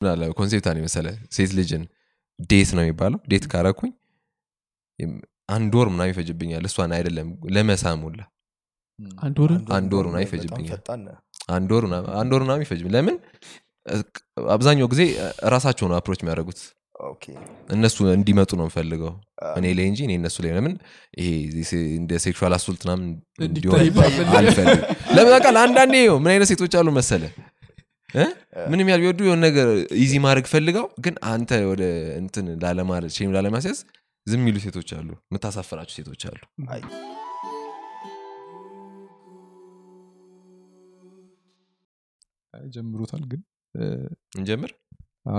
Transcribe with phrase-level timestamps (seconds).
[0.00, 1.06] ምናለ concept አለ መሰለ
[1.36, 1.82] ሴት ልጅን
[2.50, 3.90] date ነው የሚባለው። date ካረኩኝ
[5.54, 8.20] አንድ ወር ምናምን ይፈጅብኛል። እሷን አይደለም ለመሳም ሁላ
[9.76, 10.04] አንድ ወር?
[10.08, 10.80] ምናምን ይፈጅብኛል።
[11.54, 13.16] አንድ ወር ምናምን- አንድ ወር ምናምን ይፈጅብ ለምን?
[14.54, 15.02] አብዛኛው ጊዜ
[15.54, 16.60] ራሳቸው ነው approach የሚያደርጉት።
[17.74, 19.12] እነሱ እንዲመጡ ነው የምፈልገው።
[19.58, 20.74] እኔ ላይ እንጂ እኔ እነሱ ላይ ለምን?
[21.18, 21.28] ይሄ
[21.96, 23.06] እንደ sexual assault ምናምን
[23.46, 23.78] እንዲሆን
[24.40, 25.32] አልፈልግም። ለምን?
[25.36, 27.22] በቃ አንዳንዴ ይኸው ምን አይነት ሴቶች አሉ መሰለ?
[28.70, 29.68] ምንም ያህል ቢወዱ የሆነ ነገር
[30.00, 31.82] easy ማድረግ ፈልገው ግን አንተ ወደ
[32.20, 33.78] እንትን ላለማለት shame ላለማስያዝ
[34.26, 36.82] ዝም የሚሉ ሴቶች አሉ የምታሳፍራቸው ሴቶች አሉ። አይ፣
[42.74, 43.40] ጀምሮታል ግን
[44.32, 44.70] እንጀምር?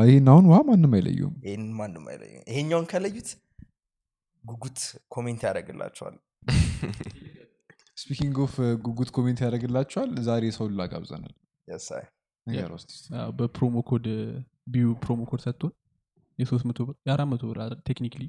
[0.05, 3.29] ይህን አሁን ውሃ ማንም አይለየውም። ይህን ማንም አይለዩ ይሄኛውን ከለዩት
[4.43, 4.79] ጉጉት
[5.09, 6.15] comment ያደርግላቸዋል።
[8.01, 8.53] speaking of
[8.85, 11.33] ጉጉት comment ያደርግላቸዋል ዛሬ ሰው ላጋብዘናል
[13.39, 14.05] በ promo code
[14.73, 15.73] BeU promo code ሰጥቶን
[16.39, 17.57] የሶስት መቶ ብር የአራት መቶ ብር
[17.89, 18.23] technically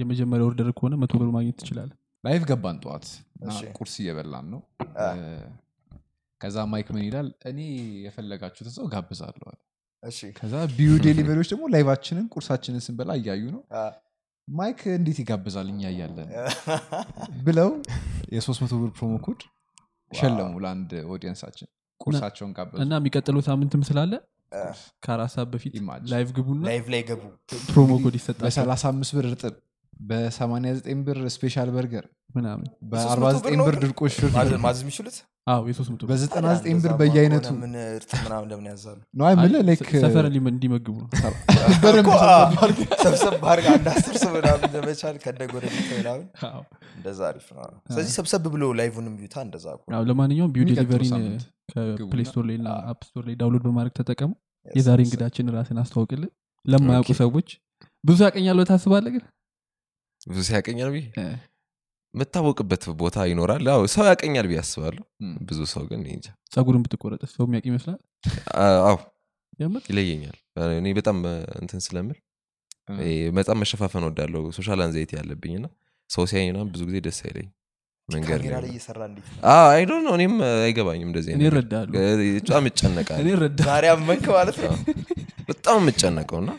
[0.00, 3.04] የመጀመሪያ order ከሆነ መቶ ብር ማግኘት ትችላለን live ገባን ጠዋት
[3.78, 4.60] ቁርስ እየበላን ነው።
[6.40, 7.28] ከዛ ማይክ ምን ይላል?
[7.50, 7.58] እኔ
[8.04, 9.46] የፈለጋችሁትን ሰው ጋብዛለሁ
[10.38, 13.62] ከዛ BeU Delivery ዎች ደግሞ live ኣችንን ቁርሳችንን ስንበላ እያዩ ነው።
[14.48, 16.28] ማይክ እንዴት ይጋብዛል እኛ እያለን?
[17.46, 17.70] ብለው
[18.36, 19.40] የሶስት መቶ ብር promo code
[20.12, 21.68] ሸለሙ ለአንድ audience ኣችን
[22.00, 24.12] ቁርሳቸውን ጋበዙ። እና የሚቀጥለው ሳምንትም ስላለ
[25.04, 25.72] ከአራት ሰዓት በፊት.
[26.12, 27.22] live ግቡና live ላይ ገቡ
[27.68, 29.54] promo code ይሰጣል። በ35 ብር እርጥብ
[30.02, 32.04] በ89 ብር special burger
[32.36, 34.16] ምናምን በ49 ብር ድርቆሽ
[34.64, 35.16] ማዘዝ የሚችሉት
[35.46, 38.96] አዎ የሶስት መቶ ብር። በ99 ብር በየአይነቱ። ምናምን ለምን ያዛሉ?
[40.02, 41.08] ሰፈር እንዲመግቡ ነው።
[41.82, 46.24] በደንብ እኮ፣ አ፣ ሰብሰብ አድርገህ ሰብሰብ አድርገህ አንድ አስር ሰው ምናምን ለመቻል ከነ ጎረቤት ምናምን።
[46.48, 46.62] አዎ።
[46.96, 49.66] እንደዛ አሪፍ ነው። ስለዚህ ሰብሰብ ብሎ live ንም ቢዩታ እንደዛ
[50.08, 51.14] ለማንኛውም BeU Delivery ን
[51.72, 54.32] ከ Play Store ላይ እና App Store ላይ download በማድረግ ተጠቀሙ።
[54.66, 55.00] የዛሬ.
[55.06, 56.30] እንግዳችን ራስን አስተዋውቅልን።
[56.64, 57.48] ለማያውቁ ሰዎች
[58.04, 59.24] ብዙ ያውቀኛል ታስባለህ ግን
[60.30, 60.90] ብዙ ያውቀኛል
[62.16, 65.02] የምታወቅበት ቦታ ይኖራል። አዎ ሰው ያውቀኛል ብዬ አስባለሁ።
[65.48, 67.98] ብዙ ሰው ግን እኔ እንጃ። ጸጉርን ብትቆረጥ ሰው የሚያውቅ ይመስላል?
[68.84, 68.96] አዎ
[69.88, 70.36] ይለየኛል።
[70.78, 71.18] እኔ በጣም
[71.60, 72.18] እንትን ስለምል
[73.36, 75.66] በጣም መሸፋፈን ወዳለው social anxiety ያለብኝ እና
[76.10, 77.48] ሰው ሲያኝ ምናምን ብዙ ጊዜ ደስ አይለኝ
[78.08, 78.40] መንገድ?
[79.70, 80.12] አይዶ ነው?
[80.18, 81.32] እኔም አይገባኝም እንደዚህ
[82.36, 83.24] በጣም እጨነቃለሁ።
[84.32, 84.74] ማለት ነው?
[85.48, 86.52] በጣም የምጨነቀው እና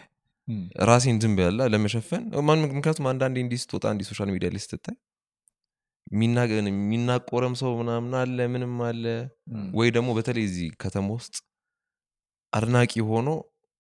[0.90, 2.24] ራሴን ዝም ብላ ለመሸፈን
[2.70, 4.96] ምክንያቱም አንዳንዴ እንዲህ ስትወጣ እንዲህ social media ላይ ስትታይ
[6.10, 9.04] የሚናቆረም ሰው ምናምን አለ ምንም አለ።
[9.74, 11.36] ወይ ደግሞ በተለይ እዚህ ከተማ ውስጥ
[12.54, 13.30] አድናቂ ሆኖ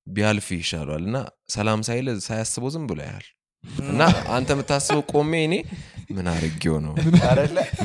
[0.07, 1.17] ቢያልፍ ይሻሏል እና
[1.49, 3.27] ሰላም ሳይል ሳያስበው ዝም ብሎ ያህል
[3.85, 5.55] እና አንተ የምታስበው ቆሜ እኔ
[6.15, 6.93] ምን አርጌው ነው?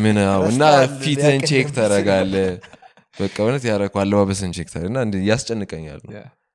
[0.03, 0.17] ምን
[0.51, 0.63] እና
[1.05, 2.35] ሊያቀኝ ቼክ ተረጋለ
[3.17, 4.99] በቃ እውነት ያረኩ አለባበስን ቼክ ተረ እና
[5.31, 6.13] ያስጨንቀኛል ነው.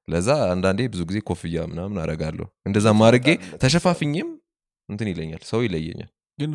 [0.08, 3.28] ለዛ አንዳንዴ ብዙ ጊዜ ኮፍያ ምናምን አረጋለሁ እንደዛ ማድርጌ
[3.64, 4.30] ተሸፋፍኝም
[4.90, 6.52] እንትን ይለኛል ሰው ይለየኛል ግን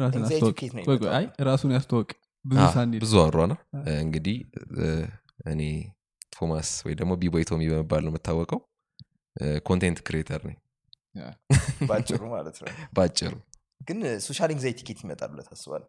[1.46, 2.10] ራሱን ያስተዋወቅ
[3.00, 3.52] ብዙ አሯና
[4.00, 4.36] እንግዲህ
[5.52, 5.62] እኔ
[6.34, 8.60] ቶማስ ወይ ደግሞ B-boy Tommy በመባል ነው የምታወቀው።
[9.66, 10.56] content creator ነኝ.
[11.88, 13.32] ባጭሩ ማለት ነው። ባጭሩ።
[13.80, 15.88] ግን social anxiety ኬት ይመጣል ብለህ ታስባለህ?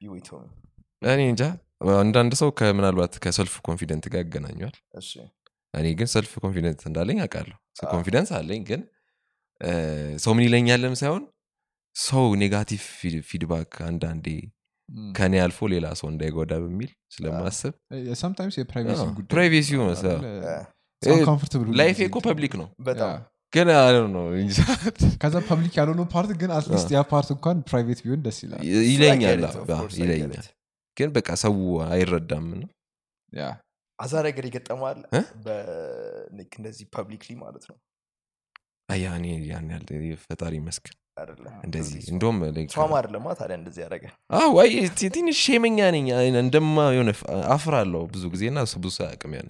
[0.00, 0.28] ቢወይቶ
[1.06, 1.42] እኔ እንጃ።
[1.96, 5.10] አንዳንድ ሰው ከምናልባት ከ self confident ጋር ያገናኘዋል። እሺ።
[5.74, 7.56] እኔ ግን self confident እንዳለኝ አውቃለሁ።
[7.92, 8.80] confidence አለኝ ግን
[10.18, 11.22] ሰው ምን ይለኛለም ሳይሆን
[11.96, 12.82] ሰው negative
[13.28, 14.26] feedback አንዳንዴ
[15.16, 17.74] ከኔ አልፎ ሌላ ሰው እንዳይጎዳ በሚል ስለማስብ
[19.30, 19.68] privacy
[21.80, 22.68] life ኤ እኮ ፐብሊክ ነው.
[23.52, 23.68] ግን
[24.14, 24.24] ነው
[25.22, 29.42] ከዛ public ያልሆነው part ግን at least ያ part እንኳን private ቢሆን ደስ ይላል። ይለኛል
[29.98, 30.46] ይለኛል.
[30.96, 31.54] ግን በቃ ሰው
[31.88, 32.70] አይረዳም ነው
[33.32, 33.44] ያ
[33.98, 34.98] አዛ ነገር ይገጠማል
[36.52, 37.76] እንደዚህ ፐብሊክሊ ማለት ነው።
[38.88, 39.86] እኔ ያን ያህል
[40.24, 40.96] ፈጣሪ ይመስገን
[45.14, 46.06] ትንሽ ሼመኛ ነኝ።
[46.40, 47.10] እንደማ የሆነ
[47.54, 49.48] አፍራለሁ ብዙ ጊዜ እና ሰው አያውቅም ያን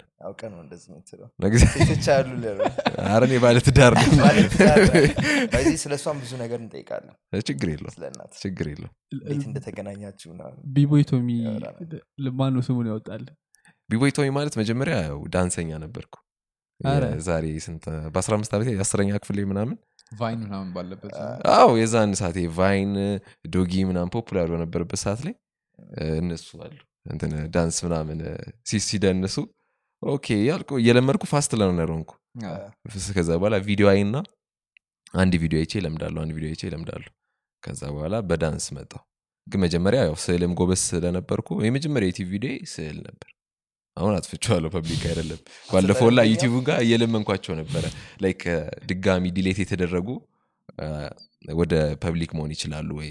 [5.83, 7.69] ስለ እሷም ነገር እንጠይቃለን። ችግር
[8.39, 10.59] ችግር የለው እንዴት እንደተገናኛችሁ ምናምን?
[10.75, 11.93] B-boy Tommy ያወራናል።
[12.39, 13.25] ማነው ስሙን ያወጣል?
[13.89, 16.15] B-boy Tommy ማለት መጀመሪያ ያው ዳንሰኛ ነበርኩ።
[16.79, 17.83] ኧረ። ዛሬ ስንት
[18.15, 19.75] በ15 ዓመት አስረኛ ክፍል ምናምን
[20.19, 21.13] Vine ምናምን ባለበት
[21.55, 22.91] አዎ የዛን ሰዓት Vine
[23.53, 25.35] ዶጊ ምናምን popular በነበረበት ሰዓት ላይ
[26.19, 28.19] እነሱ አሉ። እንትን dance ምናምን
[28.85, 29.35] ሲደንሱ
[30.03, 32.11] okay ያልኩ እየለመድኩ fast learner ሆንኩ
[33.17, 34.15] ከዛ በኋላ ቪዲዮ አይና
[35.13, 37.11] አንድ ቪዲዮ አይቼ ለምዳለሁ አንድ ቪዲዮ አይቼ ለምዳለሁ
[37.63, 39.01] ከዛ በኋላ በ dance መጣው
[39.47, 43.29] ግን መጀመሪያ ያው ስዕልም ጎበዝ ስለነበርኩ የመጀመሪያ YouTube ቪዲዮ ስዕል ነበር
[43.97, 47.83] አሁን አጥፍቼዋለሁ public አይደለም። ባለፈው ላ YouTube ጋር እየለመንኳቸው ነበረ።
[48.23, 48.41] like
[48.89, 50.07] ድጋሚ delete የተደረጉ
[50.79, 50.87] አ፣
[51.55, 51.73] ወደ
[52.03, 53.09] public መሆን ይችላሉ ወይ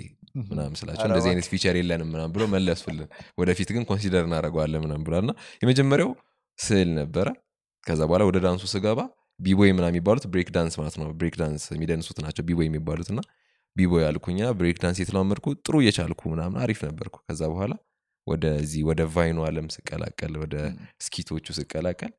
[0.50, 3.08] ምናምን ስላቸው እንደዚህ አይነት feature የለንም ምናምን ብሎ መለሱልን።
[3.40, 5.32] ወደፊት ግን consider እናደርገዋለን ምናምን ብሏል። እና
[5.62, 6.10] የመጀመሪያው
[6.58, 7.28] ስዕል ነበረ።
[7.86, 9.00] ከዛ በኋላ ወደ ዳንሱ ስገባ
[9.40, 13.20] B-boy ምናምን የሚባሉት break dance ማለት ነው። break dance የሚደንሱት ናቸው B-boy የሚባሉት። እና
[13.76, 17.72] B-boy አልኩኛ break dance የተለማመድኩ ጥሩ እየቻልኩ ምናምን አሪፍ ነበርኩ። ከዛ በኋላ
[18.26, 20.56] ወደዚህ ወደ Vine ኡ አለም ስቀላቀል ወደ
[21.00, 22.12] skit ኦቹ ስቀላቀል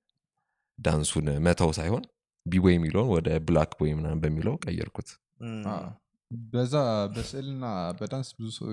[0.80, 2.04] ዳንሱን መተው ሳይሆን
[2.46, 5.10] B-boy የሚለውን ወደ Black Boy ምናምን በሚለው ቀየርኩት።
[6.52, 6.76] በዛ
[7.16, 7.66] በስዕልና
[8.00, 8.70] በዳንስ ብዙ ሰው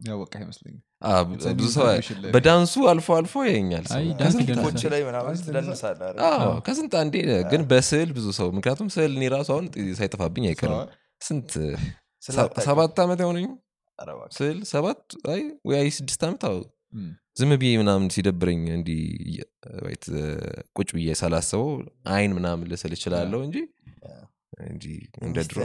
[0.00, 0.32] ያወቃ
[1.28, 1.86] ብዙ new ሰው
[2.34, 3.84] በዳንሱ አልፎ አልፎ ያኛል
[6.66, 7.14] ከስንት አንዴ
[7.52, 9.66] ግን በስዕል ብዙ ሰው ምክንያቱም ስዕል እኔ ራሱ አሁን
[10.00, 10.82] ሳይጠፋብኝ አይቀርም።
[11.22, 11.50] ስንት
[12.66, 13.46] ሰባት ዓመት አይሆነኝ
[14.38, 15.02] ስል ሰባት
[15.32, 16.58] አይ ወይ ስድስት ዓመት አው
[17.36, 19.00] ዝም ብዬ ምናምን ሲደብረኝ እንዲህ
[20.76, 21.68] ቁጭ ብዬ ሳላስበው
[22.14, 23.58] አይን ምናምን ልስል እችላለሁ እንጂ
[24.68, 24.84] እንጂ
[25.26, 25.58] እንደ ድሮ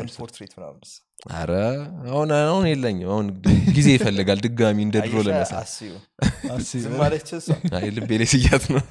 [2.09, 3.27] አሁን አሁን የለኝም። አሁን
[3.77, 5.59] ጊዜ ይፈልጋል ድጋሚ እንደ ድሮ ለመሳይ
[7.97, 8.81] ልቤ ላይ ስያት ነው።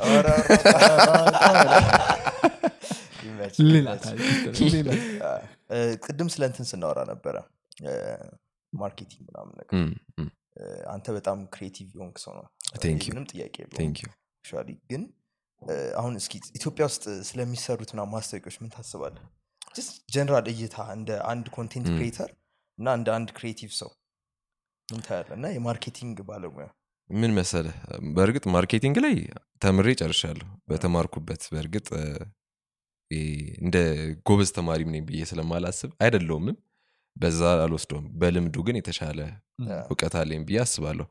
[6.04, 7.36] ቅድም ስለ እንትን ስናወራ ነበረ።
[8.72, 9.74] marketing ምናምን ነገር።
[10.92, 12.44] አንተ በጣም creative የሆንክ ሰው ነው.
[13.08, 13.94] ምንም ጥያቄ የለውም
[14.90, 15.02] ግን
[15.98, 19.22] አሁን እስኪ ኢትዮጵያ ውስጥ ስለሚሰሩት ምናምን ማስታወቂያዎች ምን ታስባለህ?
[20.14, 22.30] ጀነራል እይታ እንደ አንድ content creator
[22.78, 23.90] እና እንደ አንድ creative ሰው
[24.88, 25.34] ምን ታያለህ?
[25.38, 26.66] እና የ marketing ባለሙያ
[27.10, 27.66] ምን መሰለ
[28.16, 29.16] በእርግጥ marketing ላይ
[29.62, 31.88] ተምሬ ጨርሻለሁ በተማርኩበት። በእርግጥ
[33.62, 33.76] እንደ
[34.28, 36.56] ጎበዝ ተማሪም ነኝ ብዬ ስለማላስብ አይደለውምም
[37.16, 39.18] በዛ አልወስደውም። በልምዱ ግን የተሻለ
[39.86, 41.06] እውቀት አለኝ ብዬ አስባለሁ።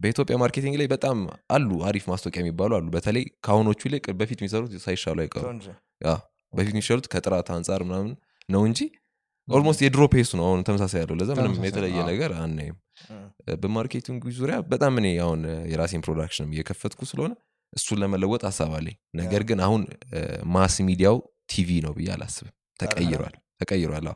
[0.00, 1.18] በኢትዮጵያ marketing ላይ በጣም
[1.56, 5.66] አሉ አሪፍ ማስታወቂያ የሚባሉ አሉ። በተለይ ከአሁኖቹ ይልቅ በፊት የሚሰሩት ሳይሻሉ አይቀሩ እንጂ
[6.04, 6.12] yeah፣
[6.52, 8.10] በፊት የሚሻሉት ከጥራት አንጻር ምናምን
[8.48, 8.80] ነው እንጂ
[9.48, 12.76] almost የድሮ pace ኡ ነው። አሁን ተመሳሳይ ያለው ለዛ ምንም የተለየ ነገር አናይም።
[13.62, 15.40] በ marketing ዙሪያ በጣም እኔ አሁን
[15.72, 17.32] የራሴን production ም እየከፈትኩ ስለሆነ
[17.72, 19.82] እሱን ለመለወጥ ሀሳብ አለኝ። ነገር ግን አሁን
[20.54, 21.16] mass media
[21.52, 24.06] ው TV ነው ብዬ አላስብም። ተቀይሯል ተቀይሯል።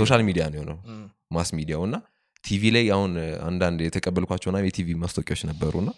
[0.00, 0.78] social media ነው የሆነው
[1.36, 1.96] mass media ው እና
[2.44, 3.12] ቲቪ ላይ አሁን
[3.48, 5.90] አንዳንድ የተቀበልኳቸውና የቲቪ ማስታወቂያዎች ነበሩና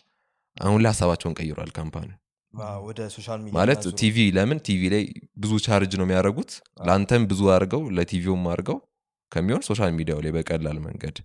[0.57, 2.11] አሁን ላይ ሀሳባቸውን ቀይሯል company
[3.57, 5.03] ማለት ቲቪ ለምን ቲቪ ላይ
[5.37, 6.51] ብዙ ቻርጅ ነው የሚያደርጉት?
[6.87, 8.79] ለአንተም ብዙ አድርገው ለቲቪውም አድርገው
[9.33, 11.17] ከሚሆን social media ው ላይ በቀላል መንገድ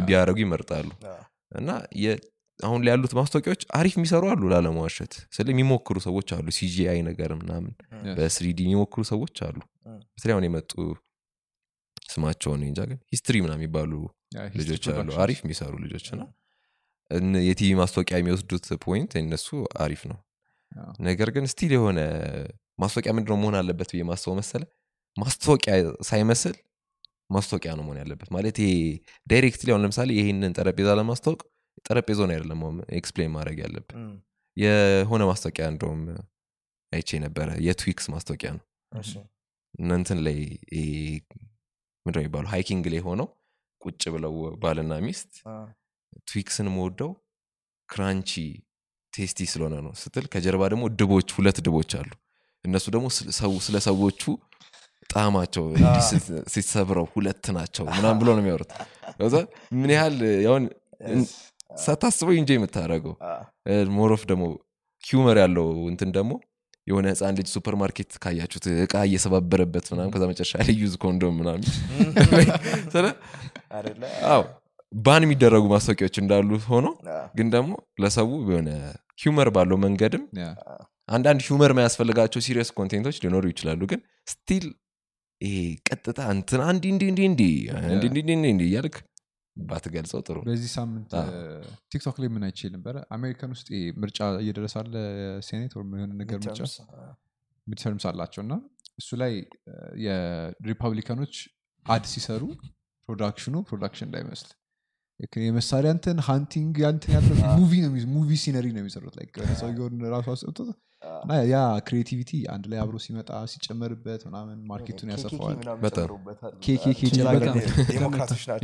[0.00, 0.88] ቢያደርጉ ይመርጣሉ።
[1.52, 1.68] እና
[2.60, 7.72] አሁን ላይ ያሉት ማስታወቂያዎች አሪፍ የሚሰሩ አሉ ላለመዋሸት። ስለ የሚሞክሩ ሰዎች አሉ CGI ነገር ምናምን.
[8.16, 10.72] በ 3D የሚሞክሩ ሰዎች አሉ። እም። በተለይ አሁን የመጡ
[12.10, 13.92] ስማቸውን እንጃ ግን history ምናምን የሚባሉ
[14.60, 16.06] ልጆች አሉ አሪፍ የሚሰሩ ልጆች
[17.10, 19.46] እነ- የቲቪ ማስታወቂያ የሚወስዱት point እነሱ
[19.80, 20.18] አሪፍ ነው።
[21.06, 22.00] ነገር ግን still የሆነ
[22.78, 24.62] ማስታወቂያ ምንድነው መሆን አለበት ብዬ ማስበው መሰለ
[25.16, 25.72] ማስታወቂያ
[26.08, 26.54] ሳይመስል
[27.30, 28.70] ማስታወቂያ ነው መሆን ያለበት። ማለት ይሄ
[29.26, 31.40] directly አሁን ለምሳሌ ይህንን ጠረጴዛ ለማስታወቅ
[31.86, 32.60] ጠረጴዛውን አይደለም
[32.98, 33.98] explain ማድረግ ያለብን።
[34.56, 36.00] የሆነ ማስታወቂያ እንደውም
[36.92, 38.64] አይቼ ነበረ የ Twix ማስታወቂያ ነው።
[39.74, 40.38] እናንትን ላይ
[42.06, 43.28] ምንድነው የሚባሉ hiking ላይ ሆነው
[43.82, 44.32] ቁጭ ብለው
[44.62, 45.30] ባልና ሚስት
[46.28, 47.10] Twix ን ምወደው
[47.88, 48.32] crunchy
[49.12, 52.10] tasty ስለሆነ ነው ስትል ከጀርባ ደግሞ ድቦች ሁለት ድቦች አሉ።
[52.64, 53.06] እነሱ ደግሞ
[53.66, 54.22] ስለ ሰዎቹ
[56.08, 58.72] ስት- ሲሰብረው ሁለት ናቸው ምናምን ብሎ ነው የሚያወሩት።
[59.76, 60.16] ምን ያህል
[61.70, 63.14] ሳታስበው እንጂ የምታደረገው
[63.96, 64.44] more of ደግሞ
[65.04, 66.32] humor ያለው እንትን ደግሞ
[66.86, 70.74] የሆነ ህፃን ልጅ ሱፐር ማርኬት ካያችሁት እቃ እየሰባበረበት ምናምን ከዛ መጨረሻ ላይ
[71.04, 71.62] ኮንዶም ምናምን
[74.32, 74.42] አዎ
[74.92, 76.86] ban የሚደረጉ ማስታወቂያዎች እንዳሉ ሆኖ
[77.34, 77.72] ግን ደግሞ
[78.02, 78.70] ለሰው የሆነ
[79.22, 80.24] humor ባለው መንገድም
[81.08, 84.66] አንዳንድ humor ማያስፈልጋቸው serious content ኦች ሊኖሩ ይችላሉ ግን still
[85.40, 85.56] ይሄ
[85.88, 87.44] ቀጥታ እንትን አንዲ እንዲ እንዲ እንዲ
[88.24, 88.96] እንዲ እንዲ እያልክ
[89.56, 91.10] ባትገልጸው ጥሩ። በዚህ ሳምንት
[91.92, 92.96] TikTok ላይ ምን አይቼ ነበረ?
[93.10, 93.68] አሜሪካን ውስጥ
[94.02, 94.94] ምርጫ እየደረሰ ለ
[95.48, 96.60] Senate የሆነ ነገር ምርጫ
[97.66, 98.54] midterms አላቸው። እና
[99.00, 99.32] እሱ ላይ
[100.06, 101.34] የ Republican ኦች
[101.86, 102.42] ad ሲሰሩ
[103.08, 104.50] production ኑ production እንዳይመስል
[105.44, 109.16] የመሳሪያ እንትን hunting ያንትን ያለ movie ነው movie scenery ነው የሚሰሩት
[109.60, 110.70] ሰውየውን ራሱ አስጠጡት
[111.22, 111.56] እና ያ
[111.88, 115.56] creativity አንድ ላይ አብሮ ሲመጣ ሲጨመርበት ምናምን market ኡን ያሰፋዋል።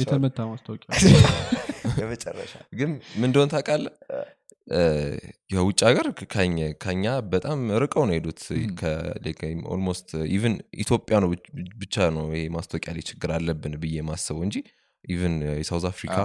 [0.01, 0.89] የተመታ ማስታወቂያ
[2.01, 3.93] የመጨረሻ ግን ምን እንደሆን ታውቃለህ?
[5.53, 6.07] የውጭ ሀገር
[6.83, 8.41] ከኛ- በጣም ርቀው ነው የሄዱት
[9.75, 11.29] almost even ኢትዮጵያ ነው
[11.83, 14.57] ብቻ ነው ይሄ ማስታወቂያ ላይ ችግር አለብን ብዬ ማስበው እንጂ
[15.05, 16.17] even የ South Africa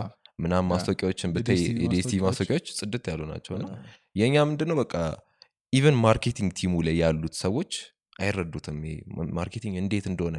[0.41, 2.67] ምናምን ማስታወቂያዎችን ብታይ የ DStv ማስታወቂያዎች?
[2.79, 3.65] ጽድት ያሉ ናቸው። እና
[4.15, 4.93] የእኛ ምንድነው በቃ
[5.73, 7.73] even marketing team ኡ ላይ ያሉት ሰዎች
[8.19, 8.77] አይረዱትም
[9.37, 10.35] marketing እንዴት እንደሆነ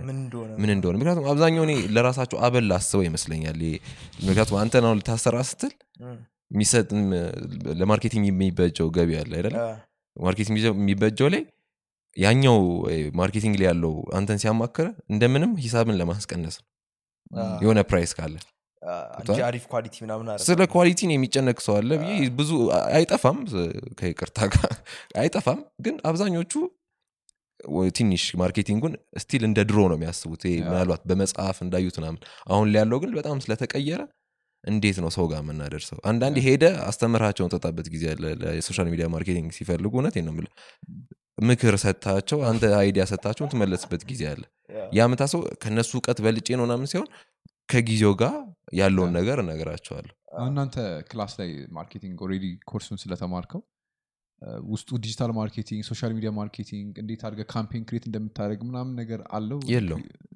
[0.59, 3.61] ምን እንደሆነ ምክንያቱም አብዛኛው እኔ ለራሳቸው አበል አስበው ይመስለኛል
[4.23, 6.19] ምክንያቱም አንተ ነው ልታሰራ ስትል እም፣
[6.51, 6.89] የሚሰጥ
[7.81, 9.57] ለ marketing የሚበጀው ገቢ አለ አይደለ?
[10.17, 11.43] marketing የሚበጀው ላይ
[12.17, 12.59] ያኛው
[13.19, 16.67] marketing ላይ ያለው አንተን ሲያማክር እንደምንም ሂሳብን ለማስቀነስ ነው።
[17.63, 18.35] የሆነ price ካለ
[18.83, 22.51] አ፣ እንጂ አሪፍ quality ምናምን ስለ quality ን የሚጨነቅ ሰው አለ ብዬ ብዙ
[22.95, 23.39] አይጠፋም
[24.01, 24.71] ከይቅርታ ጋር
[25.23, 26.53] አይጠፋም። ግን አብዛኞቹ
[27.97, 32.99] ትንሽ marketing ጉን still እንደ ድሮ ነው የሚያስቡት። ምናልባት በመጽሐፍ እንዳዩት ምናምን። አሁን ላይ ያለው
[33.03, 34.01] ግን በጣም ስለተቀየረ
[34.65, 35.99] እንዴት ነው ሰው ጋር የምናደርሰው?
[36.11, 38.25] አንዳንዴ ሄደህ አስተምረሃቸው ምትወጣበት ጊዜ አለ
[38.59, 40.35] የ social media marketing ሲፈልጉ እውነት ነው
[41.45, 46.65] ምክር ሰጥተሃቸው አንተ idea ሰጥተሃቸው ምትመለስበት ጊዜ አለ። yeah፣ ያ ምታሰው ከእነሱ እውቀት በልጬ ነው
[46.67, 47.09] ምናምን ሲሆን
[47.73, 48.35] ከጊዜው ጋር
[48.75, 50.15] ያለውን ነገር እነግራቸዋለሁ።
[50.45, 50.77] እናንተ
[51.09, 53.61] class ላይ marketing already course ኡን ስለተማርከው?
[54.71, 59.59] ውስጡ digital marketing social media marketing እንዴት አድርገህ campaign create እንደምታደርግ ምናምን ነገር አለው?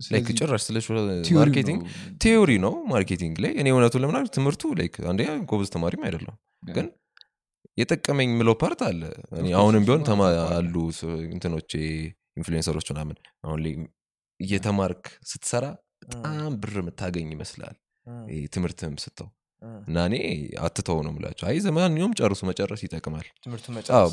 [0.06, 0.76] ስለዚህ ጭራሽ ስለ
[1.22, 1.88] theory marketing ነው።
[2.24, 6.36] theory ነው marketing ላይ። እኔ እውነቱን ለምናል ትምህርቱ like አንደኛ ጎበዝ ተማሪም አይደለም
[6.70, 6.86] ግን
[7.78, 9.00] የጠቀመኝ ምለው part አለ።
[9.60, 10.04] አሁንም ቢሆን
[10.52, 10.74] አሉ
[11.34, 11.72] እንትኖች
[12.38, 13.74] influencer ኦች ምናምን አሁን ላይ
[14.40, 15.66] እየተማርክ ስትሰራ
[16.02, 17.76] በጣም ብር የምታገኝ ይመስላል።
[18.52, 19.28] ትምህርትም ትተው
[19.84, 20.16] እና እኔ
[20.64, 23.26] አትተው ነው ምላቸው አይ በማንኛውም ጨርሱ መጨረስ ይጠቅማል።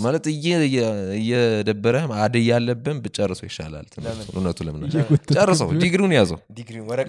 [0.04, 0.88] ማለት እየ- እየ-
[1.18, 3.88] እየደበረህ አደይ ያለብን ብጨርሶ ይሻላል?
[4.34, 4.84] እውነቱ ለምን?
[5.36, 6.40] ጨርሰው ዲግሪውን ያዘው።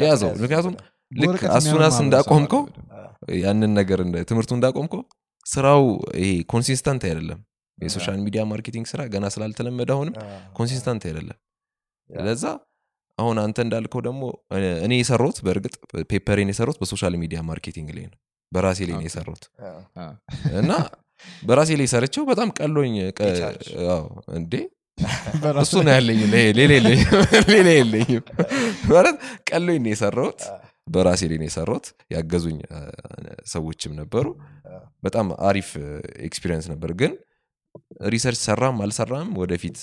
[0.06, 0.74] ያዘው። ምክንያቱም
[1.12, 1.24] ልክ
[1.56, 2.62] አሱናስ እንዳቆምከው
[3.40, 4.00] ያንን ነገር
[4.30, 5.02] ትምህርቱ እንዳቆምከው
[5.46, 5.82] ስራው
[6.20, 7.40] ይሄ consistent አይደለም።
[7.78, 10.14] የ social media marketing ስራ ገና ስላልተለመደ አሁንም
[10.56, 11.38] consistent አይደለም።
[12.10, 12.44] ለዛ
[13.18, 14.22] አሁን አንተ እንዳልከው ደግሞ
[14.84, 15.74] እኔ- የሰራሁት በእርግጥ
[16.10, 18.18] paper ኤን የሰራሁት በ social media marketing ላይ ነው።
[18.52, 19.44] በራሴ ላይ ነው የሰራሁት
[20.60, 20.72] እና
[21.42, 22.94] በራሴ ላይ ሰርቼው በጣም ቀሎኝ
[24.36, 24.54] እንዴ?
[25.62, 26.18] እሱ ነው ያለኝ
[27.48, 28.24] ሌላ የለኝም።
[28.90, 29.16] ማለት
[29.50, 30.40] ቀሎኝ ነው የሰራሁት።
[30.86, 32.58] በራሴ ላይ ነው የሰራሁት። ያገዙኝ
[33.52, 34.26] ሰዎችም ነበሩ።
[35.02, 35.70] በጣም አሪፍ
[36.26, 37.12] experience ነበር። ግን
[38.12, 39.78] research ሰራም አልሰራም ወደፊት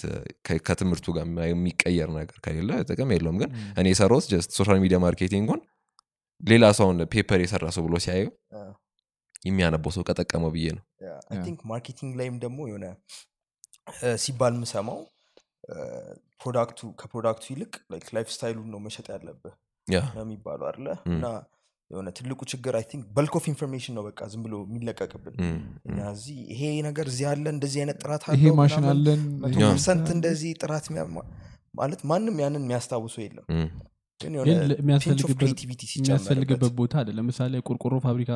[0.67, 5.61] ከትምህርቱ ጋር የሚቀየር ነገር ከሌለ ጥቅም የለውም። ግን እኔ የሰራሁት just social media marketing ኡን
[6.41, 8.31] ሌላ ሰውን paper የሰራ ሰው ብሎ ሲያየው
[9.45, 10.83] የሚያነበው ሰው ከጠቀመው ብዬ ነው።
[11.31, 12.87] I think marketing ላይም ደግሞ የሆነ
[14.23, 14.99] ሲባል የምሰማው
[16.41, 17.73] product ኡ ከ product ኡ ይልቅ
[18.15, 19.53] lifestyle ኡን ነው መሸጥ ያለብህ
[20.15, 21.25] ነው የሚባለው አለ እና
[21.91, 25.57] የሆነ ትልቁ ችግር I think bulk of information ነው በቃ ዝም ብሎ የሚለቀቅብን። እም።
[26.11, 29.21] እዚህ ይሄ ነገር እዚህ አለ እንደዚህ አይነት ጥራት አለው ማሽን አለን
[29.63, 30.87] percent እንደዚህ ጥራት
[31.79, 33.45] ማለት ማንም ያንን የሚያስታውሰው የለም።
[35.99, 38.31] የሚያስፈልግበት ቦታ አለ ለምሳሌ ቆርቆሮ ፋብሪካ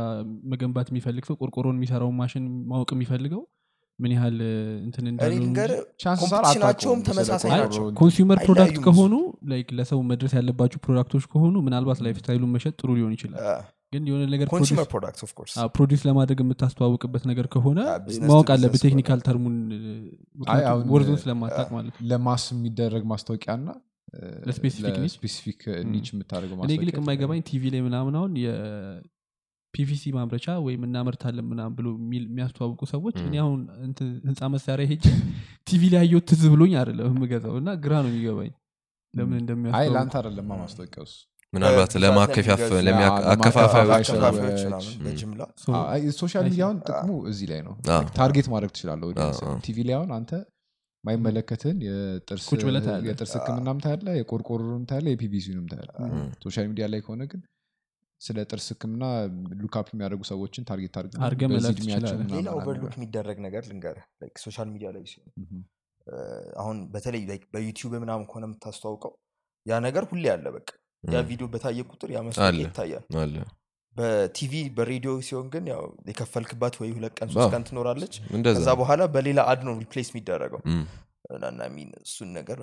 [0.52, 3.42] መገንባት የሚፈልግ ሰው ቆርቆሮን የሚሰራውን ማሽን ማወቅ የሚፈልገው
[4.00, 4.38] ምን ያህል
[4.86, 5.06] እንትን
[6.42, 9.14] አታውቀውም ተመሳሳይ ናቸው። consumer product ከሆኑ
[9.52, 13.42] like ለሰው መድረስ ያለባቸው product ኦች ከሆኑ ምናልባት lifestyle ኡን መሸጥ ጥሩ ሊሆን ይችላል።
[13.94, 14.48] ግን የሆነ ነገር
[15.76, 17.80] produce ለማድረግ የምታስተዋውቅበት ነገር ከሆነ
[18.30, 19.56] ማወቅ to አለበት business technical ከሆነ። term ኡን
[20.94, 23.70] ወርዱን ስለማታቅ ማለት ለ mass የሚደረግ ማስታወቂያ እና
[24.48, 26.08] ለ specific niche?
[26.14, 28.34] የምታደርገው እኔ ግን ማስታወቂያ የማይገባኝ ቲቪ ላይ ምናምን አሁን
[29.76, 35.04] የ PVC ማምረቻ ወይም እናመርታለን ምናምን ብሎ የሚያስተዋውቁ ሰዎች እኔ አሁን እንትን ህንፃ መሳሪያ ሄጄ
[35.68, 38.52] ቲቪ ላይ ትዝ ብሎኝ አይደለም የምገዛው እና ግራ ነው የሚገባኝ።
[39.14, 39.94] ለምን አይ እንደሚያስተዋውቁ?
[39.96, 41.16] ለአንተ አይደለም ማስታወቂያው እሱ
[41.54, 44.08] ምናልባት ለማከፋፋዮች
[46.16, 46.46] social.
[46.48, 47.74] media ውን ጥቅሙ እዚህ ላይ ነው።
[48.18, 49.08] target ማድረግ ትችላለሁ
[49.66, 50.32] ቲቪ ላይ አሁን አንተ
[51.04, 56.14] ማይመለከትን የጥርስ ቁጭ ብለህ ታያለህ። የጥርስ ህክምናም ታያለህ የቆርቆሮንም ታያለህ የ PVC ንም ታያለህ እም፣
[56.46, 57.42] social media ላይ ከሆነ ግን
[58.26, 59.04] ስለ ጥርስ ህክምና
[59.62, 60.96] look up የሚያደርጉ ሰዎችን target
[61.88, 63.98] ሌላ አድርገህ። overlook የሚደረግ ነገር ልንገር
[64.46, 65.30] social media ላይ ሲሆን
[66.62, 69.14] አሁን በተለይ like በዩቲዩብ ምናምን ከሆነ የምታስተዋውቀው
[69.66, 70.68] ያ ነገር ሁሌ አለ በቃ።
[71.04, 72.20] ያ ቪዲዮ በታየ ቁጥር ያ
[72.60, 73.36] ይታያል። አለ።
[73.96, 78.16] በቲቪ በሬዲዮ ሲሆን ግን ያው የከፈልክባት ወይ ሁለት ቀን ሶስት ቀን ትኖራለች።
[78.50, 80.62] ከዛ በኋላ በሌላ ad ነው replace የሚደረገው።
[82.04, 82.60] እሱን ነገር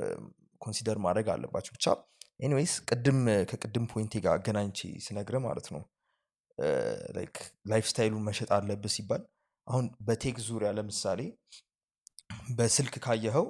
[0.61, 1.87] consider ማድረግ አለባቸው ብቻ
[2.42, 3.18] anyways ቅድም
[3.50, 5.82] ከቅድም point ኤ ጋር አገናኝቼ ስነግርህ ማለት ነው።
[7.72, 9.22] lifestyle ኡን መሸጥ አለብህ ሲባል
[9.66, 11.20] አሁን በ tech ዙሪያ ለምሳሌ
[12.58, 13.46] በስልክ ካየኸው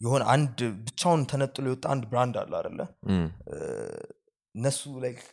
[0.00, 2.80] የሆነ አንድ ብቻውን ተነጥሎ የወጣ አንድ brand አለ አደለ
[4.54, 5.24] እነሱ like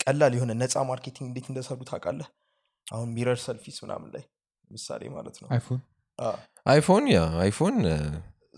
[0.00, 2.28] ቀላል የሆነ ነፃ marketing እንዴት እንደሰሩ ታውቃለህ?
[2.86, 4.24] አሁን mirror selfies ምናምን ላይ
[4.70, 5.48] ምሳሌ ማለት ነው።
[6.66, 7.04] አይፎን?
[7.14, 7.76] ያ አይፎን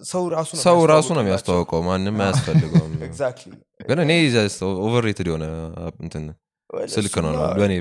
[0.00, 2.92] ሰው ራሱ ነው ሰው ራሱ ነው የሚያስተዋውቀው ማንም አያስፈልገውም።
[3.88, 4.12] ግን እኔ
[4.84, 5.44] overrated የሆነ
[6.04, 6.24] እንትን
[6.90, 7.74] ስልክ ነው በእኔ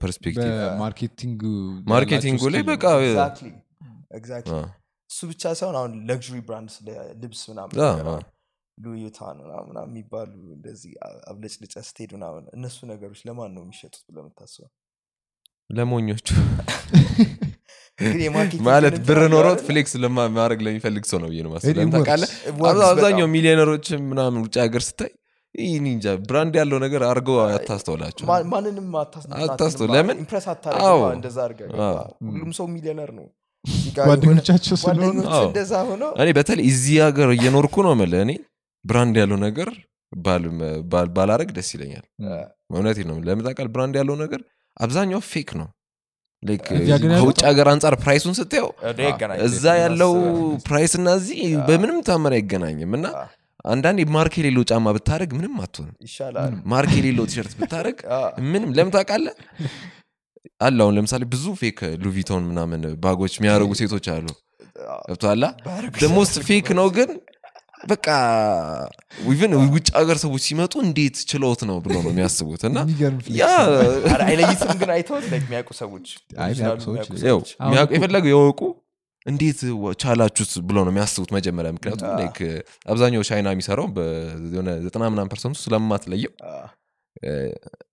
[0.00, 0.46] perspective።
[1.92, 3.52] marketing ኡ ላይ በቃ Exactly.
[4.18, 4.54] Exactly.
[4.56, 4.60] አ፣
[5.10, 6.88] እሱ ብቻ ሳይሆን አሁን luxury brand ስለ
[7.22, 7.76] ልብስ ምናምን
[8.78, 9.38] ሉዊ ቪታን
[9.68, 10.92] ምናምን የሚባሉ እንደዚህ
[11.30, 14.70] አብለጭልጭ ስትሄድ ምናምን እነሱ ነገሮች ለማን ነው የሚሸጡት ብለህ የምታስበው
[15.70, 16.28] ለሞኞቹ
[18.66, 19.58] ማለት ብር ኖሮት?
[19.66, 21.50] flex ለማ- ማድረግ ለሚፈልግ ሰው ነው ብዬ ነው.
[21.96, 22.30] ታውቃለህ?
[22.70, 25.10] አብዛ- አብዛኛው ሚሊዮነሮች ምናምን ውጭ ሀገር ስታይ
[25.54, 30.16] ይህ እኔ እንጃ brand ያለው ነገር አድርገው አታስተውላቸው ማ- ማንንም አታስተውል። ለምን?
[32.28, 33.26] ሁሉም ሰው ሚሊዮነር ነው
[34.00, 34.76] ጓደኞቻቸው
[36.22, 38.32] እኔ በተለይ እዚህ ሀገር እየኖርኩ ነው የምልህ እኔ
[38.84, 39.68] brand ያለው ነገር
[40.12, 40.48] ባል-
[40.92, 42.06] ባል- ባላረግ ደስ ይለኛል
[42.72, 44.40] እውነቴን ነው ለምን ታውቃለህ brand ያለው ነገር
[44.80, 45.68] አብዛኛው fake ነው።
[46.66, 48.68] ከውጭ ሀገር አንጻር price ኡን ስታየው
[49.46, 50.12] እዛ ያለው
[50.68, 53.06] price እና እዚህ በምንም ተአምር አይገናኝም። እና
[53.64, 55.96] አንዳንድ ማርክ የሌለው ጫማ ብታደርግ ምንም አትሆንም።
[56.72, 57.98] ማርክ የሌለው ቲሸርት ብታደርግ
[58.46, 58.94] ምንም ለምን
[60.60, 64.26] አለ አሁን ለምሳሌ ብዙ fake ሉዊ ቪቶን ምናምን bag ኦች የሚያደርጉ ሴቶች አሉ።
[65.66, 67.10] bag the most fake ነው ግን
[67.84, 68.06] በቃ
[69.32, 72.78] even ውጭ ሀገር ሰዎች ሲመጡ እንዴት ችለውት ነው ብሎ ነው የሚያስቡት። እና
[74.26, 76.08] አይለዩትም ግን አይተውት like የሚያውቁ ሰዎች
[77.60, 78.60] የሚያውቁ የፈለገው የወቁ
[79.26, 79.58] እንዴት
[80.02, 82.10] ቻላችሁት ብሎ ነው የሚያስቡት መጀመሪያ። ምክንያቱም
[82.92, 86.32] አብዛኛው ቻይና የሚሰራው በሆነ ዘጠና ምናምን percent ኡ ስለማትለየው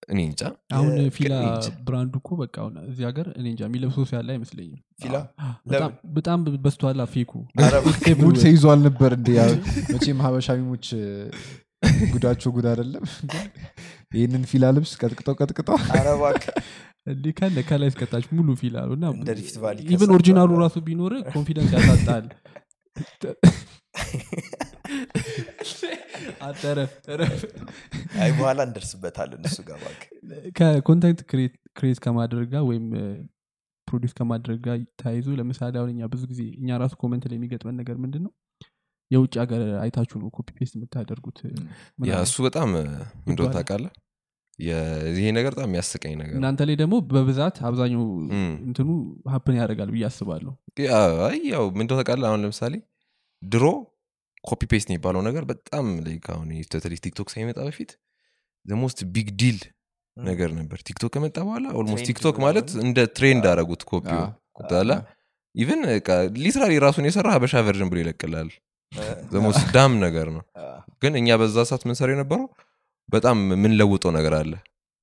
[0.10, 0.42] እኔ እንጃ።
[0.76, 1.34] አሁን ፊላ
[1.88, 2.56] brand ኡ እኮ በቃ
[2.86, 5.16] እዚህ ሀገር እኔ እንጃ የሚለብሰው ሰው ያለ አይመስለኝም። ፊላ?
[6.14, 7.32] በጣም- በስተኋላ fake
[8.22, 9.44] ኡ mood ተይዟል ነበር እንደ ያ
[9.94, 10.88] መቼም ሀበሻ meme ኦች
[12.14, 13.04] ጉዳቸው ጉድ አይደለም።
[14.14, 15.78] ይህንን ፊላ ልብስ ቀጥቅጠው ቀጥቅጠው።
[17.08, 18.92] እንዲህ ካለ ከላይ እስከታች ሙሉ ፊላ አሉ
[19.90, 22.26] even original ኡ ራሱ ቢኖር confidence ያሳጣል
[26.48, 27.40] አጠረፍ ጠረፍ
[28.24, 29.80] አይ በኋላ እንደርስበታለን እሱ ጋር
[30.60, 31.22] ከ content
[31.76, 32.86] create ከማድረግ ጋር ወይም
[33.88, 37.98] produce ከማድረግ ጋር ተያይዞ ለምሳሌ አሁን እኛ ብዙ ጊዜ እኛ ራሱ comment ላይ የሚገጥመን ነገር
[38.04, 38.34] ምንድን ነው
[39.12, 41.38] የውጭ ሀገር አይታችሁ ነው copy paste የምታደርጉት
[42.24, 42.70] እሱ በጣም
[43.28, 43.92] ይባላል። ታውቃለህ?
[45.16, 48.04] ይሄ ነገር በጣም የሚያስቀኝ ነገር እናንተ ላይ ደግሞ በብዛት አብዛኛው
[48.68, 48.88] እንትኑ
[49.34, 50.54] happen ያደርጋል ብዬ አስባለሁ።
[51.52, 52.28] ያው ምንድነው ታውቃለህ?
[52.32, 52.74] አሁን ለምሳሌ
[53.42, 53.66] ድሮ
[54.48, 55.86] copy paste የሚባለው ነገር በጣም
[56.30, 57.92] አሁን በተለይ ቲክቶክ ሳይመጣ በፊት
[58.66, 59.60] most big deal
[60.18, 64.22] ነገር ነበር። ቲክቶክ ከመጣ በኋላ almost ቲክቶክ ማለት እንደ trend አረጉት ኮፒው
[64.60, 64.92] ቁጣላ
[65.56, 65.82] even
[66.38, 68.50] literally ራሱን የሰራ ሀበሻ version ብሎ ይለቅላል።
[69.32, 70.44] the most dumb ነገር ነው።
[71.02, 72.48] ግን እኛ በዛ ሰዓት ምንሰራ የነበረው?
[73.10, 74.54] በጣም የምንለውጠው ነገር አለ።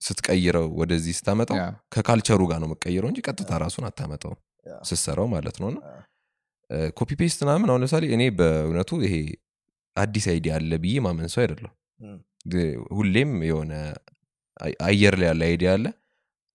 [0.03, 1.57] ስትቀይረው ወደዚህ ስታመጣው
[1.95, 4.33] ከ culture ኡ ጋር ነው የምቀይረው እንጂ ቀጥታ ራሱን አታመጣው
[4.67, 5.95] ያ። ስትሰራው ማለት ነው። አ።
[6.99, 9.15] copy paste ምናምን አሁን ለምሳሌ እኔ በእውነቱ ይሄ
[9.97, 11.73] አዲስ idea አለ ብዬ ማመን ሰው አይደለም
[12.97, 13.73] ሁሌም የሆነ
[14.87, 15.87] አየር ላይ ያለ idea አለ።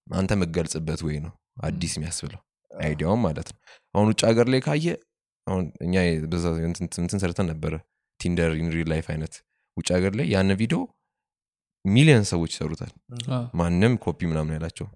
[0.07, 2.41] አንተ የምገልጽበት ወይ ነው አዲስ የሚያስብለው
[2.71, 3.59] idea ውም ማለት ነው።
[3.95, 4.87] አሁን ውጭ ሀገር ላይ ካየ
[5.47, 5.95] አሁን እኛ
[6.67, 7.73] እንትን እንትን ሰርተን ነበረ
[8.19, 9.33] Tinder in real life አይነት
[9.77, 10.79] ውጭ ሀገር ላይ ያን ቪዲዮ
[11.85, 12.91] ሚሊዮን ሰዎች ይሰሩታል።
[13.59, 14.87] ማንም ኮፒ ምናምን ያላቸው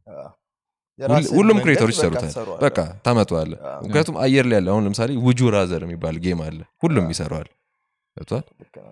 [1.34, 2.32] ሁሉም creator ኦች ይሰሩታል።
[2.64, 3.52] በቃ ታመጠዋለ
[3.84, 7.50] ምክንያቱም አየር ላይ ያለ አሁን ለምሳሌ would you rather የሚባል game አለ። ሁሉም ይሰራዋል።
[8.18, 8.44] ገብቷል?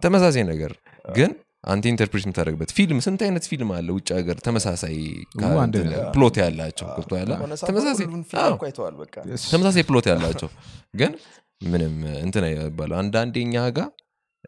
[0.04, 0.72] ተመሳሳይ ነገር
[1.12, 1.32] ግን
[1.68, 3.88] አንተ interpret የምታደርግበት ፊልም ስንት አይነት ፊልም አለ?
[3.98, 4.96] ውጭ ሀገር ተመሳሳይ
[6.14, 6.88] plot ያላቸው
[9.52, 10.50] ተመሳሳይ plot ያላቸው
[10.96, 11.12] ግን
[11.66, 13.80] ምንም እንትን አይባለው አንዳንድ የኛ ጋ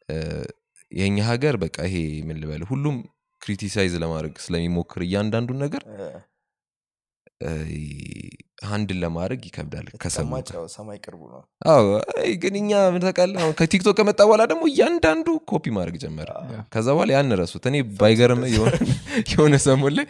[0.09, 0.15] እ፣
[0.91, 1.95] የኛ ሀገር በቃ ይሄ
[2.27, 2.63] ምን ልበል?
[2.69, 2.95] ሁሉም
[3.41, 5.81] criticize ለማድረግ ስለሚሞክር እያንዳንዱን ነገር
[7.41, 7.49] እ፣
[8.65, 11.41] handle ለማድረግ ይከብዳል ከሰሙ ተቀማጭ ያው ሰማይ ቅርቡ ነው።
[11.71, 13.39] አዎ አይ፣ ግን እኛ ምን ታውቃለህ?
[13.43, 16.29] አሁን ከቲክቶክ ከመጣ በኋላ ደግሞ እያንዳንዱ ኮፒ ማድረግ ጀመረ።
[16.73, 18.41] ከዛ በኋላ ያን ረሱት። እኔ ባይገርም
[19.31, 20.07] የሆነ ሰሞን ላይ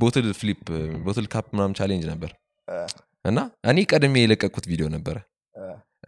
[0.00, 0.60] bottle flip
[1.06, 2.32] bottle cap ምናምን challenge ነበር።
[3.24, 3.38] እና
[3.70, 5.16] እኔ ቀድሜ የለቀቁት ቪዲዮ ነበረ።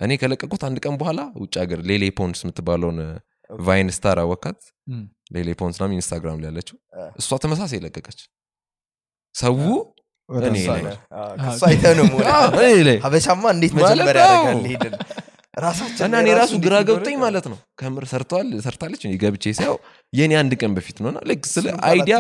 [0.01, 2.99] እኔ ከለቀቁት አንድ ቀን በኋላ ውጭ ሀገር ሌሌ ፖንስ የምትባለውን
[3.51, 4.61] Vine star አወካት
[5.35, 6.77] ሌሌ ፖንስ ናም ኢንስታግራም ላይ ያለችው።
[7.21, 8.21] እሷ ተመሳሳይ ለቀቀች
[9.35, 9.57] ሰው
[13.05, 14.61] ሀበሻማ እንዴት መጀመሪያ ያደርጋል?
[14.67, 14.95] ሄድን
[16.17, 19.77] እኔ ራሱ ግራ ገብጠኝ ማለት ነው። ከምር ሰርተዋል ሰርታለች እኔ ገብቼ ሳየው
[20.13, 22.17] የኔ አንድ ቀን በፊት ነው። እና ልክ ስለ idea?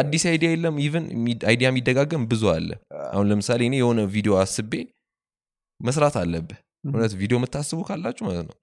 [0.00, 1.04] አዲስ idea የለም። even
[1.50, 2.70] idea የሚደጋገም ብዙ አለ።
[3.12, 4.72] አሁን ለምሳሌ እኔ የሆነ ቪዲዮ አስቤ
[5.80, 8.56] መስራት አለብህ። እውነት ቪዲዮ የምታስቡ ካላችሁ ማለት ነው።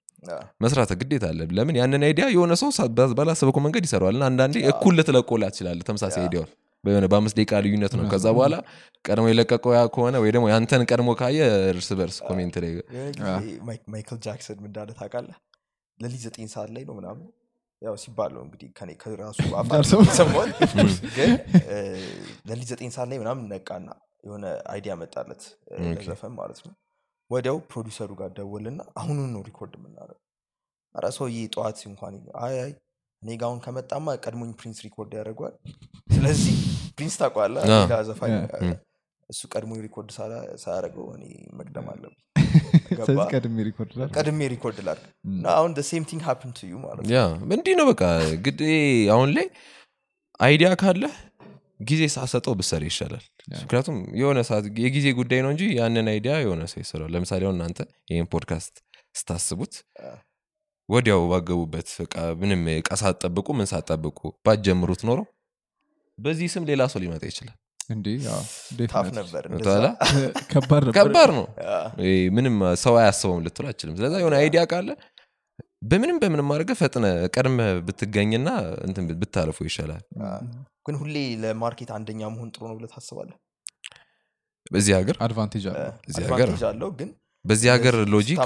[0.64, 1.76] መስራት ግዴታ አለብህ። ለምን?
[1.80, 2.70] ያንን idea የሆነ ሰው
[3.18, 6.52] ባላሰበከው መንገድ ይሰራዋል። እና አንዳንዴ እኩል ልትለቆላ ትችላለህ ተመሳሳይ idea ውን
[6.84, 8.54] በሆነ በአምስት ደቂቃ ልዩነት ነው። ከዛ በኋላ
[9.04, 11.38] ቀድሞ የለቀቀው ያ ከሆነ ወይ ደግሞ ያንተን ቀድሞ ካየ
[11.70, 12.72] እርስ በርስ comment ላይ
[13.94, 15.38] ማይክል ጃክሰን ምን እንዳለ ታውቃለህ?
[15.98, 17.26] ለሊት ዘጠኝ ሰዓት ላይ ነው ምናምን።
[17.82, 19.38] ያው ሲባል ነው እንግዲህ ከኔ ከራሱ
[20.18, 20.50] ሰማሁት
[21.16, 21.32] ግን
[22.48, 23.88] ለሊት ዘጠኝ ሰዓት ላይ ምናምን ነቃና
[24.24, 25.42] የሆነ idea መጣለት
[25.96, 26.74] ለዘፈን ማለት ነው።
[27.30, 30.20] ወዲያው ፕሮዲሰሩ ጋር ደወልና አሁኑን ነው record የምናደርገው።
[30.94, 32.72] ኧረ ሰውዬ ጠዋት እንኳን አይ አይ
[33.24, 35.54] እኔ ጋ አሁን ከመጣማ ቀድሞኝ ፕሪንስ record ያደርጓል
[36.08, 36.56] ስለዚህ
[36.96, 37.62] ፕሪንስ ታውቀዋለህ?
[37.66, 38.32] አዎ። ሌላ ዘፋኝ
[39.30, 40.10] እሱ ቀድሞኝ record
[40.62, 41.24] ሳያደርገው እኔ
[41.58, 42.18] መቅደም አለብኝ።
[44.16, 44.78] ቀድሜ record
[45.30, 48.02] እና አሁን same thing happen to you ማለት ነው። እንዲህ ነው በቃ።
[48.44, 48.60] ግድ
[49.14, 49.46] አሁን ላይ
[50.40, 51.04] idea ካለ
[51.84, 53.24] ጊዜ ሳሰጠው ብሰራ ይሻላል።
[53.56, 57.80] ምክንያቱም የሆነ ሰዓት የጊዜ ጉዳይ ነው እንጂ ያንን idea የሆነ ሰው ይስራል ለምሳሌ አሁን እናንተ
[58.10, 58.74] ይህን ፖድካስት
[59.14, 59.74] ስታስቡት
[60.88, 65.20] ወዲያው ባገቡበት በቃ ምንም እቃ ሳትጠብቁ ምን ሳትጠብቁ ባትጀምሩት ኖሮ
[66.18, 67.56] በዚህ ስም ሌላ ሰው ሊመጣ ይችላል።
[68.92, 71.44] ከባድ ነበር። ከባድ ነው።
[72.36, 74.88] ምንም ሰው አያስበውም ልትሉ አችልም ስለዛ የሆነ idea ካለ
[75.84, 78.48] በምንም በምንም አድርገህ ፈጥነ ቀድመ ብትገኝና
[78.86, 80.02] እንትን ብታልፎ ይሻላል።
[80.86, 83.36] ግን ሁሌ ለ market አንደኛ መሆን ጥሩ ነው ብለህ ታስባለህ?
[84.66, 85.16] በዚህ ሀገር?
[85.26, 85.64] advantage
[86.70, 87.10] አለው። ግን
[87.44, 88.38] በዚህ ሀገር logic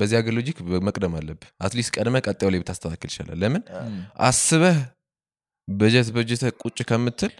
[0.00, 3.62] በዚህ ሀገር logic መቅደም አለብህ። at least ቀድመ ቀጣዩ ላይ ብታስተካክል ይሻላል ለምን?
[4.24, 4.78] አስበህ
[5.68, 7.32] በጀት በጀተ ቁጭ ከምትል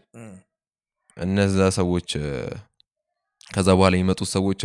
[1.17, 2.11] እነዛ ሰዎች
[3.51, 4.61] ከዛ በኋላ የሚመጡት ሰዎች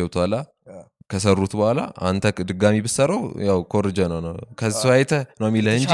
[0.69, 0.77] ያ።
[1.09, 5.85] ከሰሩት በኋላ አንተ ድጋሚ ብሰራው ያው ኮርጀ ነው ነው ከሱ አይተ ነው የሚልህ እንጂ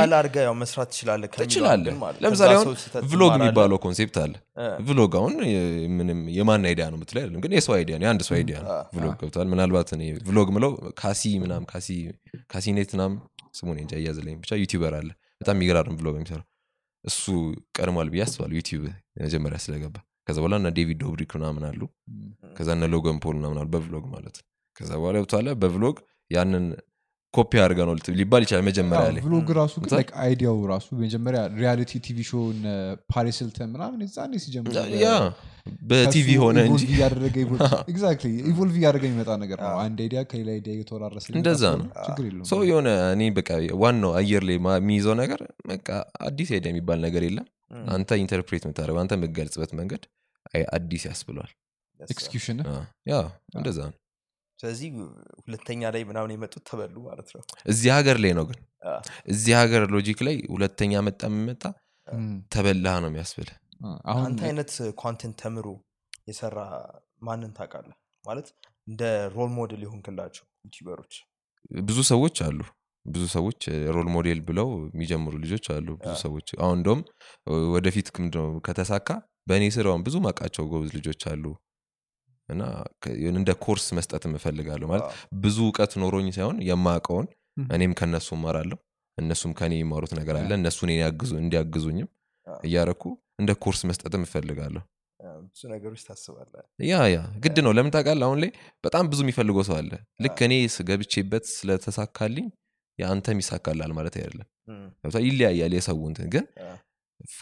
[0.61, 2.73] መስራት ትችላለህ ለምሳሌ አሁን
[3.05, 4.33] vlog የሚባለው concept አለ።
[4.87, 5.33] vlog አሁን
[5.97, 9.13] ምንም የማን idea ነው ምትለ አይደለም ግን የሰው idea ነው የአንድ ሰው idea ነው። vlog
[9.21, 11.89] ገብተዋል ምናልባት እኔ vlog ምለው ኬሲ ምናም ኬሲ
[12.53, 13.13] ኬሲ ናይስታት ምናም
[13.59, 15.09] ስሙን እንጃ እያዝለኝ ብቻ YouTuber አለ።
[15.41, 16.45] በጣም የሚገራርም vlog የሚሰራው
[17.03, 17.23] እሱ
[17.77, 18.83] ቀድሟል ብዬ አስባለሁ YouTube
[19.21, 19.95] መጀመሪያ ስለገባ።
[20.27, 21.81] ከዛ በኋላ እና ዴቪድ ዶብሪክ ምናምን አሉ።
[22.57, 24.45] ከዛ እነ ሎገን ፖል ምናምን አሉ በ vlog ማለት ነው
[24.75, 25.97] ከዛ በኋላ ገብተዋለ በ vlog
[26.31, 26.65] ያንን
[27.33, 29.73] ኮፒ አድርገ ነው ሊባል ይችላል መጀመሪያ ላይ። vlog ራሱ
[30.21, 32.43] idea ው ራሱ መጀመሪያ reality TV show
[33.11, 35.09] ፓሪስ ሂልተን ምናምን የዛኔ ሲጀምር ያ
[35.89, 37.35] በቲቪ ሆነ እንጂ እያደረገ
[37.91, 41.87] exactly evolve እያደረገ የሚመጣ ነገር ነው። አንድ idea ከሌላ idea እየተወራረሰ እንደዛ ነው።
[42.51, 43.49] ሰው የሆነ እኔ በቃ
[43.83, 45.87] ዋናው አየር ላይ የሚይዘው ነገር በቃ
[46.27, 47.47] አዲስ idea የሚባል ነገር የለም።
[47.91, 50.03] አንተ interpret የምታደርገው አንተ የምትገልጽበት መንገድ
[50.75, 51.53] አዲስ ያስብለዋል
[52.69, 52.75] አ፣
[53.09, 53.15] ያ
[53.57, 53.95] እንደዛ ነው
[54.59, 54.89] ስለዚህ
[55.41, 58.59] ሁለተኛ ላይ ምናምን የመጡት ተበሉ ማለት ነው። እዚህ ሀገር ላይ ነው ግን
[59.33, 61.63] እዚህ ሀገር logic ላይ ሁለተኛ መጣ የምመጣ
[62.53, 63.49] ተበላህ ነው የሚያስብል።
[64.17, 65.67] አንተ አይነት content ተምሮ
[66.27, 66.59] የሰራ
[67.21, 67.95] ማንን ታውቃለህ?
[68.25, 68.47] ማለት
[68.87, 69.01] እንደ
[69.35, 71.13] role model የሆንክላቸው YouTuber ኦች።
[71.85, 72.59] ብዙ ሰዎች አሉ።
[73.05, 73.61] ብዙ ሰዎች
[73.95, 77.01] role model ብለው የሚጀምሩ ልጆች አሉ። ብዙ ሰዎች አሁን እንደውም
[77.75, 78.07] ወደፊት
[78.67, 79.09] ከተሳካ
[79.49, 81.43] በእኔ ስር አሁን ብዙ ማቃቸው ጎበዝ ልጆች አሉ
[82.49, 82.63] እና
[83.33, 85.05] እንደ ኮርስ መስጠት እፈልጋለሁ ማለት
[85.43, 87.27] ብዙ እውቀት ኖሮኝ ሳይሆን የማውቀውን
[87.57, 88.77] ም። እኔም ከነሱ እማራለሁ።
[89.17, 90.79] እነሱም ከኔ የሚማሩት ነገር አለ እነሱ
[91.37, 92.09] እንዲያግዙኝም
[92.63, 93.03] እያረኩ
[93.39, 94.83] እንደ ኮርስ መስጠትም እፈልጋለሁ።
[95.45, 98.25] ብዙ ነገሮች ታስባለህ። ያ ያ ግድ ነው። ለምን ታውቃለህ?
[98.27, 98.49] አሁን ላይ
[98.83, 99.91] በጣም ብዙ የሚፈልገው ሰው አለ።
[100.23, 100.53] ልክ እኔ
[100.89, 102.47] ገብቼበት ስለተሳካልኝ
[102.99, 104.47] የአንተም ይሳካላል ማለት አይደለም?
[105.25, 106.45] ይለያያል የሰው እንትን ግን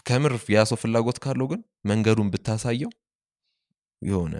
[0.08, 2.90] ከምር ያ ሰው ፍላጎት ካለው ግን መንገዱን ብታሳየው
[4.04, 4.34] የሆነ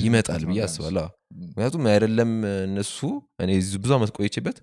[0.00, 1.06] ይመጣል ብዬ አስባለሁ።
[1.44, 2.30] ምክንያቱም አይደለም
[2.66, 2.98] እነሱ
[3.42, 4.58] እኔ ብዙ ዓመት ቆይቼበት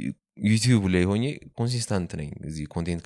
[0.00, 0.14] You-
[0.46, 1.24] YouTube ላይ ሆኜ
[1.58, 3.02] consistent ነኝ። እዚህ content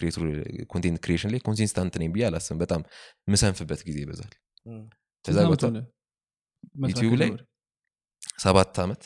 [1.02, 2.82] creation ላይ consistent ነኝ ብዬ አላስብም። በጣም
[3.28, 4.32] ምሰንፍበት ጊዜ ይበዛል።
[5.24, 5.38] ከዛ
[6.88, 7.30] YouTube ላይ?
[8.38, 9.02] ሰባት ዓመት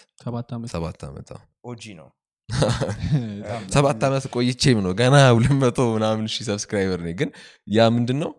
[0.75, 1.29] ሰባት ዓመት
[1.65, 2.09] OG ነው።
[3.75, 7.31] ሰባት ዓመት ቆይቼም ነው ገና ሁለት መቶ ምናምን ሺህ subscriber ነኝ። ግን
[7.69, 8.31] ያ ምንድን ነው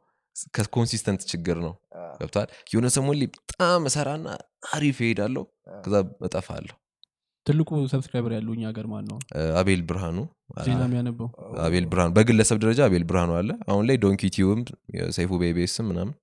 [0.56, 1.74] ከ consistent ችግር ነው።
[2.22, 4.28] ገብቷል የሆነ ሰሞን ላይ በጣም እሰራና
[4.72, 5.44] አሪፍ ይሄዳለሁ
[5.86, 5.96] ከዛ
[6.28, 6.76] እጠፋለሁ።
[7.46, 9.18] ትልቁ subscriber ያለው እኛ ሀገር ማን ነው
[9.60, 10.18] አቤል ብርሃኑ።
[11.64, 14.62] አቤል ብርሃኑ። በግለሰብ ደረጃ አቤል ብርሃኑ አለ። አሁን ላይ ዶንኪ ቲዩብም
[15.18, 16.14] ሰይፉ ኢቢኤስም ምናምን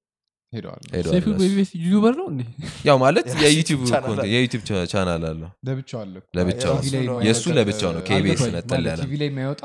[1.80, 2.26] YouTuber ነው
[2.86, 3.26] ያው ማለት
[4.32, 6.74] የ YouTube channel አለው ለብቻው አለ ለብቻው
[7.26, 9.62] የእሱ ለብቻው ነው። አልገባኝም። ነጠል ያለ ቲቪ ላይ የማይወጣ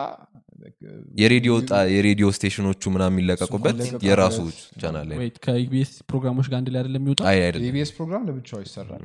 [1.93, 4.37] የሬዲዮ station ኦቹ ምናምን የሚለቀቁበት የራሱ
[4.81, 5.17] ቻናል ላይ
[6.09, 7.05] ፕሮግራሞች ጋር አንድ ላይ አይደለም
[7.97, 9.03] ፕሮግራም ለብቻው ይሰራል።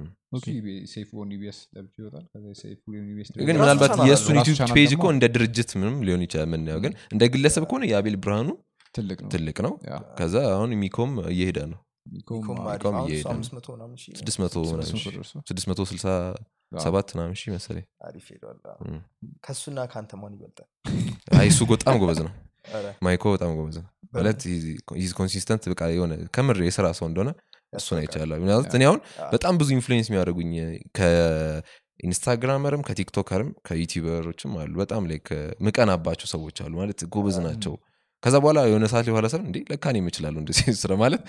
[3.42, 7.66] ግን ምናልባት የእሱን YouTube page እኮ እንደ ድርጅት ምንም ሊሆን ይችላል ምናየው ግን እንደ ግለሰብ
[7.70, 8.48] ከሆነ የአቤል ብርሃኑ
[9.32, 9.72] ትልቅ ነው።
[10.18, 11.80] ከዛ አሁን ሚኮም እየሄደ ነው።
[12.12, 12.46] ሚኮም
[13.02, 13.42] እየሄደ ነው።
[16.72, 18.58] ሰባት ምናምን ሺህ መሰለኝ። አሪፍ ሄዷል።
[19.44, 20.68] ከእሱና ከአንተ ማን ይበልጣል።
[21.38, 22.32] አይ እሱ በጣም ጎበዝ ነው።
[23.04, 24.40] ማይኮ በጣም ጎበዝ ነው። ማለት
[25.18, 27.30] consistent በቃ የሆነ ከምር የስራ ሰው እንደሆነ
[27.72, 29.00] እሱን አይቻለሁ ምክንያቱም እኔ አሁን
[29.32, 30.52] በጣም ብዙ influence የሚያደርጉኝ
[32.00, 35.18] ኢንስታግራመርም ከቲክቶከርም ከዩቲዩበሮችም አሉ። በጣም ላይ
[35.66, 37.74] ምቀናባቸው ሰዎች አሉ። ማለት ጎበዝ ናቸው።
[38.22, 41.20] ከዛ በኋላ የሆነ ሰዓት ላይ በኋላ ሰብ እንዴ ለካ እኔም እችላለሁ እንደዚህ ስራ ማለት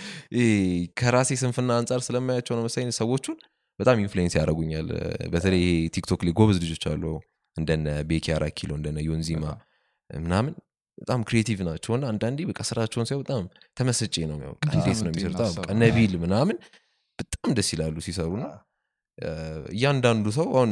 [0.98, 3.38] ከራሴ ስንፍና አንጻር ስለማያቸው ነው መሰለኝ ሰዎቹን
[3.80, 4.88] በጣም influence ያደርጉኛል።
[5.34, 7.04] በተለይ ይሄ TikTok ላይ ጎበዝ ልጆች አሉ።
[7.58, 9.46] እንደነ ቤኪ አራኪሎ እንደነ ዮንዚማ
[10.10, 10.54] ምናምን
[10.98, 13.44] በጣም creative ናቸው። እና አንዳንዴ በቃ ስራቸውን ሲያው በጣም
[13.78, 14.38] ተመስጬ ነው
[14.68, 15.42] እንዴት ነው የሚሰሩት?
[15.82, 16.58] ነቢል ምናምን
[17.20, 18.50] በጣም ደስ ይላሉ ሲሰሩ። ነው
[19.72, 20.72] እያንዳንዱ ሰው አሁን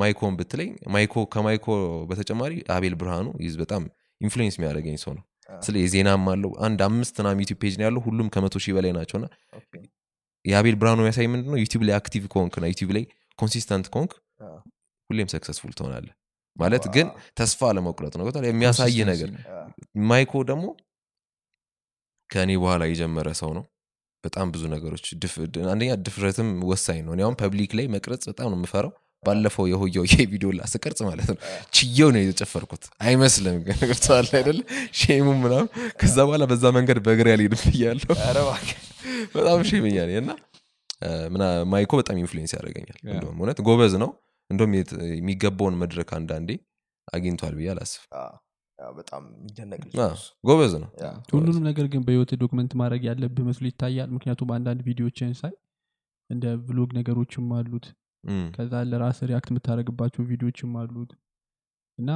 [0.00, 1.66] ማይኮን ብትለኝ ማይኮ ከማይኮ
[2.10, 3.82] በተጨማሪ አቤል ብርሃኑ ይዝ በጣም
[4.20, 5.24] influence የሚያደርገኝ ሰው ነው።
[5.60, 9.26] ስለ የዜናም አለው። አንድ አምስት ምናም YouTube page ነው ያለው። ሁሉም ከመቶ ሺህ በላይ ናቸውና
[10.46, 13.04] የአቤል ብርሃኑ የሚያሳይ ምንድን ነው YouTube ላይ active ከሆንክ ና YouTube ላይ
[13.38, 14.12] consistent ከሆንክ
[15.10, 16.06] ሁሌም successful ትሆናለ
[16.56, 17.06] ማለት ግን
[17.38, 18.46] ተስፋ ለመቁረጥ ነው። ገብቶሃል?
[18.48, 19.30] የሚያሳይ ነገር
[20.08, 20.66] ማይኮ ደግሞ
[22.30, 23.64] ከእኔ በኋላ የጀመረ ሰው ነው።
[24.24, 25.04] በጣም ብዙ ነገሮች
[25.72, 28.92] አንደኛ ድፍረትም ወሳኝ ነው። እኔ አሁን public ላይ መቅረጽ በጣም ነው የምፈራው
[29.26, 31.38] ባለፈው የሆየው የቪዲዮ ላስቀርጽ ማለት ነው።
[31.76, 34.60] ችየው ነው የጨፈርኩት አይመስልም ግን ገብቶሃል አይደለ
[35.00, 35.68] shame ኡ ምናምን
[36.00, 38.80] ከዛ በኋላ በዛ መንገድ በእግር ያልሄድም ብያለሁ። ኧረ እባክህ።
[39.34, 40.30] በጣም ነኝ እና
[41.70, 44.10] ማይኮ በጣም influence ያደርገኛል እንደውም እውነት ጎበዝ ነው።
[44.50, 44.72] እንደውም
[45.14, 46.50] የሚገባውን መድረክ አንዳንዴ
[47.08, 48.32] አግኝቷል ብዬ አላስብ አዎ፣
[48.78, 49.80] አዎ፣ በጣም የሚደነቅ
[50.44, 50.88] ጎበዝ ነው።
[51.32, 55.54] ሁሉንም ነገር ግን በህይወት document ማድረግ ያለብህ መስሎ ይታያል። ምክንያቱም አንዳንድ ቪዲዮችን ሳይ
[56.30, 57.86] እንደ vlog ነገሮችም አሉት
[58.54, 61.12] ከዛ ለራስ react የምታደረግባቸው ቪዲዮችም አሉት።
[61.98, 62.10] እና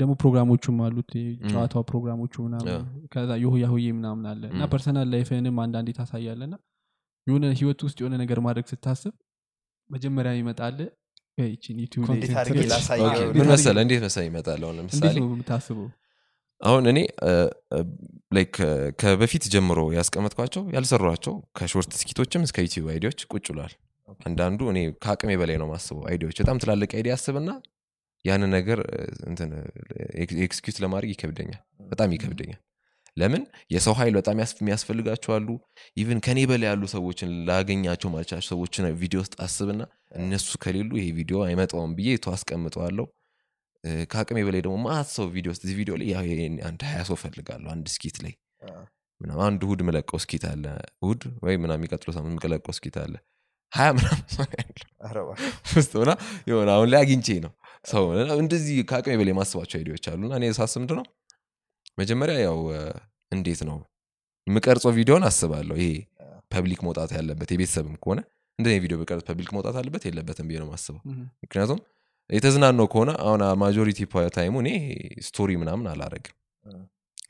[0.00, 5.36] ደግሞ ፕሮግራሞቹም አሉት ይሄ ጨዋታው ፕሮግራሞቹ ምናምን ከዛ የሆያ ሆዬ ምናምን አለ። እና personal life
[5.36, 6.56] ንም አንዳንዴ ታሳያለ እና
[7.26, 9.14] የሆነ ህይወት ውስጥ የሆነ ነገር ማድረግ ስታስብ
[9.90, 10.78] መጀመሪያ ይመጣል።
[13.34, 15.88] ምን መሰለ እንዴት መሰለ ይመጣል አሁን ለምሳሌ የምታስበው?
[16.60, 16.98] አሁን እኔ
[18.32, 18.54] like
[19.00, 23.74] ከበፊት ጀምሮ ያስቀመጥኳቸው ያልሰሯቸው ከ short skit ኦችም እስከ YouTube idea ዎች ቁጭ ብሏል
[24.26, 27.50] አንዳንዱ እኔ ከአቅሜ በላይ ነው ማስበው idea ዎች በጣም ትላልቅ idea ያስብና
[28.24, 28.78] ያንን ነገር
[30.44, 32.60] execute ለማድረግ ይከብደኛል በጣም ይከብደኛል።
[33.16, 35.48] ለምን የሰው ኃይል በጣም ያስ- የሚያስፈልጋቸው አሉ።
[35.96, 39.82] even ከኔ በላይ ያሉ ሰዎችን ላገኛቸው ማልቻቸው ሰዎችን ቪዲዮ ውስጥ አስብና
[40.18, 43.06] እነሱ ከሌሉ ይሄ ቪዲዮ አይመጣውም ብዬ ቶ አስቀምጠዋለሁ።
[44.10, 46.08] ከአቅሜ በላይ ደግሞ ማት ሰው ቪዲዮ ውስጥ እዚህ ቪዲዮ ላይ
[46.68, 48.72] አንድ ሀያ ሰው ፈልጋለሁ አንድ skit ላይ አ፣
[49.20, 50.64] ምናምን አንድ እሁድ ምለቀው skit አለ።
[51.02, 53.14] እሁድ ወይ ምናምን የሚቀጥለው ሳምንት ምለቀው skit አለ
[53.72, 55.26] ሀያ ምናምን ሰው ያለው።
[55.72, 56.12] ውስጥ ሆና
[56.50, 57.52] የሆነ አሁን ላይ አግኝቼ ነው
[57.84, 58.04] ሰው
[58.38, 61.06] እንደዚህ ከአቅሜ በላይ የማስባቸው idea ዎች አሉና እኔ ሳስብ ምንድን ነው
[61.98, 62.58] መጀመሪያ ያው
[63.32, 63.76] እንዴት ነው
[64.46, 65.90] የምቀርጸው ቪዲዮን አስባለሁ። ይሄ
[66.52, 68.20] public መውጣት ያለበት የቤተሰብም ከሆነ
[68.58, 71.00] እንደ ቪዲዮ ብቀርጽ public መውጣት አለበት የለበትም ብዬ ነው ማስበው
[71.42, 71.80] ምክንያቱም
[72.30, 74.00] የተዝናነው ከሆነ አሁን majority
[74.36, 74.70] time ኡ እኔ
[75.26, 76.34] story ምናምን አላረግም።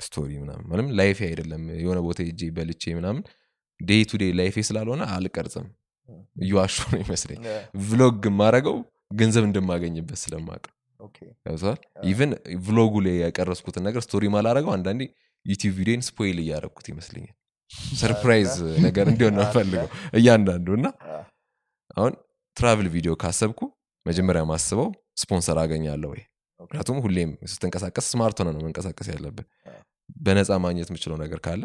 [0.04, 3.22] story ምናምን ምንም life ኤ አይደለም። የሆነ ቦታ ሄጄ በልቼ ምናምን
[3.80, 5.66] day to day life ኤ ስላልሆነ አልቀርጽም
[6.42, 7.40] እየዋሸሁ ነው ይመስለኝ
[7.82, 8.76] vlog የማረገው
[9.20, 10.62] ገንዘብ እንደማገኝበት ስለማቅ
[11.46, 11.78] ገብተዋል
[12.10, 12.32] even
[12.64, 15.02] vlog ኡ ላይ የቀረጽኩትን ነገር story ማላረገው አንዳንዴ
[15.46, 17.34] ዩቲዩብ ቪዲዮን spoil እያረግኩት ይመስለኛል።
[18.00, 18.52] surprise
[18.86, 19.88] ነገር እንዲሆን ነው ፈልገው
[20.18, 20.86] እያንዳንዱ እና
[21.96, 22.12] አሁን
[22.56, 23.60] travel ቪዲዮ ካሰብኩ
[24.06, 24.88] መጀመሪያ ማስበው
[25.22, 26.22] ስፖንሰር አገኛለሁ ወይ?
[26.60, 29.46] ምክንያቱም ሁሌም ስትንቀሳቀስ smart ሆነ ነው መንቀሳቀስ ያለብን
[30.18, 31.62] በነፃ ማግኘት የምችለው ነገር ካለ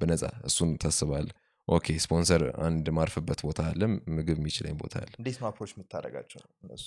[0.00, 1.26] በነፃ እሱን ታስባለህ
[1.68, 3.82] okay sponsor አንድ ማርፍበት ቦታ አለ
[4.16, 6.86] ምግብ የሚችለኝ ቦታ አለ። እንዴት ነው approach የምታደርጋቸው እነሱ?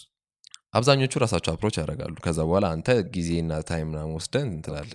[0.74, 4.92] አብዛኞቹ ራሳቸው approach ያደርጋሉ። ከዛ በኋላ አንተ ጊዜና time ምናምን ወስደን እንትላለ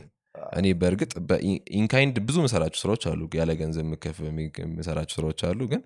[0.52, 4.18] እኔ በእርግጥ በ in-kind ብዙ ምሰራቸው ስራዎች አሉ። ያለ ገንዘብ የምከፍ
[4.62, 5.82] የምሰራቸው ስራዎች አሉ ግን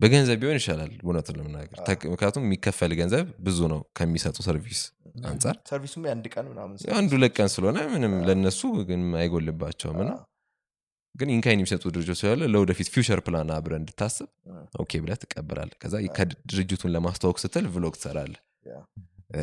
[0.00, 4.80] በገንዘብ ቢሆን ይሻላል። እውነቱን ለመናገር ተክ- ምክንያቱም የሚከፈል ገንዘብ ብዙ ነው ከሚሰጡ service
[5.26, 10.12] አንጻር service ኡም የአንድ ቀን ምናምን አንዱ ሁለት ቀን ስለሆነ ምንም ለነሱ ግን አይጎልባቸውም። እና
[11.14, 14.28] ግን in-kind የሚሰጡ ድርጅቶች ስላለ ለወደፊት future plan አብረህ እንድታስብ
[14.82, 18.34] okay ብለህ ትቀበላል ከዛ ከድርጅቱን ለማስተዋወቅ ስትል vlog ትሰራለህ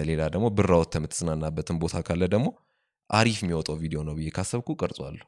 [0.07, 2.47] ሌላ ደግሞ ብር አውጥተህ የምትዝናናበትን ቦታ ካለ ደግሞ
[3.09, 5.25] አሪፍ የሚወጣው ቪዲዮ ነው ብዬ ካሰብኩ ቀርጿለሁ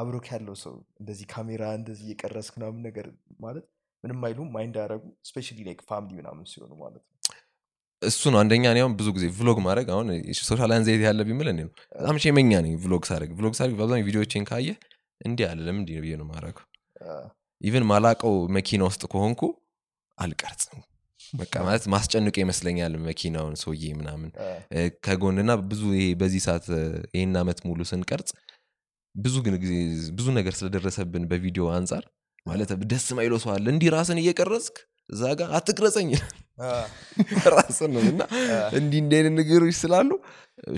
[0.00, 3.06] አብሮክ ያለው ሰው እንደዚህ ካሜራ እንደዚህ እየቀረጽክ ምናምን ነገር
[3.44, 3.66] ማለት
[4.04, 7.12] ምንም አይሉም mind አያደረጉ specially like family ምናምን ሲሆኑ ማለት ነው
[8.02, 10.08] እሱ ነው አንደኛ እኔ አሁን ብዙ ጊዜ vlog ማድረግ አሁን
[10.40, 14.06] social anxiety ያለ ቢምል እኔ ነው። በጣም shame ኛ ነኝ vlog ሳደርግ vlog ሳደርግ በአብዛኛው
[14.08, 14.68] ቪዲዮዎችን ካየ
[15.20, 16.64] እንዲህ አለ ለምን እንዲህ ነው ብዬ ነው ማድረገው
[17.60, 19.42] even ማላቀው መኪና ውስጥ ከሆንኩ
[20.18, 20.80] አልቀርጽም።
[21.32, 24.30] በቃ ማለት ማስጨንቆ ይመስለኛል መኪናውን ሰውዬ ምናምን።
[25.06, 26.66] ከጎንና ብዙ ይሄ በዚህ ሰዓት
[27.16, 28.30] ይህን ዓመት ሙሉ ስንቀርጽ
[29.14, 29.72] ብዙ ግን ጊዜ
[30.18, 32.04] ብዙ ነገር ስለደረሰብን በቪዲዮ አንጻር
[32.46, 34.76] ማለት ደስ ማይለው ሰው አለ። እንዲህ ራስን እየቀረጽክ
[35.10, 36.10] እዛ ጋር አትቅረጸኝ
[37.54, 38.22] ራስን ነው እና
[38.78, 40.10] እንዲህ እንዲህ አይነት ነገሮች ስላሉ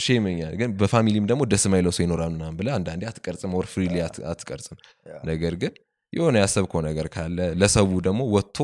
[0.07, 3.53] shame ኛል ግን በ family ም ደግሞ ደስ ማይለው ሰው ይኖራል ምናምን ብለህ አንዳንዴ አትቀርጽም
[3.59, 3.95] or freely
[4.33, 4.79] አትቀርጽም።
[5.25, 5.73] ነገር ግን
[6.13, 8.59] የሆነ ያሰብከው ነገር ካለ ለሰቡ ደግሞ ወጥቶ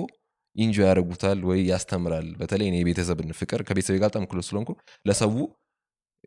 [0.56, 4.72] enjoy ያደርጉታል ወይ ያስተምራል። በተለይ እኔ የቤተሰብን ፍቅር ከቤተሰብ ጋር በጣም close ስለሆንኩ
[5.06, 5.32] ለሰው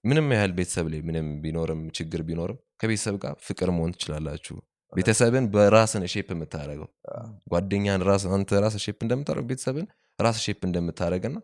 [0.06, 4.56] ምንም ያህል ቤተሰብ ላይ ምንም ቢኖርም ችግር ቢኖርም ከቤተሰብ ጋር ፍቅር መሆን ትችላላችሁ
[4.94, 6.90] ቤተሰብን በራስን shape የምታደረገው
[7.54, 9.88] ጓደኛን ራስ አንተ ራስ shape እንደምታደረግ ቤተሰብን
[10.20, 11.38] ራስ shape እንደምታደረግና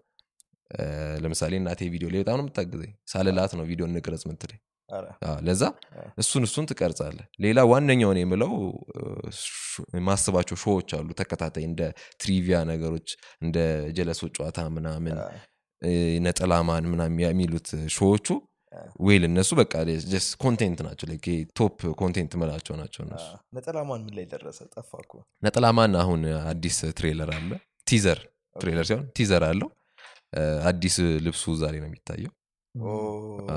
[1.23, 4.61] ለምሳሌ እናቴ ቪዲዮ ላይ በጣም ነው የምታግዘኝ። ሳልላት ነው ቪዲዮ እንቅረጽ ምትለኝ
[5.39, 5.63] ለዛ
[6.17, 8.51] እሱን እሱን ትቀርጻለህ። ሌላ ዋነኛውን የምለው
[9.97, 11.81] የማስባቸው show ዎች አሉ። ተከታታይ እንደ
[12.21, 13.07] trivia ነገሮች
[13.41, 13.57] እንደ
[13.97, 15.15] ጀለሶች ጨዋታ ምናምን
[16.25, 18.27] ነጠላማን ምናምን የሚሉት show ዎቹ
[19.05, 19.73] well እነሱ በቃ
[20.11, 21.07] just content ናቸው።
[21.57, 24.59] top content ምላቸው ናቸው እነሱ። ነጠላ ማን ምን ላይ ደረሰ?
[24.75, 27.51] ጠፋ እኮ። ነጠላማን አሁን አዲስ trailer አለ?
[27.87, 28.19] teaser
[28.55, 29.69] trailer ሲሆን teaser አለው።
[30.67, 32.33] አዲስ ልብሱ ዛሬ ነው የሚታየው።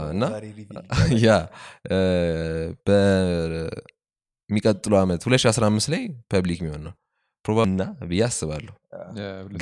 [0.08, 0.30] እና-
[1.22, 1.28] ያ
[4.50, 6.94] በሚቀጥለው ዓመት 2015 ላይ public የሚሆን ነው።
[7.44, 8.74] probably እና ብዬ አስባለሁ።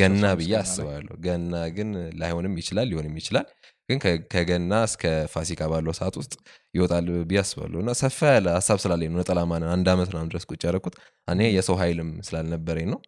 [0.01, 1.89] ገና ብዬ አስባለሁ። ገና ግን
[2.21, 3.47] ላይሆንም ይችላል ሊሆንም ይችላል
[3.89, 3.99] ግን
[4.33, 6.35] ከገና እስከ ፋሲካ ባለው ሰዓት ውስጥ
[6.75, 10.45] ይወጣል ብዬ አስባለሁ። እና ሰፋ ያለ ሀሳብ ስላለኝ ነው ነጠላ ማንን አንድ ዓመት ምናምን ድረስ
[10.51, 10.95] ቁጭ ያደረኩት።
[11.29, 13.01] እኔ የሰው ኃይልም ስላልነበረኝ ነው።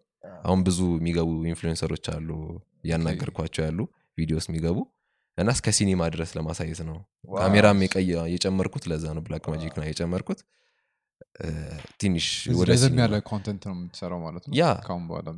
[0.45, 2.29] አሁን ብዙ የሚገቡ influencer ኦች አሉ
[2.87, 3.79] እያናገርኳቸው ያሉ
[4.19, 4.79] videos የሚገቡ።
[5.39, 6.99] እና እስከ ሲኒማ ድረስ ለማሳየት ነው።
[7.39, 7.81] ካሜራም
[8.35, 10.39] የጨመርኩት ለዛ ነው። Blackmagic ነው የጨመርኩት
[12.01, 12.27] ትንሽ
[12.69, 14.53] ረዘም ያለ content ነው የምትሰራው ማለት ነው?
[14.59, 14.65] yeah።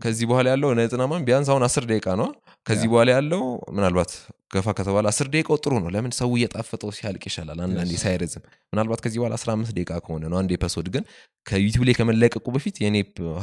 [0.05, 2.29] ከዚህ በኋላ ያለው ነጠላማን ቢያንስ አሁን አስር ደቂቃ ነው።
[2.67, 3.43] ከዚህ በኋላ ያለው
[3.77, 4.13] ምናልባት
[4.55, 6.13] ገፋ ከተባለ አስር ደቂቃው ጥሩ ነው። ለምን?
[6.19, 7.93] ሰው እየጣፈጠው ሲያልቅ ይሻላል አንዳንዴ.
[8.05, 11.05] ሳይረዝም። ምናልባት ከዚህ በኋላ 15 ደቂቃ ከሆነ ነው አንድ episode ግን
[11.47, 12.97] ከዩቲዩብ ላይ ከመለቀቁ በፊት የኔ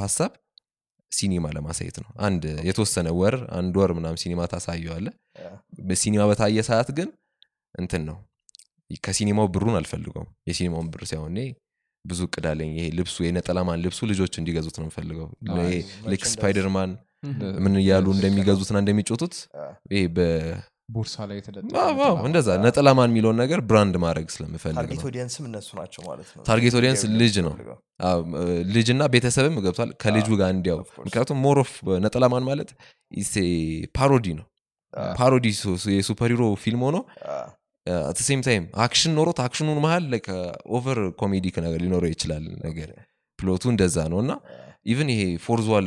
[0.03, 0.31] ሀሳብ
[1.11, 5.07] ሲኒማ ለማሳየት ነው። አንድ የተወሰነ ወር አንድ ወር ምናምን ሲኒማ ታሳየዋለህ
[5.81, 7.09] በሲኒማ በታየ ሰዓት ግን
[7.75, 8.17] እንትን ነው።
[9.03, 11.37] ከሲኒማው ብሩን አልፈልገውም። የሲኒማውን ብር ሳይሆን
[12.05, 15.27] ብዙ እቅድ አለኝ። ይሄ ልብሱ የነጠላማን ልብሱ ልጆች እንዲገዙት ነው የምፈልገው።
[16.11, 16.23] ልክ.
[16.31, 16.91] ስፓይደርማን
[17.63, 19.35] ምን እያሉ እንደሚገዙትና እንደሚጮቱት
[19.93, 20.01] ይሄ
[20.95, 21.37] ቦርሳ ላይ
[22.25, 26.75] እንደዛ ነጠላማን የሚለውን ነገር brand ማድረግ ስለምፈልግ ነው። audience ም እነሱ ናቸው ማለት ነው። target
[26.79, 27.53] audience ልጅ ነው።
[28.75, 30.79] ልጅና ቤተሰብም ገብቷል። ከልጁ ጋር እንዲያው.
[30.99, 31.71] ምክንያቱም more of
[32.05, 32.69] ነጠላማን ማለት
[33.95, 34.45] parody ነው።
[35.17, 35.45] parody
[35.95, 36.97] የ superhero ፊልም ሆኖ
[38.03, 40.05] at same time action ኖሮት action ኡን መሀል
[40.75, 42.89] over comedic ነገር ሊኖረው ይችላል ነገር
[43.39, 44.33] plot ኡ እንደዛ ነው እና
[44.85, 45.85] even ይሄ fourth wall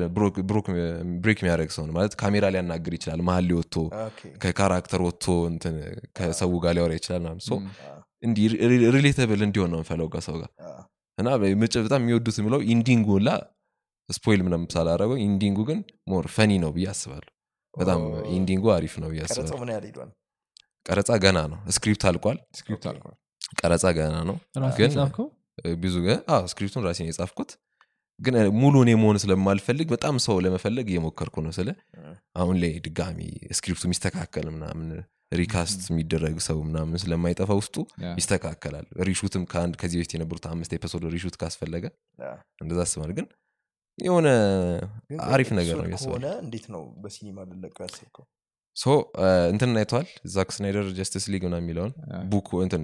[1.18, 3.77] break የሚያደርግ ሰው ነው ማለት ካሜራ ሊያናግር ይችላል መሀል ወጥቶ
[4.42, 5.77] ከ character ወጥቶ እንትን
[6.19, 7.53] ከሰው ጋር ሊያወራ ይችላል ምናምን so
[7.85, 8.47] አ፣ እንዲህ
[8.97, 10.51] relatable እንዲሆን ነው የምፈልገው ከሰው ጋር
[11.19, 11.29] እና
[11.83, 13.31] በጣም የሚወዱት የሚለው ending ኡ ላ
[14.09, 17.31] spoil ምንም ሳላረገው ending ኡ ግን more funny ነው ብዬ አስባለሁ።
[17.75, 19.49] በጣም ኦ፣ ending ኡ አሪፍ ነው ብዬ አስባለሁ
[20.87, 22.38] ቀረጻ ገና ነው። script አልቋል?
[22.59, 22.85] script
[23.61, 24.37] ቀረጻ ገና ነው።
[24.79, 24.93] ግን
[25.81, 25.95] ብዙ
[26.51, 27.51] script ኡን ራሴን የጻፍኩት።
[28.21, 31.69] ግን ሙሉ እኔ መሆን ስለማልፈልግ በጣም ሰው ለመፈለግ እየሞከርኩ ነው ስለ
[32.41, 33.19] አሁን ላይ ድጋሚ
[33.59, 34.88] script ኡ የሚስተካከል ምናምን
[35.33, 37.77] recast የሚደረግ ሰው ምናምን ስለማይጠፋ ውስጡ
[38.19, 41.85] ይስተካከላል። reshoot ም ከአንድ ከዚህ በፊት የነበሩት አምስት episode reshoot ካስፈለገ
[42.62, 43.27] እንደዛ አስባል ግን
[43.99, 44.29] የሆነ
[45.29, 48.27] አሪፍ ነገር ነው ያስባል እንዴት ነው በሲኒማ ልለቀው ያሰብከው
[49.51, 50.07] እንትን አይተዋል?
[50.33, 51.93] ዛክ ስናይደር ጀስቲስ ሊግ ምናምን የሚለውን
[52.31, 52.83] book እንትን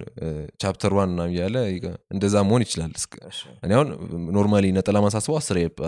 [0.61, 1.55] chapter one ምናምን እያለ
[2.13, 2.91] እንደዛ መሆን ይችላል።
[3.63, 3.89] እኔ አሁን
[4.35, 5.37] normally ነጠላማን ሳስበው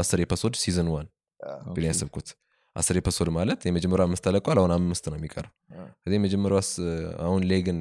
[0.02, 1.08] አስር episode season one
[1.70, 2.30] ብዬ ያሰብኩት።
[2.76, 5.52] አስር episode ማለት የመጀመሪያው አምስት ተለቋል አሁን አምስት ነው የሚቀረው።
[5.98, 6.78] ከዚህ የመጀመሪያው አስ-
[7.26, 7.80] አሁን ላይ ግን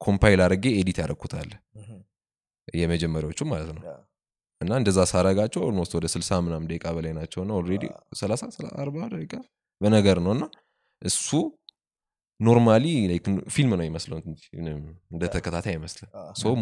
[0.00, 1.90] compile አድርጌ edit ያደረግኩታል እህ፣
[2.76, 3.82] የመጀመሪያዎቹ ማለት ነው።
[4.60, 7.84] እና እንደዛ ሳረጋቸው almost ወደ ስልሳ ምናምን ደቂቃ በላይ ናቸው። እና already
[8.16, 8.42] ሰላሳ
[8.82, 9.34] አርባ ደቂቃ
[9.80, 10.44] በነገር ነው። እና
[11.02, 11.28] እሱ
[12.40, 12.84] normally
[13.48, 14.16] ፊልም ነው ይመስለው
[15.10, 16.08] እንደ ተከታታይ አይመስልም።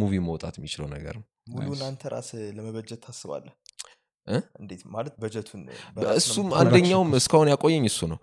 [0.00, 1.24] movie መውጣት የሚችለው ነገር ነው።
[1.54, 1.80] ሙሉን.
[1.86, 3.54] አንተ ራስ ለመበጀት ታስባለህ?
[4.60, 5.62] እንዴት ማለት በጀቱን
[6.18, 6.48] እሱም?
[6.60, 8.18] አንደኛውም እስካሁን ያቆየኝ እሱ ነው።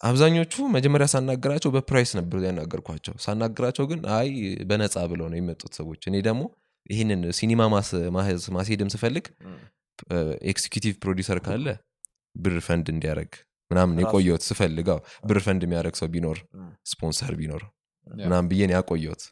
[0.00, 4.28] አብዛኞቹ መጀመሪያ ሳናገራቸው በ price ነበር ያናገርኳቸው። ሳናገራቸው ግን አይ
[4.70, 6.42] በነፃ ብለው ነው የመጡት ሰዎች። እኔ ደግሞ
[6.90, 9.26] ይህንን ሲኒማ ማስ- ማስ- ማስሄድም ስፈልግ
[10.50, 11.66] executive producer ካለ
[12.34, 13.32] ብር ፈንድ እንዲያደረግ
[13.70, 14.02] ምናምን ራሱ?
[14.04, 14.98] የቆየሁት ስፈልጋው
[15.28, 16.38] ብር ፈንድ የሚያደረግ ሰው ቢኖር
[16.90, 17.62] ስፖንሰር ቢኖር
[18.06, 19.22] yeah። ምናምን ብዬን ያቆየሁት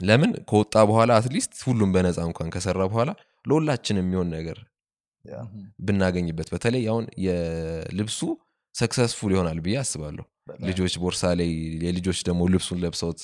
[0.00, 3.10] ለምን ከወጣ በኋላ at least ሁሉም በነፃ እንኳን ከሰራ በኋላ
[3.44, 4.58] ለሁላችን የሚሆን ነገር
[5.86, 8.18] ብናገኝበት በተለይ አሁን የልብሱ
[8.74, 10.24] successful ይሆናል ብዬ አስባለሁ
[10.66, 11.48] ልጆች ቦርሳ ላይ
[11.84, 13.20] የልጆች ደግሞ ልብሱን ለብሰውት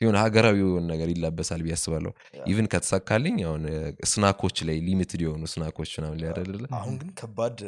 [0.00, 2.12] የሆነ ሀገራዊ የሆነ ነገር ይላበሳል ብዬ አስባለሁ።
[2.46, 3.62] even ከተሳካልኝ አሁን
[4.10, 7.58] snack ኦች ላይ limited የሆኑ snack ኦች ምናምን ሊያደርግል አሁን ግን ከባድ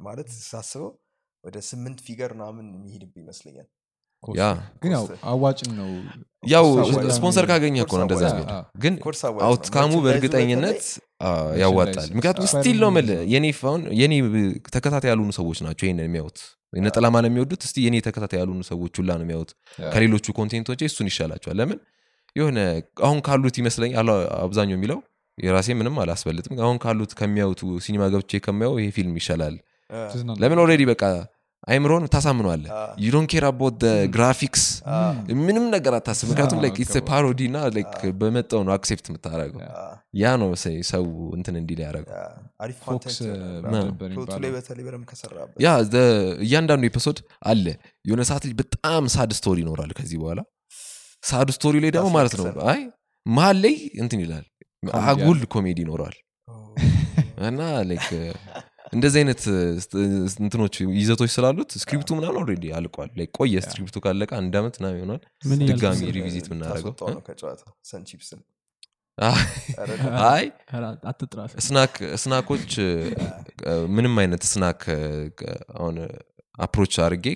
[0.00, 0.90] ማለት ሳስበው
[1.44, 3.68] ወደ ስምንት figure ምናምን የሚሄድብ ይመስለኛል
[4.82, 5.90] ግን ያው አዋጭም ነው።
[7.16, 8.24] ስፖንሰር ካገኘ እኮ ነው እንደዛ
[8.82, 8.94] ግን
[9.48, 10.82] outcome ኡ በእርግጠኝነት
[11.62, 14.14] ያዋጣል። ምክንያቱም still ነው ምል የኔ አሁን የኔ
[14.76, 16.38] ተከታታይ ያልሆኑ ሰዎች ናቸው ይህን የሚያዩት።
[16.80, 19.50] ነጠላማን የሚወዱት እስቲ የኔ ተከታታይ ያልሆኑ ሰዎች ሁላ ነው የሚያዩት።
[19.92, 21.78] ከሌሎቹ content ኦች እሱን ይሻላቸዋል። ለምን?
[22.36, 22.58] የሆነ
[23.04, 23.92] አሁን ካሉት ይመስለኝ
[24.40, 24.98] አብዛኛው የሚለው
[25.38, 29.56] የራሴ ምንም አላስበልጥም። አሁን ካሉት ከሚያዩት ሲኒማ ገብቼ ከሚያው ይሄ ፊልም ይሻላል።
[30.42, 31.02] ለምን already በቃ
[31.68, 32.64] አይምሮን ታሳምነዋለ
[33.02, 33.80] you don't care about
[34.14, 34.62] graphics
[35.40, 36.60] ምንም ነገር አታስብ። ምክንያቱም
[37.08, 37.90] parody እና like
[38.20, 39.60] በመጣው ነው accept የምታደረገው
[40.20, 40.50] ያ ነው
[40.90, 41.04] ሰው
[41.36, 42.14] እንትን እንዲል ያደረገው.
[42.14, 42.22] አ፣
[42.64, 43.32] አሪፍ ፎክስ ኮንተንት እ,
[43.64, 44.54] ነው። ምን ነበር plot ኡ ላይ የሚባለው?
[44.58, 46.04] በተለይ በደንብ ከሰራበት ያ ዘ-
[46.44, 47.66] እያንዳንዱ episode አለ።
[48.04, 50.40] የሆነ ሰዓት ላይ በጣም sad story ይኖራል ከዚህ በኋላ።
[51.22, 52.80] sad story ላይ ደግሞ ማለት ነው አይ
[53.26, 54.46] መሀል ላይ እንትን ይላል።
[55.04, 56.16] አጉል ኮሜዲ ይኖረዋል።
[57.48, 58.06] እና like
[58.92, 59.42] እንደዚህ አይነት
[60.40, 64.76] እንትኖች ይዘቶች ስላሉት script ኡ ምናምን already አልቋል። ላይ ቆየ script ኡ ካለቀ አንድ ዓመት
[64.80, 65.20] ምናምን ይሆናል።
[65.70, 66.00] ድጋሚ?
[66.16, 66.46] revisit
[70.28, 70.44] አይ
[72.18, 72.92] snack ኦች እ፣
[73.94, 74.82] ምንም አይነት snack
[75.76, 75.96] አሁን
[76.58, 77.26] approach አድርጌ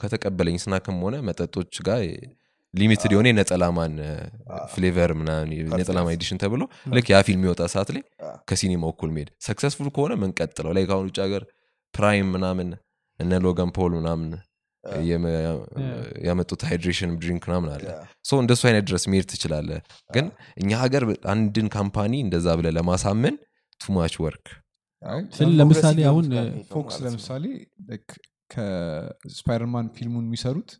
[0.00, 2.00] ከተቀበለኝ snack ም ሆነ መጠጦች ጋር
[2.74, 3.94] limited የሆነ የነጠላማን
[4.72, 5.52] flavor ምናምን
[6.12, 6.62] edition ተብሎ
[6.94, 10.72] ልክ ያ ፊልም የወጣ ሰዓት ላይ አ። ከሲኒማ እኩል መሄድ successful ከሆነ ምንቀጥለው?
[10.76, 11.44] ላይ ከአሁን ውጭ ሀገር
[11.94, 12.68] ፕራይም ምናምን
[13.20, 14.28] እነ ሎጋን ፖል ምናምን
[16.26, 17.86] ያመጡት hydration drink ምናምን አለ።
[18.24, 19.70] so እንደሱ አይነት ድረስ መሄድ ትችላለ
[20.10, 20.26] ግን
[20.60, 23.34] እኛ ሀገር አንድን company እንደዛ ብለ ለማሳመን
[23.80, 24.46] too much work
[25.58, 26.26] ለምሳሌ አሁን
[26.70, 27.44] ፎክስ ለምሳሌ
[28.52, 30.70] ከስፓይደርማን ፊልሙን የሚሰሩት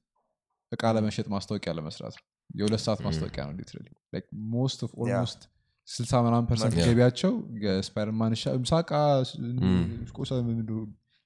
[0.73, 3.87] እቃ ለመሸጥ ማስታወቂያ ለመስራት ነው የሁለት ሰዓት ማስታወቂያ ነው literally
[4.53, 5.41] most of almost
[5.89, 6.73] ስልሳ ምናምን percent.
[6.89, 7.33] ገቢያቸው
[7.65, 8.91] የስፓይደርማን ሻ- ምሳቃ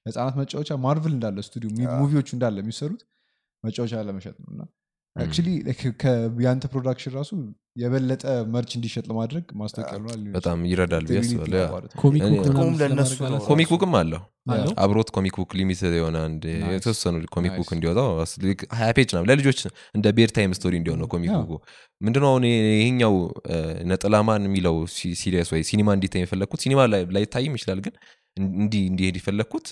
[0.05, 1.69] ህጻናት መጫወቻ ማርቭል እንዳለ ስቱዲዮ.
[1.99, 3.01] movie ዎቹ እንዳለ የሚሰሩት
[3.63, 4.61] መጫወቻ ለመሸጥ ነው እና
[5.15, 5.47] actually
[6.45, 7.31] ያንተ production ራሱ
[7.81, 11.61] የበለጠ merch እንዲሸጥ ለማድረግ ማስታወቂያ በጣም ይረዳል ብዬ አስባለሁ
[13.49, 14.21] comic book ም አለው?
[14.83, 16.17] አብሮት comic book limited የሆነ.
[16.75, 17.69] የተወሰኑ comic book.
[17.77, 18.07] እንዲወጣው
[18.79, 19.59] ሀያ page ነው ለልጆች
[19.97, 21.31] እንደ bedtime story እንዲሆን ነው comic.
[21.41, 21.53] book ኡ
[22.01, 23.15] ምንድነው አሁን ይሄኛው
[23.91, 24.77] ነጠላማን የሚለው
[25.21, 27.95] series ወይ ሲኒማ እንዲታይ የፈለግኩት ሲኒማ ላይ ላይታይም ይችላል ግን
[28.59, 29.67] እንዲህ እንዲሄድ የፈለግኩት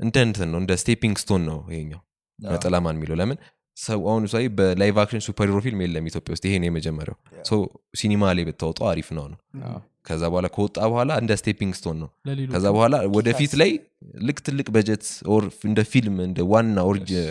[0.00, 2.02] እንደ እንትን ነው እንደ stepping stone ነው ይሄኛው
[2.38, 3.38] ነጠላማን የሚለው ለምን
[3.78, 7.16] ሰው አሁን ምሳሌ በ live action superhero ፊልም የለም ኢትዮጵያ ውስጥ። ይሄ ነው የመጀመሪያው።
[7.98, 9.38] ሲኒማ ላይ ብታወጣው አሪፍ ነው ነው
[10.06, 12.08] ከዛ በኋላ ከወጣ በኋላ እንደ stepping stone ነው።
[12.52, 13.70] ከዛ በኋላ ወደፊት ላይ
[14.26, 15.04] ልክ ትልቅ በጀት
[15.66, 16.76] እንደ ፊልም እንደ ዋና.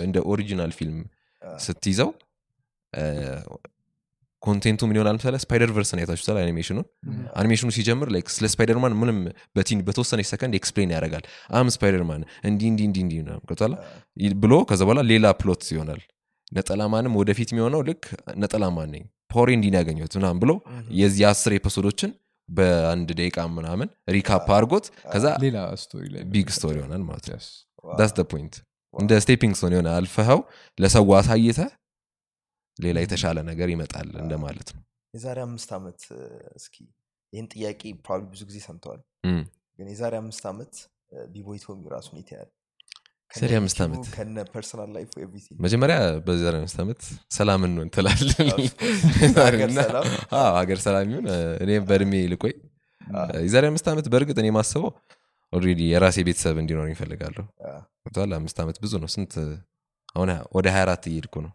[0.03, 0.99] እንደ original ፊልም
[1.63, 2.09] ስትይዘው
[4.41, 6.85] content ኡ ምን ይሆናል ምሳሌ ስፓይደር ቨርስን አይታችሁታል አኒሜሽኑን?
[7.35, 9.17] አኒሜሽኑ ሲጀምር like ስለ ስፓይደርማን ምንም
[9.55, 13.73] በቲን በተወሰነች ሰከንድ explain ያደርጋል። I'm ስፓይደርማን እንዲህ እንዲህ እንዲህ እንዲህ ነው። ገብቶሃል?
[14.17, 16.01] ይ- ብሎ ከዛ በኋላ ሌላ plot ይሆናል
[16.51, 18.03] ነጠላማንም ወደፊት የሚሆነው ልክ
[18.37, 20.51] ነጠላማን ነኝ power ኤ እንዲህ ነው ያገኘሁት ምናምን ብሎ
[20.99, 22.11] የዚህ አስር episode ኦችን
[22.49, 25.25] በአንድ ደቂቃ ምናምን recap አድርጎት ከዛ
[26.33, 27.39] big story ይሆናል ማለት ነው።
[28.31, 28.55] point
[28.93, 30.39] እንደ stepping stone የሆነ አልፈኸው
[30.77, 31.59] ለሰው አሳይተ
[32.77, 34.81] ሌላ የተሻለ ነገር ይመጣል እንደማለት ነው።
[35.13, 35.99] የዛሬ አምስት ዓመት
[36.55, 36.75] እስኪ
[37.33, 39.01] ይህን ጥያቄ probably ብዙ ጊዜ ሰምተዋል።
[39.79, 40.73] ግን የዛሬ አምስት ዓመት
[41.33, 42.49] ቢቦይ ቶሚ ራሱን ይተያል
[43.31, 44.03] የዛሬ አምስት ዓመት?
[45.63, 45.95] መጀመሪያ
[46.27, 47.01] በዚህ አምስት ዓመት
[47.37, 48.29] ሰላምን ነው እንትላለን
[50.57, 51.25] ሀገር ሰላም። ይሁን።
[51.63, 52.53] እኔም በእድሜ ልቆይ።
[53.45, 54.91] የዛሬ አምስት ዓመት በእርግጥ እኔ ማስበው
[55.53, 57.43] already የራሴ ቤተሰብ እንዲኖር ይፈልጋለሁ
[58.01, 58.31] ገብቶሃል?
[58.39, 59.33] አምስት ዓመት ብዙ ነው። ስንት
[60.15, 61.51] አሁን ወደ 24 እየሄድኩ ነው።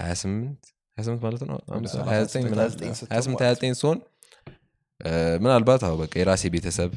[0.00, 1.56] 28 28 ማለት ነው?
[1.74, 3.98] አምስት- ሰላሳ 29 ምናምን 29 ስትሆን 28 29 ሲሆን
[5.42, 6.90] ምናልባት አዎ በቃ የራሴ ቤተሰብ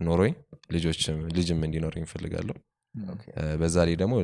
[0.00, 0.32] ኖሮኝ
[0.72, 2.56] ልጆችም ልጅም እንዲኖረኝ ይፈልጋለሁ
[3.60, 4.14] በዛ ላይ ደግሞ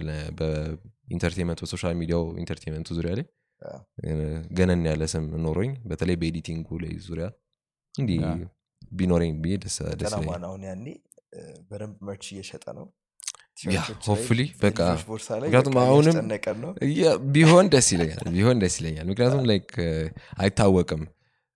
[0.41, 3.27] በኢንተርቴንመንት በሶሻል ሚዲያው ኢንተርቴንመንቱ ዙሪያ ላይ
[4.59, 7.27] ገነን ያለ ስም ኖሮኝ በተለይ በ editing ኡ ላይ ዙሪያ
[7.95, 8.21] እንዲህ
[8.93, 9.77] ቢኖረኝ ብዬ ደስ
[10.69, 10.87] ያኔ።
[11.71, 12.87] በደንብ merch እየሸጠ ነው።
[14.07, 14.79] hopefully በቃ
[15.43, 16.17] ምክንያቱም አሁንም
[17.33, 19.71] ቢሆን ደስ ይለኛል ቢሆን ደስ ይለኛል። ምክንያቱም like
[20.39, 21.03] አይታወቅም።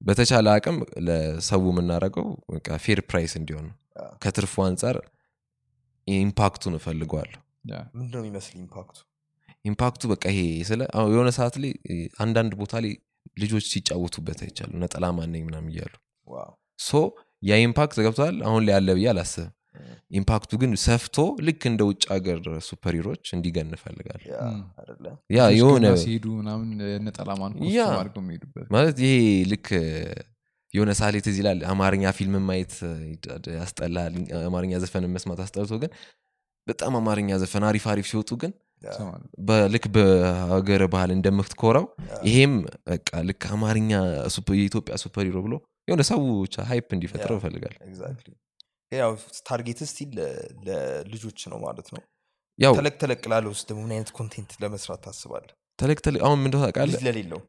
[0.00, 2.26] በተቻለ አቅም ለሰው የምናደርገው
[2.84, 3.76] fair price እንዲሆን ነው
[4.22, 4.96] ከትርፉ አንጻር
[6.06, 7.40] impact ኡን እፈልገዋለሁ.
[7.94, 8.96] ምንድነው የሚመስል impact ኡ?
[9.64, 10.80] ኢምፓክቱ በቃ ይሄ ስለ
[11.12, 11.72] የሆነ ሰዓት ላይ
[12.18, 12.92] አንዳንድ ቦታ ላይ
[13.42, 15.92] ልጆች ሲጫወቱበት አይቻሉ ነጠላ ማነኝ ምናም እያሉ
[16.78, 17.00] ሶ
[17.42, 19.52] ያ ኢምፓክት ገብተዋል አሁን ላይ ያለ ብዬ አላስብም።
[20.10, 24.28] ኢምፓክቱ ግን ሰፍቶ ልክ እንደ ውጭ ሀገር ሱፐሪሮች እንዲገን እፈልጋለሁ።
[25.30, 26.68] ያ የሆነ ሲሄዱ ምናምን
[27.96, 29.14] አድርገው የሚሄዱበት ማለት ይሄ
[29.52, 29.68] ልክ
[30.74, 32.74] የሆነ ሳሌ ትዝ ይላል አማርኛ ፊልም ማየት
[33.58, 35.90] ያስጠላል አማርኛ ዘፈን መስማት አስጠልቶ ግን
[36.66, 38.52] በጣም አማርኛ ዘፈን አሪፍ አሪፍ ሲወጡ ግን
[39.48, 41.84] በልክ በሀገር ባህል እንደምትኮራው
[42.28, 42.54] ይሄም
[42.88, 43.92] በቃ ልክ አማርኛ
[44.56, 45.54] የኢትዮጵያ superhero ብሎ
[45.88, 46.20] የሆነ ሰው
[46.70, 47.74] hype እንዲፈጥረው ይፈልጋል
[48.92, 49.12] ያው
[49.48, 50.10] target still
[50.66, 52.02] ለልጆች ነው ማለት ነው።
[52.58, 55.46] ያው ተለቅ ተለቅ ላለ ውስጥ ደግሞ ምን አይነት content ለመስራት ታስባለ
[55.78, 56.56] ተለቅ ተለቅ አሁን ምንደ
[56.88, 57.40] ልጅ ለሌለው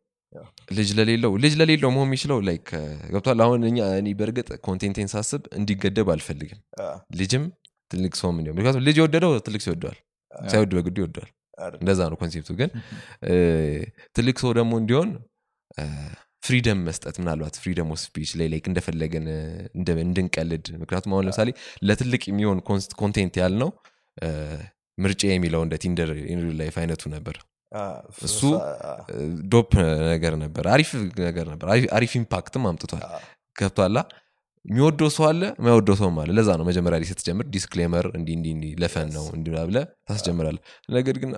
[0.77, 2.67] ልጅ ለሌለው ልጅ ለሌለው መሆን የሚችለው like
[3.11, 3.39] ገብቶሃል?
[3.45, 6.59] አሁን እኛ እኔ በእርግጥ content ኤን ሳስብ እንዲገደብ አልፈልግም።
[7.19, 7.43] ልጅም
[7.91, 9.97] ትልቅ ሰውም እንዲሆን ምክንያቱም ልጅ የወደደው ትልቅ ሰው ይወደዋል።
[10.31, 11.29] ሳይወድ በግዱ ይወደዋል?
[11.77, 12.69] እንደዛ ነው concept ኡ ግን
[14.17, 15.09] ትልቅ ሰው ደግሞ እንዲሆን
[16.43, 19.25] freedom መስጠት ምናልባት freedom of speech ላይ like እንደፈለገን
[20.01, 21.49] እንድንቀልድ። ምክንያቱም አሁን ለምሳሌ
[21.87, 22.59] ለትልቅ የሚሆን
[23.01, 23.69] content ያልነው
[24.17, 24.27] እ፣
[24.97, 27.37] ምርጫ የሚለው እንደ Tinder in real life አይነቱ ነበር
[28.25, 28.39] እሱ
[29.51, 29.71] dope
[30.09, 33.19] ነገር ነበር አሪፍ ነገር ነበር አሪፍ- impact ም አምጥቷል። አ፣
[33.55, 33.97] ገብቶሃላ
[34.65, 38.67] የሚወደው ሰው አለ የማይወደው ሰውም አለ። ለዛ ነው መጀመሪያ ላይ ስትጀምር disclaimer እንዲ እንዲ እንዲ
[38.81, 40.57] ለ fun ነው እንዲ ብለ ታስጀምራለ
[40.91, 41.31] ነገር ግን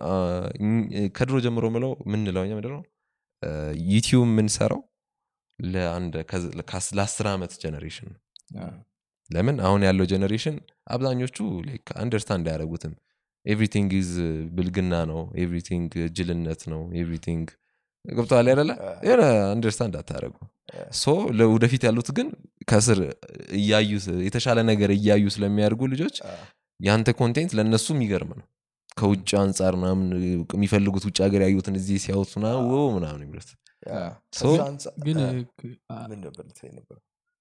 [1.18, 2.82] ከድሮ ጀምሮ ምለው ምንለው እኛ ምንድነው?
[3.89, 4.82] YouTube የምንሰራው
[5.60, 6.14] ለአንድ
[6.98, 8.22] ለአስር ዓመት generation ነው።
[9.30, 9.56] ለምን?
[9.66, 10.56] አሁን ያለው generation
[10.90, 11.38] አብዛኞቹ
[12.02, 12.94] understand አያደረጉትም
[13.48, 14.12] everything is
[14.56, 15.22] ብልግና ነው.
[15.38, 16.82] everything ጅልነት ነው.
[16.95, 17.45] everything
[18.06, 18.72] ገብቶሃል አይደለ?
[19.06, 19.24] የሆነ
[19.54, 20.36] understand አታደረጉ
[20.98, 21.06] so
[21.38, 22.28] ለወደፊት ያሉት ግን
[22.70, 23.00] ከስር
[23.58, 23.91] እያዩ
[24.26, 26.16] የተሻለ ነገር እያዩ ስለሚያደርጉ ልጆች
[26.80, 28.45] የአንተ content ለእነሱ የሚገርም ነው።
[28.98, 30.08] ከውጭ አንጻር ምናምን
[30.56, 32.50] የሚፈልጉት ውጭ ሀገር ያዩትን እዚህ ሲያወጡ ና
[32.95, 33.50] ምናምን የሚሉት?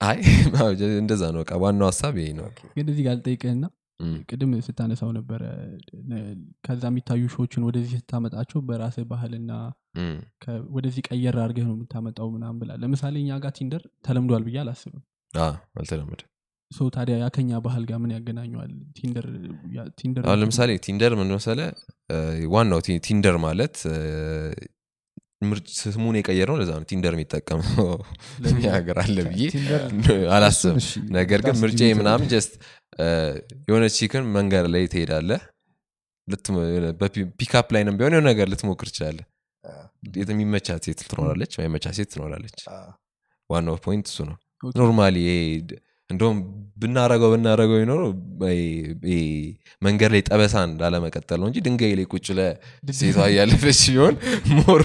[0.00, 0.18] አይ
[1.02, 2.46] እንደዛ ነው በቃ ዋናው ሀሳብ ይሄ ነው።
[2.76, 3.64] ግን እዚህ ጋር ልጠይቅህና
[4.30, 5.42] ቅድም ስታነሳው ነበረ
[6.66, 9.52] ከዛ የሚታዩ show ዎችን ወደዚህ ስታመጣቸው በራስህ ባህልና
[10.76, 15.04] ወደዚህ ቀየር አድርገህ ነው የምታመጣው ምናምን ብላ ለምሳሌ እኛ ጋር Tinder ተለምዷል ብዬ አላስብም።
[15.78, 16.22] አልተለመደ
[16.70, 18.70] ሰው ታዲያ ከእኛ ባህል ጋር ምን ያገናኘዋል?
[18.96, 19.26] Tinder
[20.24, 21.60] አሁን ለምሳሌ Tinder ምን መሰለ
[22.54, 23.76] ዋናው Tinder ማለት
[25.78, 27.60] ስሙን የቀየር ነው ለዛ ነው Tinder የሚጠቀም
[28.70, 29.42] ሀገር አለ ብዬ
[30.36, 30.78] አላስብም።
[31.12, 32.52] ነገር ግን ምርጫ ምናምን just
[33.68, 35.42] የሆነ chick ን መንገድ ላይ ትሄዳለህ
[37.40, 39.18] ፒካፕ ላይ ቢሆን የሆነ ነገር ልትሞክር ትችላለ
[39.64, 39.72] አ፣
[40.30, 42.58] የሚመቻት ሴት ትኖራለች ማይመቻት ሴት ትኖራለች።
[43.50, 44.36] ዋናው point እሱ ነው።
[44.78, 45.16] normally
[46.10, 46.38] እንደውም
[46.78, 48.10] ብናረገው ብናረገው ይኖረው
[49.82, 54.14] መንገድ ላይ ጠበሳን ላለመቀጠል ነው እንጂ ድንጋይ ላይ ቁጭ ለሴቷ እያለፈች ሲሆን
[54.58, 54.82] more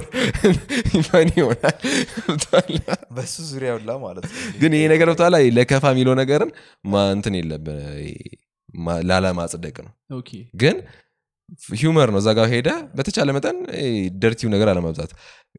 [1.07, 1.75] fun ይሆናል።
[3.15, 6.51] በሱ ዙሪያ ሁላ ማለት ነው። ግን ይሄ ነገር ብታላ ለከፋ የሚለው ነገርን
[6.85, 7.79] ማ- እንትን የለብን
[9.09, 9.93] ላለማጽደቅ ነው።
[10.61, 10.75] ግን
[11.75, 13.57] humor ነው። እዛ ጋር ሄደ በተቻለ መጠን
[14.21, 15.11] dirty ው ነገር አለመብዛት።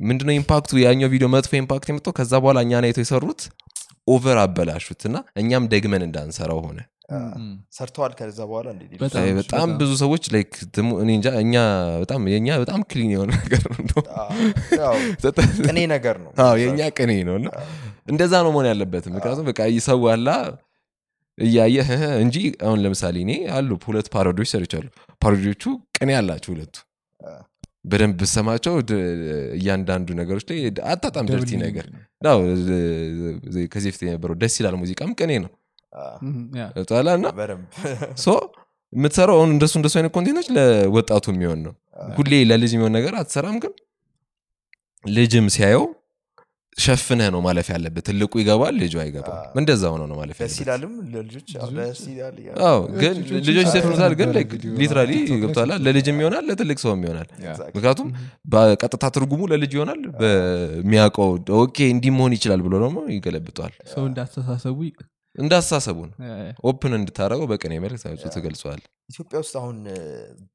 [0.07, 0.71] ምንድነው impact ኡ?
[0.83, 3.41] ያኛው ቪዲዮ መጥፎ impact የመጣው ከዛ በኋላ እኛ ናይቶ የሰሩት
[4.09, 6.81] over አበላሹት እና እኛም ደግመን እንዳንሰራው ሆነ።
[7.77, 8.69] ሰርተዋል ከዛ በኋላ
[9.39, 11.55] በጣም ብዙ ሰዎች like ትሙ- እኔ እንጃ እኛ
[12.03, 14.25] በጣም የእኛ በጣም clean የሆነ ነገር ነው እንደውም። አ፣
[14.81, 14.95] ያው
[15.25, 17.49] በጣም- ቅኔ ነገር ነው። አዎ የእኛ ቅኔ ነው እና
[18.09, 20.29] እንደዛ ነው መሆን ያለበት ምክንያቱም በቃ ሰው አላ
[21.39, 21.93] እያየ እህ
[22.23, 24.87] እንጂ አሁን ለምሳሌ እኔ አሉ ሁለት ፓሮዲዎች ሰርቻሉ
[25.23, 25.63] ፓሮዲዎቹ
[25.99, 26.75] ቅኔ አላቸው ሁለቱ
[27.85, 28.75] በደንብ ብሰማቸው
[29.57, 30.59] እያንዳንዱ ነገሮች ላይ
[30.91, 31.87] አጣጣም ደርቲ ነገር
[33.73, 35.51] ከዚህ በፊት የነበረው ደስ ይላል ሙዚቃም ቅኔ ነው።
[36.91, 37.27] ጣላ እና
[38.93, 41.75] የምትሰራው አሁን እንደሱ እንደሱ አይነት ኮንቴንቶች ለወጣቱ የሚሆን ነው።
[42.17, 43.73] ሁሌ ለልጅ የሚሆን ነገር አትሰራም ግን
[45.05, 45.85] ልጅም ሲያየው
[46.77, 50.39] ሸፍነህ ነው ማለፍ ያለበት ትልቁ ይገባል ልጁ አይገባም። እንደዛ ሆነ ነው ማለፍ
[52.67, 54.31] አዎ ግን ልጆች ይዘፍኑታል ግን
[54.81, 57.29] literally ገብቷላ ለልጅም ይሆናል ለትልቅ ሰውም ይሆናል.
[57.75, 58.09] ምክንያቱም
[58.53, 64.79] በቀጥታ ትርጉሙ ለልጅ ይሆናል በሚያውቀው okay እንዲህ መሆን ይችላል ብሎ ደግሞ ይገለብጠዋል። ሰው እንዳስተሳሰቡ
[65.39, 66.17] እንዳስተሳሰቡ ነው።
[66.71, 68.01] open እንድታደረገው በቅኔ መልክ
[68.35, 68.81] ትገልጸዋል
[69.13, 69.77] ኢትዮጵያ ውስጥ አሁን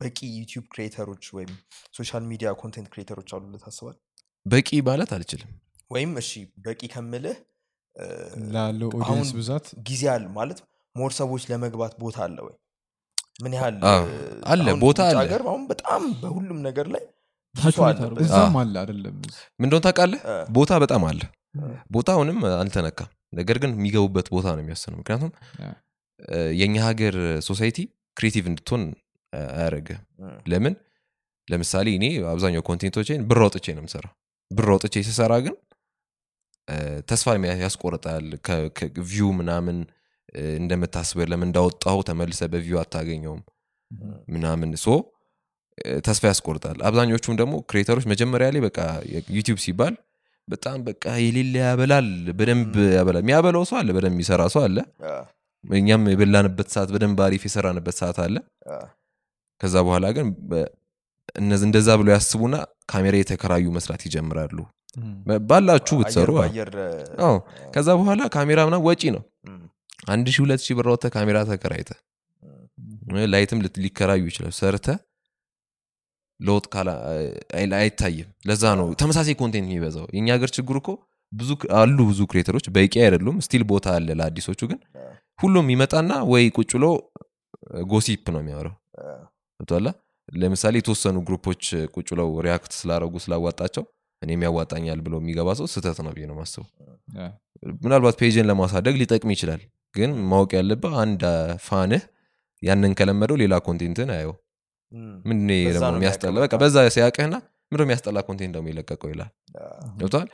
[0.02, 1.54] በቂ ዩቲዩብ creator ኦች ወይም
[1.98, 3.96] social media content creator ኦች አሉ ታስባል
[4.46, 5.50] በቂ ማለት አልችልም
[5.92, 6.32] ወይም እሺ
[6.64, 7.38] በቂ ከምልህ
[8.52, 9.66] ላለው አሁን audience ብዛት?
[9.88, 10.60] ጊዜ አለ ማለት
[10.96, 12.56] more ሰዎች ለመግባት ቦታ አለ ወይ?
[13.40, 13.76] ምን ያህል
[14.48, 17.04] አለ፣ ቦታ አለ። ሀገር አሁን በጣም በሁሉም ነገር ላይ
[18.24, 19.16] እዛም አለ አይደለም
[19.60, 20.22] ምንደሆን ታውቃለህ?
[20.52, 21.22] ቦታ በጣም አለ።
[21.58, 21.62] እ፣
[21.92, 25.32] ቦታውንም አልተነካም። ነገር ግን የሚገቡበት ቦታ ነው የሚወስነው። ምክንያቱም
[26.60, 27.16] የእኛ ሀገር
[27.48, 27.78] society
[28.18, 28.84] creative እንድትሆን
[29.34, 29.40] እ፣
[30.52, 30.76] ለምን?
[31.48, 34.14] ለምሳሌ እኔ አብዛኛው content ኦችን ብር አውጥቼ ነው የምሰራው።
[34.52, 35.56] ብር አውጥቼ ስሰራ ግን
[37.10, 37.28] ተስፋ
[37.62, 38.26] ያስቆርጣል።
[39.10, 39.78] view ምናምን
[40.36, 43.42] እ፣ እንደምታስበው ለምን እንዳወጣው ተመልሰ በ view አታገኘውም
[44.34, 44.90] ምናምን። so
[46.06, 48.80] ተስፋ ያስቆርጣል። አብዛኞቹም ደግሞ creator ኦች መጀመሪያ ላይ በቃ
[49.36, 49.96] ዩቲዩብ ሲባል
[50.48, 52.08] በጣም በቃ የሌለ ያበላል
[52.38, 54.78] በደንብ ያበላል። የሚያበላው ሰው አለ በደንብ የሚሰራ ሰው አለ።
[55.64, 58.36] እኛም የበላንበት ሰዓት በደንብ አሪፍ የሰራንበት ሰዓት አለ።
[59.62, 60.28] ከዛ በኋላ ግን
[61.66, 62.56] እንደዛ ብለው ያስቡና
[62.92, 64.58] ካሜራ የተከራዩ መስራት ይጀምራሉ
[65.48, 66.30] ባላችሁ ብትሰሩ
[67.74, 69.24] ከዛ በኋላ ካሜራ ምናምን ወጪ ነው።
[70.08, 71.92] አንድ ሺህ ሁለት ሺህ ብር አውጥተህ ካሜራ ተከራይተ
[73.34, 74.88] ላይትም ሊከራዩ ይችላል ሰርተ
[76.40, 76.66] ለውጥ
[77.78, 80.90] አይታይም። ለዛ ነው ተመሳሳይ content የሚበዛው። የእኛ ሀገር ችግሩ እኮ
[81.32, 84.80] ብዙ አሉ ብዙ creator ኦች በቂ አይደሉም። still ቦታ አለ ለአዲሶቹ ግን
[85.40, 86.86] ሁሉም ይመጣና ወይ ቁጭ ብሎ
[87.90, 88.76] gossip ነው የሚያወራው።
[89.60, 89.88] ገብቶሃል?
[90.36, 91.64] ለምሳሌ የተወሰኑ group ኦች
[91.96, 93.84] ቁጭ ብለው react ስላረጉ ስላዋጣቸው
[94.22, 96.68] እኔም ያዋጣኛል ብሎ የሚገባ ሰው ስህተት ነው ብዬ ነው ማስበው
[97.84, 99.62] ምናልባት page ን ለማሳደግ ሊጠቅም ይችላል
[99.96, 101.22] ግን ማወቅ ያለብህ አንድ
[101.68, 102.04] fan ህ
[102.64, 104.34] ያንን ከለመደው ሌላ content ን አየው።
[105.26, 106.36] ምንድን ደግሞ የሚያስጠላ?
[106.44, 107.36] በቃ በዛ ሲያቅህና
[107.72, 109.30] ምንድን ነው የሚያስጠላ content ደግሞ የለቀቀው ይላል።
[110.00, 110.28] ገብተዋል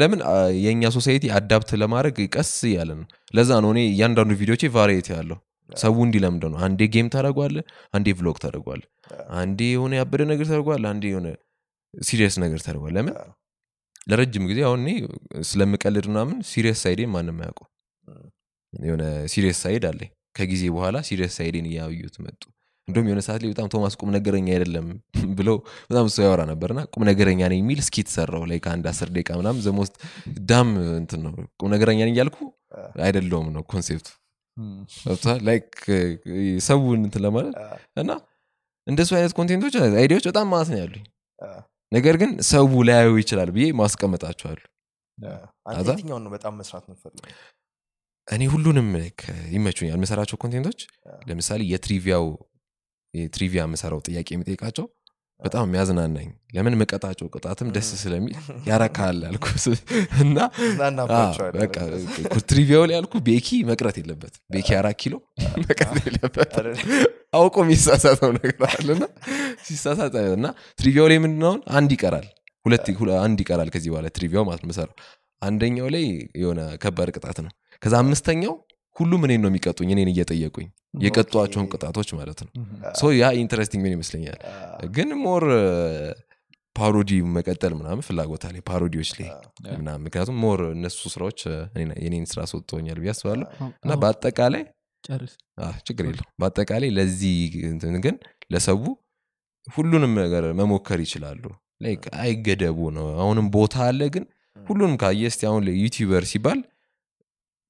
[0.00, 0.20] ለምን
[0.64, 3.06] የእኛ society adapt ለማድረግ ቀስ እያለ ነው።
[3.36, 5.38] ለዛ ነው እኔ እያንዳንዱ ቪዲዮቼ variety ያለው
[5.70, 7.56] ሰው እንዲለምደው ነው። አንዴ game ታደረጓለ
[7.94, 8.82] አንዴ vlog ታደረጓለ
[9.40, 11.28] አንዴ የሆነ ያበደ ነገር ታደርጓል አንዴ የሆነ
[11.94, 13.14] serious ነገር ታደርጓል ለምን?
[14.06, 14.90] ለረጅም ጊዜ አሁን እኔ
[15.48, 17.60] ስለምቀልድ ምናምን serious side ኤን ማንም አያውቁ
[18.72, 19.02] የሆነ
[19.32, 22.42] serious side አለኝ። ከጊዜ በኋላ serious side ኤን እያዩት መጡ።
[22.88, 24.86] እንዲሁም የሆነ ሰዓት ላይ በጣም ቶማስ ቁም ነገረኛ አይደለም
[25.38, 25.56] ብለው
[25.90, 29.60] በጣም እሱ ያወራ ነበርና ቁም ነገረኛ ነኝ የሚል እስኪ ተሰራው ላይ ከአንድ አስር ደቂቃ ምናምን
[29.66, 29.94] the most
[30.48, 32.38] dumb እንትን ነው። ቁም ነገረኛ ነኝ እያልኩ
[33.04, 34.08] አይደለውም ነው concept ኡ?
[35.48, 35.68] like
[36.66, 37.54] ሰውን እንትን ለማለት
[37.96, 38.10] እና
[38.86, 41.04] እንደሱ አይነት content ኦች idea ዎች በጣም ማለት ነው ያሉኝ
[41.92, 44.60] ነገር ግን ሰው ላያዩ ይችላል ብዬ ማስቀመጣቸዋሉ?
[45.88, 47.32] የትኛውን ነው በጣም መስራት የምትፈልገው?
[48.28, 48.88] እኔ ሁሉንም
[49.50, 50.80] ይመቹኛል። የምሰራቸው ኮንቴንቶች
[51.28, 52.26] ለምሳሌ የትሪቪያው
[53.14, 54.86] የትሪቪያ የምሰራው ጥያቄ የሚጠይቃቸው
[55.42, 58.34] በጣም የሚያዝናናኝ ለምን መቀጣቸው ቅጣትም ደስ ስለሚል
[58.66, 59.46] ያረካል ያልኩ
[60.20, 60.38] እና
[62.48, 65.14] ትሪቪያው ላይ ያልኩ ቤኪ መቅረት የለበት ቤኪ አራት ኪሎ
[65.62, 66.52] መቅረት የለበት?
[67.34, 69.04] አውቆ የሚሳሳተው ነገር አለና
[69.64, 70.46] ሲሳሳት እና
[70.78, 72.28] ትሪቪያው ላይ ምንድነውን አንድ ይቀራል
[72.66, 72.88] ሁለት
[73.22, 74.96] አንድ ይቀራል ከዚህ በኋላ trivia ው ማለት መሰራው
[75.42, 76.04] አንደኛው ላይ
[76.36, 78.54] የሆነ ከባድ ቅጣት ነው። ከዛ አምስተኛው
[79.00, 80.66] ሁሉም እኔን ነው የሚቀጡኝ እኔን እየጠየቁኝ
[81.04, 82.50] የቀጧቸውን ቅጣቶች ማለት ነው።
[82.98, 84.38] so ያ interesting ምን ይመስለኛል?
[84.92, 85.44] ግን more
[86.76, 89.28] parody መቀጠል ምናምን ፍላጎት አለ parody ዎች ላይ
[89.74, 91.40] ምናምን። ምክንያቱም more እነሱ ስራዎች
[91.74, 93.46] እኔን- የኔን ስራ ሰጥቶኛል ብዬ አስባለሁ።
[93.80, 94.64] እና በአጠቃላይ
[95.86, 97.36] ችግር የለው በአጠቃላይ ለዚህ
[97.70, 98.16] እንትን ግን
[98.52, 98.80] ለሰው
[99.68, 101.42] ሁሉንም ነገር መሞከር ይችላሉ።
[101.84, 104.24] like አይገደቡ ነው። አሁንም ቦታ አለ ግን
[104.56, 106.58] ሁሉንም ካየ እስቲ አሁን YouTuber ሲባል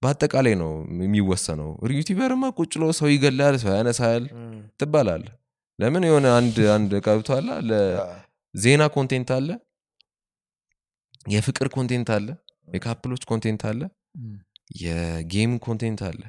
[0.03, 0.71] በአጠቃላይ ነው
[1.03, 4.25] የሚወሰነው። YouTuber ማ ቁጭ ብሎ ሰው ይገላል ሰው ያነሳል
[4.81, 5.25] ትባላል።
[5.79, 9.49] ለምን የሆነ አንድ አንድ ቀብቷላ ለዜና content አለ
[11.27, 12.29] የፍቅር content አለ
[12.75, 13.81] የ couple ኦች content አለ
[14.81, 16.21] የ game content አለ።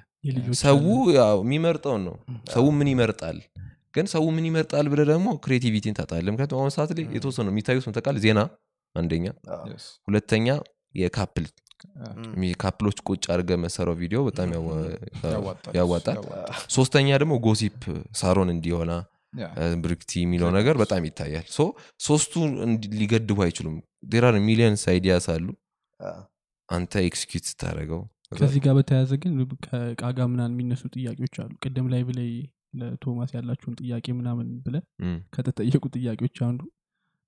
[0.61, 2.15] ሰው አለ። ያው የሚመርጠውን ነው።
[2.53, 3.37] ሰው ምን ይመርጣል?
[3.95, 7.85] ግን ሰው ምን ይመርጣል ብለ ደግሞ creativity ን ታጣለ ምክንያቱም አሁን ሰዓት ላይ የተወሰኑ የሚታዩት
[8.19, 8.39] ዜና
[8.95, 9.25] አንደኛ።
[10.07, 10.47] ሁለተኛ
[10.95, 11.45] የ couple
[12.61, 16.17] couple ኦች ቁጭ አድርገ መሰራው ቪዲዮ በጣም ያዋ- ያዋጣል
[16.75, 17.81] ሶስተኛ ደግሞ gossip
[18.19, 18.91] ሳሮን እንዲሆና
[19.83, 21.61] ብርክቲ የሚለው ነገር በጣም ይታያል። so
[22.01, 22.33] ሶስቱ
[22.95, 23.75] ሊገድቡ አይችሉም።
[24.11, 25.47] there are millions ideas አሉ።
[26.69, 28.01] አንተ execute ስታደረገው
[28.39, 29.33] ከዚህ ጋር በተያያዘ ግን
[29.65, 32.29] ከእቃ ጋር ምናምን የሚነሱ ጥያቄዎች አሉ። ቅድም ላይ ብላይ
[32.81, 34.75] ለቶማስ ያላችሁን ጥያቄ ምናምን ብለ
[35.35, 36.61] ከተጠየቁ ጥያቄዎች አንዱ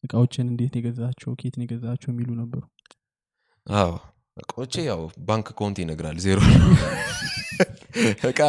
[0.03, 2.63] እቃዎችን እንዴት ነው የገዛቸው ኬት ነው የገዛቸው የሚሉ ነበሩ።
[3.67, 3.91] አዎ
[4.37, 6.39] እቃዎቼ ያው bank account ይነግራል ዜሮ
[8.29, 8.39] እቃ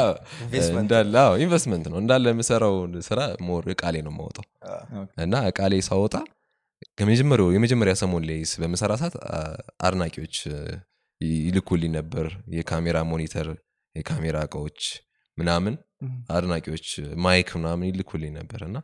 [0.45, 2.77] ኢንቨስትመንት እንዳለ ኢንቨስትመንት ነው። እንዳለ የምሰራው
[3.09, 3.19] ስራ
[3.49, 4.45] more እቃ ላይ ነው የማወጣው።
[5.25, 6.15] እና እቃ ላይ ሳወጣ
[6.99, 9.17] ከመጀመሪያው የመጀመሪያ ሰሞን ላይ በምሰራ ሰዓት
[9.87, 10.37] አድናቂዎች
[11.21, 12.27] ይልኩልኝ ነበር።
[12.57, 13.49] የካሜራ monitor
[13.95, 14.81] የካሜራ እቃዎች
[15.39, 15.75] ምናምን
[16.37, 16.87] አድናቂዎች
[17.25, 18.79] mic ምናምን ይልኩልኝ ነበር። እና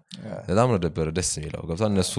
[0.48, 2.14] በጣም ነው ነበር ደስ የሚለው። ገብቷ እነሱ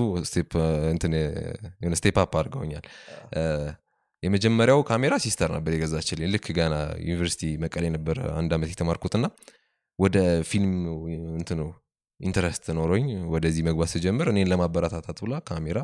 [1.82, 2.86] የሆነ step up አድርገውኛል
[4.24, 9.26] የመጀመሪያው ካሜራ sister ነበር የገዛችልኝ። ልክ ገና ዩኒቨርሲቲ መቀሌ ነበር አንድ ዓመት የተማርኩትና
[10.00, 10.18] ወደ
[10.50, 10.74] ፊልም
[11.38, 11.62] እንትኑ
[12.20, 15.80] interest ኖሮኝ ወደዚህ መግባት ስጀምር እኔን ለማበረታታት ብላ ካሜራ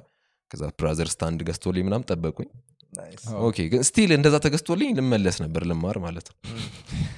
[0.52, 2.50] ከዛ brother stand ገዝቶልኝ ምናም ጠበቁኝ።
[3.48, 6.38] okay ግን still እንደዛ ተገዝቶልኝ ልመለስ ነበር ልማር ማለት ነው።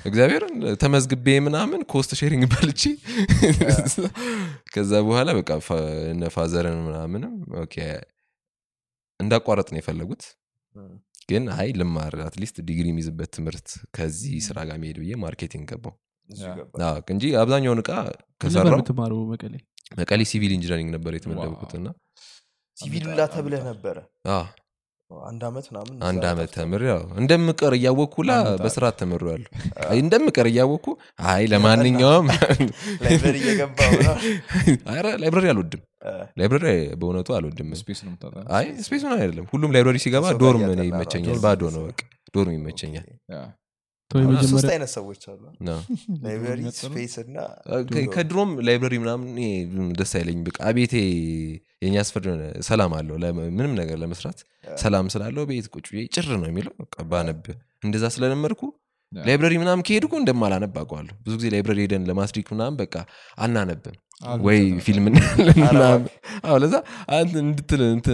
[0.05, 2.83] እግዚአብሔርን ተመዝግቤ ምናምን cost sharing በልቼ
[4.73, 5.49] ከዛ በኋላ በቃ
[6.11, 7.75] እነ father ን ምናምንም okay
[9.19, 10.23] እንዳቋርጥ ነው የፈለጉት።
[10.75, 10.89] እም፣
[11.29, 15.93] ግን አይ ልማር at least ዲግሪ የሚይዝበት ትምህርት ከዚህ ስራ ጋር መሄድ ብዬ marketing ገባው።
[17.09, 17.91] እንጂ አብዛኛውን እቃ
[18.41, 18.79] ከሰራው
[19.31, 19.53] መቀሌ?
[19.99, 21.87] መቀሌ civil engineering ነበር የተመደብኩት እና
[22.77, 23.97] ሲቪል ላ ተብለህ ነበረ?
[24.31, 24.43] አዎ፣
[25.11, 29.45] አንድ አመት ምናምን አንድ አመት ተምር ያው እንደምቀር እያወቅኩ ላ አመት በስርዓት ተምሮ ያሉ
[29.97, 30.87] እንደምቀር እያወቅኩ
[31.31, 32.27] አይ ለማንኛውም
[35.21, 36.65] library አልወድም እ፣ library
[36.99, 37.69] በእውነቱ አልወድም።
[38.57, 42.01] አይ space ሆን አይደለም። ሁሉም library ሲገባ dorm እኔ ይመቸኛል ባዶ ነው በቃ።
[42.35, 43.07] dorm ይመቸኛል።
[44.51, 45.41] ሶስት አይነት ሰዎች አሉ?
[46.79, 47.37] space እና
[48.15, 49.27] ከድሮም library ምናምን
[49.99, 50.93] ደስ አይለኝ በቃ ቤቴ
[51.83, 52.25] የኛ ሰፈር
[52.67, 53.17] ሰላም አለው።
[53.51, 54.39] ምንም ነገር ለመስራት
[54.77, 55.85] ሰላም ስላለው ቤት ቁጭ
[56.15, 57.43] ጭር ነው የሚለው። በቃ ባነብ።
[57.83, 58.61] እንደዛ ስለለመድኩ
[59.11, 62.95] yeah። library ምናምን ከሄድኩ እንደማላነብ አውቀዋለሁ። ብዙ ጊዜ library ሄደን ለማስሪክ ምናምን በቃ
[63.39, 63.95] አናነብም
[64.43, 66.07] ወይ ፊልም እናያለን ምናምን።
[66.43, 66.75] አዎ ለዛ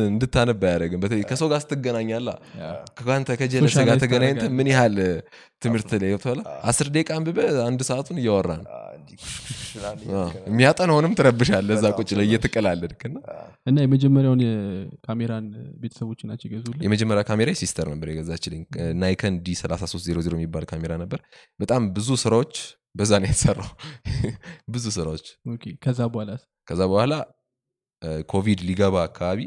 [0.08, 2.68] እንድታነብ አያደርግም። በተለይ ከሰው ጋር ስትገናኛላ yeah።
[3.00, 4.98] ከአንተ ከጀለስ ጋር ተገናኝተ ምን ያህል
[5.62, 8.72] ትምህርት ላይ ገብተላ አስር ደቂቃ አንብበ አንድ ሰዓቱን እያወራ ነው
[10.48, 13.18] የሚያጠናውንም ትረብሻለ እዛ ቁጭ ላይ እየተቀላለድክና
[13.66, 15.46] እና የመጀመሪያውን የካሜራን
[15.84, 18.64] ቤተሰቦች ናቸው የገዙልኝ የመጀመሪያ ካሜራ sister ነበር የገዛችልኝ።
[19.02, 21.22] Nikon D 3300 የሚባል ካሜራ ነበር።
[21.60, 22.56] በጣም ብዙ ስራዎች
[22.96, 23.70] በዛ ነው የተሰራው።
[24.74, 25.26] ብዙ ስራዎች።
[25.84, 26.32] ከዛ በኋላ
[26.68, 27.14] ከዛ በኋላ
[28.30, 29.40] ኮቪድ ሊገባ አካባቢ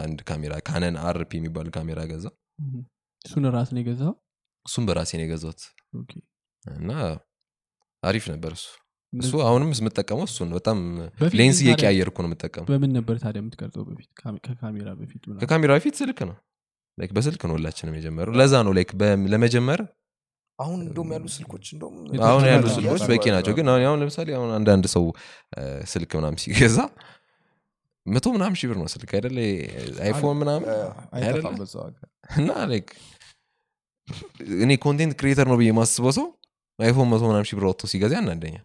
[0.00, 2.26] አንድ ካሜራ Canon RP የሚባል ካሜራ ገዛ
[3.22, 4.12] እሱን ራስ ነው የገዛው
[4.66, 5.60] እሱም በራሴ ነው የገዛት
[6.62, 6.90] እና
[8.02, 8.66] አሪፍ ነበር እሱ።
[9.12, 10.78] እሱ አሁንም የምጠቀመው እሱ ነው። በጣም
[11.34, 14.08] ሌንስ እየቀያየርኩ ነው የምጠቀመው። በምን ነበር ታዲያ የምትቀርጸው በፊት?
[14.20, 15.22] ካሜ- ከካሜራ በፊት?
[15.42, 16.36] ከካሜራ በፊት ስልክ ነው።
[16.98, 18.72] በስልክ ነው ሁላችንም የጀመረው። ለዛ ነው
[19.32, 19.80] ለመጀመር
[20.58, 21.66] አሁን እንደውም ያሉ ስልኮች
[22.26, 25.04] አሁን ያሉ ናቸው። ስልኮች በቂ ናቸው። ግን አሁን ለምሳሌ አሁን አንዳንድ ሰው
[25.92, 26.78] ስልክ ምናምን ሲገዛ
[28.06, 29.38] መቶ ምናምን ሺህ ብር ነው ስልክ አይደለ
[30.04, 30.38] iPhone
[32.38, 32.88] እና like
[34.58, 36.26] እኔ content creator ነው ብዬ የማስበው ሰው
[36.78, 38.56] iPhone መቶ ምናምን ሺህ ብር ወጥቶ ሲገዛ ያናደኛ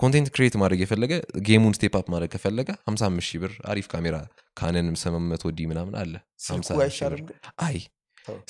[0.00, 1.12] content create ማድረግ የፈለገ
[1.46, 4.16] game ኡን step up ማድረግ ከፈለገ 55 ሺህ ብር አሪፍ ካሜራ
[4.56, 7.36] Canon ም 800 D ምናምን አለ። ስልኩ 50 ሺህ አይሻልም ብር። ግን?
[7.66, 7.76] አይ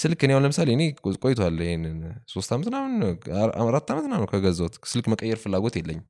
[0.03, 0.83] ስልክ እኔ አሁን ለምሳሌ እኔ
[1.23, 1.99] ቆይቷል ይሄንን
[2.33, 2.95] ሶስት ዓመት ምናምን
[3.65, 6.05] አራት ዓመት ምናምን ነው ከገዛሁት። ስልክ መቀየር ፍላጎት የለኝም።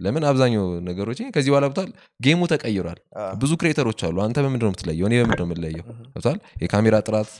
[0.00, 1.88] ለምን አብዛኛው ነገሮች ከዚህ በኋላ ብቷል
[2.20, 3.00] game ኡ ተቀይሯል።
[3.40, 5.06] ብዙ creator ኦች አሉ አንተ በምንድን ነው የምትለየው?
[5.08, 5.84] እኔ በምንድን ነው የምለየው?
[5.86, 7.30] እህ፣ ብቷል የካሜራ ጥራት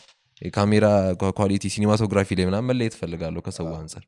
[0.43, 0.87] የካሜራ
[1.38, 4.05] quality cinematography ላይ ምናምን መለየት እፈልጋለሁ ከሰው አንጻር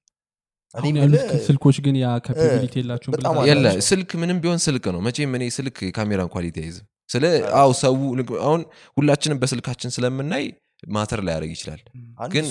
[0.99, 5.77] ያሉት ስልኮች ግን ያ capability የላቸውም የለ ስልክ ምንም ቢሆን ስልክ ነው። መቼም እኔ ስልክ
[5.87, 7.25] የካሜራን quality አይዝም። ስለ
[7.59, 7.95] አው ሰው
[8.43, 8.61] አሁን
[8.97, 10.45] ሁላችንም በስልካችን ስለምናይ
[10.91, 11.80] matter ላያደርግ ይችላል
[12.33, 12.47] ግን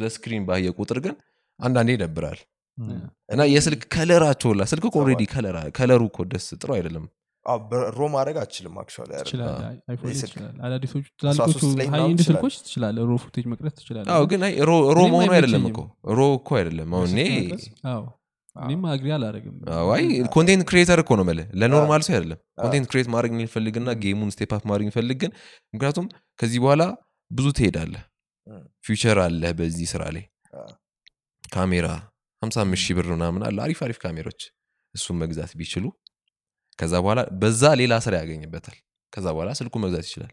[0.00, 1.14] በ screen ባየ ቁጥር ግን
[1.60, 2.40] አንዳንዴ ይደብራል።
[3.28, 5.22] እና የስልክ color ኣቸው ላ ስልክ already
[5.76, 7.04] color ኡ እኮ ደስ ጥሩ አይደለም።
[7.64, 9.26] በ raw ማድረግ አትችልም actually አይደል?
[9.26, 13.16] ትችላለህ iPhone የስልክ ትችላለህ አዳዲሶቹ 13 ትላልቆቹ ላይ high ምናምን end ትችላለህ። ስልኮች ትችላለህ። raw
[13.24, 15.80] footage መቅረጽ ትችላለህ። አዎ ግን አይ raw raw መሆኑ አይደለም እኮ።
[16.12, 17.20] raw እኮ አይደለም። አሁን እኔ
[18.56, 20.02] እኔም agree አላረግም አዎ፣ አይ
[20.34, 24.30] content creator እኮ ነው የምልህ። ለ normal ሰው አይደለም። content create ማድረግ የሚፈልግና game ኡን
[24.34, 25.32] step up ማድረግ የሚፈልግ ግን
[25.74, 26.06] ምክንያቱም
[26.40, 26.82] ከዚህ በኋላ
[27.30, 28.02] ብዙ ትሄዳለህ።
[28.84, 30.24] future አለህ በዚህ ስራ ላይ።
[31.52, 31.86] ካሜራ
[32.42, 34.40] 55 ሺህ ብር ምናምን አለ አሪፍ አሪፍ ካሜሮች
[34.94, 35.84] እሱን መግዛት ቢችሉ
[36.78, 38.76] ከዛ በኋላ በዛ ሌላ ስራ ያገኝበታል።
[39.12, 40.32] ከዛ በኋላ ስልኩ መግዛት ይችላል።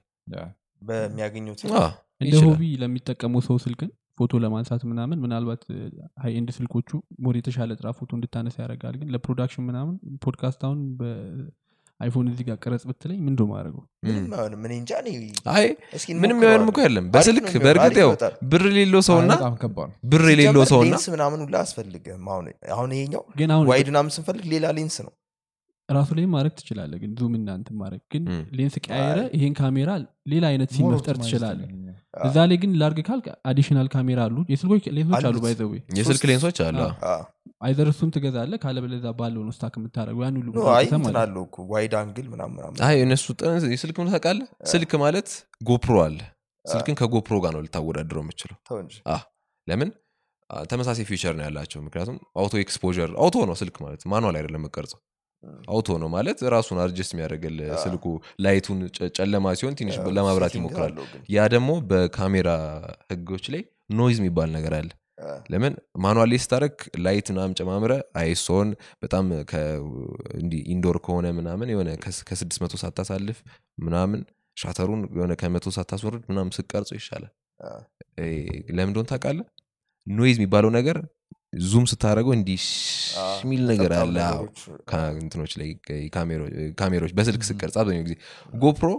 [0.82, 1.90] በሚያገኙት አዎ፣
[2.22, 5.62] እንደ hobby ለሚጠቀመው ሰው ስልክን ፎቶ ለማንሳት ምናምን ምናልባት
[6.24, 6.90] high end ስልኮቹ
[7.24, 10.80] more የተሻለ ጥራት ፎቶ እንድታነሳ ያደርጋል። ግን ለ production ምናምን ፖድካስት አሁን
[12.02, 15.10] በ iPhone እዚህ ጋር ቀረጽ ብትለኝ ምንድ ማድረገው ምንም አይሆንም። እኔ እንጃ እኔ
[15.54, 15.66] አይ
[15.98, 18.12] እስኪ ምንም እንሞክረዋለን። የሆንም እኮ የለም። በስልክ በእርግጥ ያው
[18.52, 22.24] ብር የሌለው ሰውና በጣም ከባድ ነው። ብር የሌለው ሰውና ምናምን ሁላ አያስፈልግም
[22.72, 25.14] አሁን ይሄኛው ግን አሁን wide ምናምን ስንፈልግ ሌላ ሌንስ ነው
[25.92, 28.24] ራሱ ላይ ማድረግ ትችላለ ግን zoom in out ማድረግ። ግን
[28.58, 29.90] ሌንስ ቀያየረ ይሄን ካሜራ
[30.32, 31.60] ሌላ አይነት scene መፍጠር ትችላለ
[32.22, 36.24] እዛ ላይ ግን ላርግ ካልክ additional ካሜራ አሉ። የስልኮች ሌንሶች አሉ by the way የስልክ
[36.30, 36.80] ሌንሶች አሉ?
[37.62, 41.02] either እሱን ትገዛለ ካለበለዛ ባለው ነው stuck የምታደረገው ያን ሁሉ no፣ ብር አይ አውጥተህ እንትን
[41.06, 42.28] ማለት ነው። አለው እኮ wide angle
[43.04, 43.26] እነሱ
[43.74, 44.48] የስልክ ምን ታውቃለህ?
[44.72, 45.30] ስልክ ማለት
[45.62, 46.20] GoPro አለ።
[46.66, 48.58] ስልክን ከ GoPro ጋር ነው ልታወዳድረው የምችለው
[49.68, 49.90] ለምን?
[50.70, 55.00] ተመሳሳይ feature ነው ያላቸው። ምክንያቱም auto exposure auto ነው ስልክ ማለት። manual አይደለም መቀርጸው
[55.70, 58.06] auto ነው ማለት ራሱን adjust የሚያደርግል ስልኩ
[58.44, 58.80] light ኡን
[59.18, 60.94] ጨለማ ሲሆን ትንሽ ለማብራት ይሞክራል።
[61.32, 62.50] ያ ደግሞ በካሜራ
[63.12, 63.64] ህጎች ላይ
[63.96, 64.90] noise የሚባል ነገር አለ።
[65.52, 65.74] ለምን
[66.04, 68.70] manual ስታረግ light ምናምን ጨማምረ ISO ን
[69.04, 69.26] በጣም
[70.72, 71.90] indoor ከሆነ ምናምን የሆነ
[72.28, 73.40] ከስድስት መቶ ሳታሳልፍ
[73.82, 74.22] ምናምን
[74.58, 77.72] shutter ኡን የሆነ ከመቶ ሳታስወርድ ምናምን ስቀርጾ ይሻላል። አ፣
[78.20, 78.26] እ፣
[78.72, 79.46] ለምን እንደሆነ ታውቃለህ?
[80.08, 80.98] noise የሚባለው ነገር
[81.54, 82.64] zoom ስታደረገው እንዲህ
[83.40, 84.18] የሚል ነገር አለ።
[84.90, 85.70] ከእንትኖች ላይ
[86.14, 86.50] ካሜሮ-
[86.80, 88.16] ካሜሮች በስልክ ስቀርጽ አብዛኛው ጊዜ
[88.62, 88.90] GoPro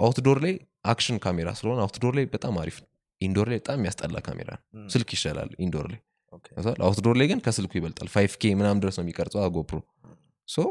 [0.00, 0.54] outdoor ላይ
[0.86, 2.88] action ካሜራ ስለሆነ outdoor ላይ በጣም አሪፍ ነው።
[3.20, 6.00] indoor ላይ በጣም የሚያስጠላ ካሜራ ነው። ስልክ ይሻላል indoor ላይ?
[6.84, 9.78] outdoor ላይ ግን ከስልኩ ይበልጣል። five K ምናምን ድረስ ነው የሚቀርጸው GoPro።
[10.48, 10.64] so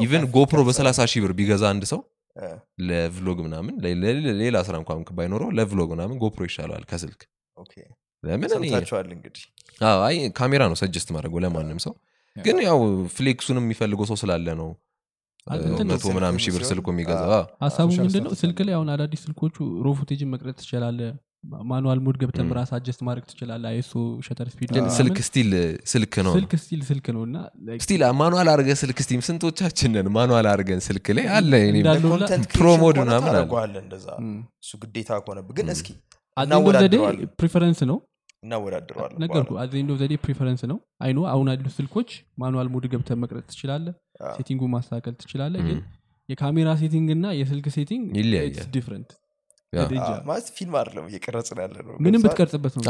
[0.00, 2.00] even 5K GoPro በሰላሳ ሺህ ብር ቢገዛ አንድ ሰው
[2.86, 3.74] ለ vlog ምናምን
[4.40, 7.20] ሌላ ስራ እንኳን ባይኖረው ለ vlog ምናምን GoPro ይሻለዋል ከስልክ
[8.22, 8.66] ለምን እኔ?
[8.66, 9.44] ሰምታችኋል እንግዲህ።
[9.84, 11.94] አዎ፣ አይ ካሜራ ነው ሰጀስት ማድረገው ለማንም ሰው።
[12.36, 12.78] ግን ያው
[13.14, 14.70] ፍሌክሱንም የሚፈልገው ሰው ስላለ ነው።
[15.88, 18.74] መቶ ምናምን ሺህ ብር ስልኩ የሚገዛው አዎ። አዎ። ሀሳቡ ሶሻል ምንድን ነው ስታተስ ስልክ ላይ
[18.76, 21.00] አሁን አዳዲስ ስልኮቹ ሮ ፉቴጅን መቅረጥ ትችላለ
[21.64, 23.92] ማኑዋል ሙድ ገብተን ም። ራስ አጀስት ማድረግ ትችላለ አይሶ
[24.26, 25.50] ሸተር ስፒድ ስልክ ስቲል
[25.92, 27.36] ስልክ ነው። ስልክ ስቲል ስልክ ነው እና
[27.80, 32.48] ስቲል ማኑዋል አድርገ ስልክ ስቲም ስንቶቻችንን ማኑዋል አድርገን ስልክ ላይ አለ እኔ እንዳለ ሁላ- ለኮንተንት
[32.50, 34.08] ፕሮ ክሬሽን ሞድ ከሆነ ምናምን አለ። እንደዛ።
[34.64, 35.88] እሱ ግዴታ ከሆነብህ ግን እስኪ
[36.36, 37.98] At the end of the day እናወዳድረዋለን ፕሪፈረንስ ነው
[38.42, 42.10] እናወዳድረዋለን ነገርኩ አዘንዶ ዘዴ ፕሪፈረንስ ነው። አይኖ አሁን ያሉ ስልኮች
[42.42, 43.86] ማኑዋል ሙድ ገብተን መቅረጥ ትችላለ
[44.36, 45.78] ሴቲንጉ ማስተካከል ትችላለ ግን
[46.28, 48.04] የካሜራ ሴቲንግ እና የስልክ ሴቲንግ
[48.74, 49.10] ዲፍረንት
[50.28, 52.20] ማለት ፊልም አይደለም እየቀረጽን ያለ ነው ምንም?
[52.24, 52.82] ብትቀርጽበት ነው።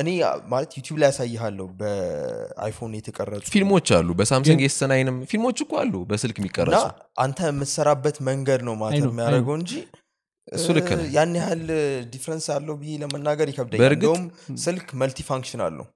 [0.00, 0.08] እኔ
[0.52, 6.36] ማለት ዩቲዩብ ላይ ያሳይሃለሁ በአይፎን የተቀረጹ ፊልሞች አሉ። በሳምሰንግ ኤስ ናይንም ፊልሞች እኮ አሉ በስልክ
[6.36, 6.80] እና የሚቀረጹ
[7.24, 9.72] አንተ የምትሰራበት መንገድ ነው ነው፣ የሚያደርገው እንጂ
[10.48, 11.64] እሱ ልክ ነህ። ያን ያህል
[12.12, 14.24] difference አለው ብዬ ለመናገር ይከብደኛል። እንደውም
[14.62, 15.86] ስልክ multi function አለው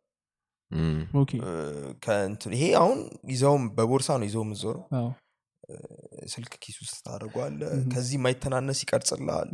[2.55, 2.99] ይሄ አሁን
[3.33, 5.09] ይዘውም በቦርሳ ነው ይዘው የምዞረው አዎ።
[6.33, 6.97] ስልክ ኪስ ውስጥ
[7.73, 7.87] Mhm.
[7.93, 9.49] ከዚህ የማይተናነስ ይቀርጽልሃል።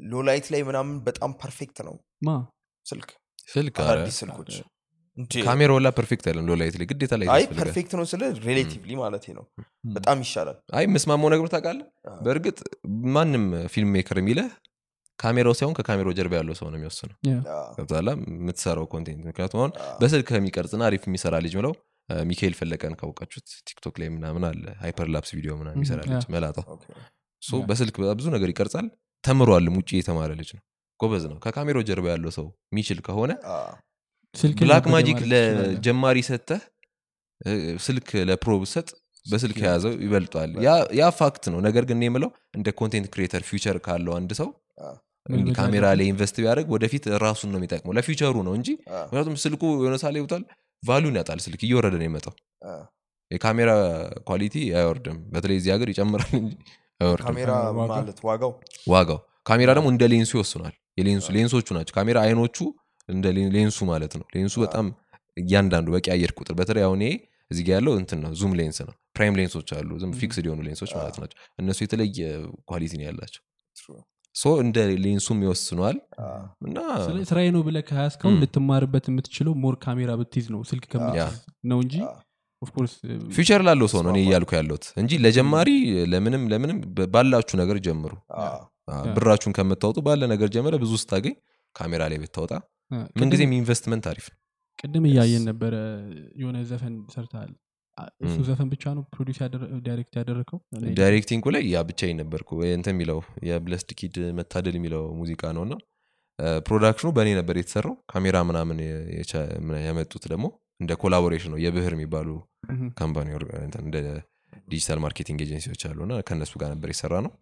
[0.00, 1.94] low light ላይ ምናምን በጣም perfect ነው
[2.86, 3.10] ስልክ።
[3.48, 3.76] ስልክ?
[3.84, 4.50] አዳዲስ ስልኮች
[5.18, 5.32] እንዴ!
[5.44, 9.24] ካሜራ ወላ perfect አይደለም። low light ላይ ግዴታ ላይ አይ perfect ነው ስለ relatively ማለት
[9.36, 9.44] ነው።
[9.94, 11.86] በጣም ይሻላል። አይ ምስማማው ነገር ታውቃለህ?
[12.08, 12.58] አዎ። በእርግጥ
[13.14, 13.44] ማንም
[13.74, 14.48] film maker የሚለህ
[15.18, 17.16] ካሜራው ሳይሆን ከካሜራው ጀርባ ያለው ሰው ነው የሚወስነው።
[17.76, 21.72] ገብቶሃል የምትሰራው content ምክንያቱም አሁን በስልክ ከሚቀርጽና አሪፍ የሚሰራ ልጅ ምለው
[22.26, 26.64] ሚካኤል ፈለቀን ካወቃችሁት ቲክቶክ ላይ ምናምን አለ hyperlapse ቪዲዮ ምናምን የሚሰራ ልጅ መላጣው
[27.68, 28.86] በስልክ ብዙ ነገር ይቀርጻል።
[29.24, 30.62] ተምሯልም ውጭ የተማረ ልጅ ነው።
[31.00, 33.32] ጎበዝ ነው። ከካሜራው ጀርባ ያለው ሰው የሚችል ከሆነ
[34.60, 36.62] ብላክ ማጂክ ለጀማሪ ሰተህ
[37.40, 37.52] እ፣
[37.86, 38.88] ስልክ ለ pro ብሰጥ
[39.26, 40.50] በስልክ ስልክ የያዘው ይበልጧል
[40.98, 44.48] ያ- fact ነው። ነገር ግን የምለው እንደ content creator future ካለው አንድ ሰው
[45.58, 48.68] ካሜራ ላይ invest ቢያደርግ ወደፊት ራሱን ነው የሚጠቅመው። ለ future ኡ ነው እንጂ
[49.02, 50.42] ምክንያቱም ስልኩ የሆነ ሳለ ይውጣል
[50.82, 52.34] value ውን ያጣል ስልክ እየወረደ ነው የመጣው
[53.30, 53.70] የካሜራ
[54.28, 56.52] quality አይወርድም። በተለይ እዚህ ሀገር ይጨምራል እንጂ
[57.00, 57.26] አይወርድም።
[58.92, 59.18] ዋጋው?
[59.46, 62.56] ካሜራ ደግሞ እንደ ሌንሱ ይወስናል የሌንሱ ሌንሶቹ ናቸው። ካሜራ አይኖቹ
[63.08, 63.24] እንደ
[63.56, 64.86] ሌንሱ ማለት ነው። ሌንሱ በጣም
[65.36, 67.12] እያንዳንዱ በቀያየር ቁጥር በተለይ አሁን ይሄ
[67.50, 70.92] እዚህ ጋ ያለው እንትን ነው zoom lens ነው። prime ሌንሶች አሉ ዝም fixed የሆኑ ሌንሶች
[70.96, 72.20] ማለት ናቸው። እነሱ የተለየ
[72.70, 73.42] quality ነው ያላቸው።
[73.76, 73.98] True።
[74.34, 75.96] so እንደ ሌንሱም ይወስናል
[76.66, 76.78] እና
[77.28, 80.92] ስራዬ ነው ብለህ ከያዝከው ም። ልትማርበት የምትችለው more ካሜራ ብትይዝ ነው ስልክ
[81.70, 81.94] ነው እንጂ
[83.34, 85.70] future ላለው ሰው ነው እኔ እያልኩ ያለሁት እንጂ ለጀማሪ
[86.12, 86.78] ለምንም ለምንም
[87.14, 88.12] ባላችሁ ነገር ጀምሩ።
[89.16, 91.34] ብራችሁን ከምታወጡ ባለ ነገር ጀመረ ብዙ ስታገኝ
[91.74, 92.52] ካሜራ ላይ ብታወጣ
[93.20, 94.38] ምንጊዜም ኢንቨስትመንት አሪፍ ነው።
[94.78, 95.74] ቅድም እያየን ነበረ
[96.40, 97.52] የሆነ ዘፈን ሰርተሃል።
[98.24, 99.38] እሱ ዘፈን ብቻ ነው produce
[99.86, 100.58] direct ያደረግከው
[100.98, 103.18] directing ኡ ላይ ያ ብቻ ነበርኩ። እንትን የሚለው
[103.48, 105.74] የብለስድ ኪድ መታደል የሚለው ሙዚቃ ነው እና
[106.66, 108.78] production ኑ በእኔ ነበር የተሰራው። ካሜራ ምናምን
[109.86, 110.46] ያመጡት ደግሞ
[110.80, 112.28] እንደ collaboration ነው። የብህር የሚባሉ
[112.98, 113.28] company
[113.80, 113.96] እንደ
[114.68, 117.32] digital marketing agency ዎች አሉ እና ከእነሱ ጋር ነበር የሰራ ነው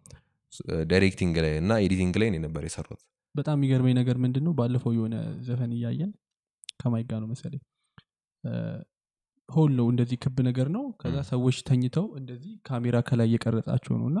[0.91, 3.01] directing ላይ እና editing ላይ ነበር የሰራሁት
[3.35, 5.15] በጣም የሚገርመኝ ነገር ምንድን ነው ባለፈው የሆነ
[5.47, 6.11] ዘፈን እያየን
[6.79, 7.61] ከማይጋ ነው መሰለኝ።
[9.49, 14.19] hall ነው እንደዚህ ክብ ነገር ነው። ከዛ ሰዎች ተኝተው እንደዚህ ካሜራ ከላይ እየቀረጻቸው ነው እና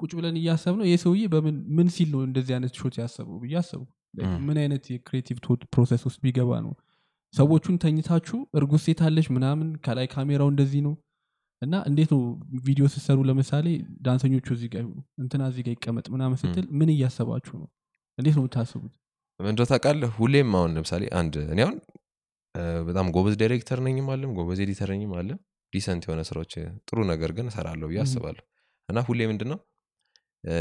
[0.00, 3.54] ቁጭ ብለን እያሰብ ነው ይህ ሰውዬ በምን ምን ሲል ነው እንደዚህ አይነት shot ያሰበው ብዬ
[3.60, 3.82] አሰቡ
[4.18, 5.38] ም። ምን አይነት የ creative
[5.72, 6.72] process ውስጥ ቢገባ ነው?
[7.34, 10.94] ሰዎቹን ተኝታችሁ እርጉዝ ሴት አለች ምናምን ከላይ ካሜራው እንደዚህ ነው?
[11.62, 12.20] እና እንዴት ነው
[12.66, 13.66] ቪዲዮ ስትሰሩ ለምሳሌ
[14.06, 17.68] ዳንሰኞቹ እዚህ ጋር ይሁኑ እንትና እዚህ ጋር ይቀመጥ ምናምን ስትል ምን እያሰባችሁ ነው
[18.18, 18.92] እንዴት ነው የምታስቡት?
[19.40, 20.10] ነው ታውቃለህ?
[20.18, 21.76] ሁሌም አሁን ለምሳሌ አንድ እኔ አሁን
[22.88, 25.38] በጣም ጎበዝ ዳይሬክተር ነኝም አልልም ጎበዝ editor ነኝም አልልም
[25.72, 26.52] decent የሆነ ስራዎች
[26.88, 27.98] ጥሩ ነገር ግን እሰራለሁ ብዬ.
[28.04, 28.44] አስባለሁ።
[28.88, 29.58] እና ሁሌ ምንድን ነው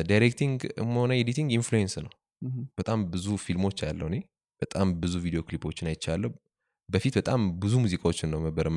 [0.09, 0.59] directing
[0.95, 2.11] ሆነ editing influence ነው።
[2.79, 4.17] በጣም ብዙ ፊልሞች ያለው እኔ
[4.61, 6.31] በጣም ብዙ ቪዲዮ ክሊፖችን አይቻለሁ።
[6.89, 8.67] በፊት በጣም ብዙ ሙዚቃዎችን ነው ነበር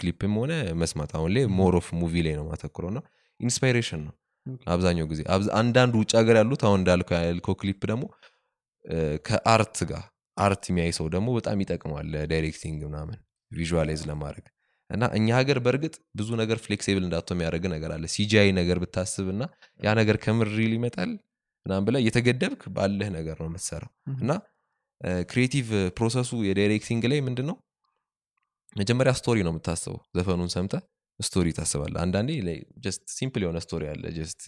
[0.00, 0.52] ክሊፕም ሆነ
[0.82, 3.00] መስማት አሁን ላይ more of movie ላይ ነው ማተኩረው እና
[3.40, 4.14] inspiration ነው
[4.72, 5.20] አብዛኛው ጊዜ
[5.60, 8.04] አንዳንድ ውጭ ሀገር ያሉት አሁን እንዳልከው ያልከው ክሊፕ ደግሞ
[9.26, 10.04] ከ art ጋር
[10.36, 13.18] art የሚያይ ሰው ደግሞ በጣም ይጠቅመዋል ለ directing ምናምን
[13.52, 14.46] visualize ለማድረግ
[14.90, 19.42] እና እኛ ሀገር በእርግጥ ብዙ ነገር flexible እንዳትሆን የሚያደርግ ነገር አለ። CGI ነገር ብታስብ እና
[19.80, 21.10] ያ ነገር ከምር real ይመጣል
[21.66, 23.90] ምናምን ብላ እየተገደብክ ባለህ ነገር ነው የምትሰራው
[24.20, 24.30] እና
[25.30, 25.66] creative
[25.98, 27.56] process ኡ የ directing ላይ ምንድን ነው
[28.76, 30.74] መጀመሪያ story ነው የምታስበው ዘፈኑን ሰምተ
[31.20, 32.30] story ታስባለ አንዳንዴ
[32.84, 34.42] just simple የሆነ story አለ። just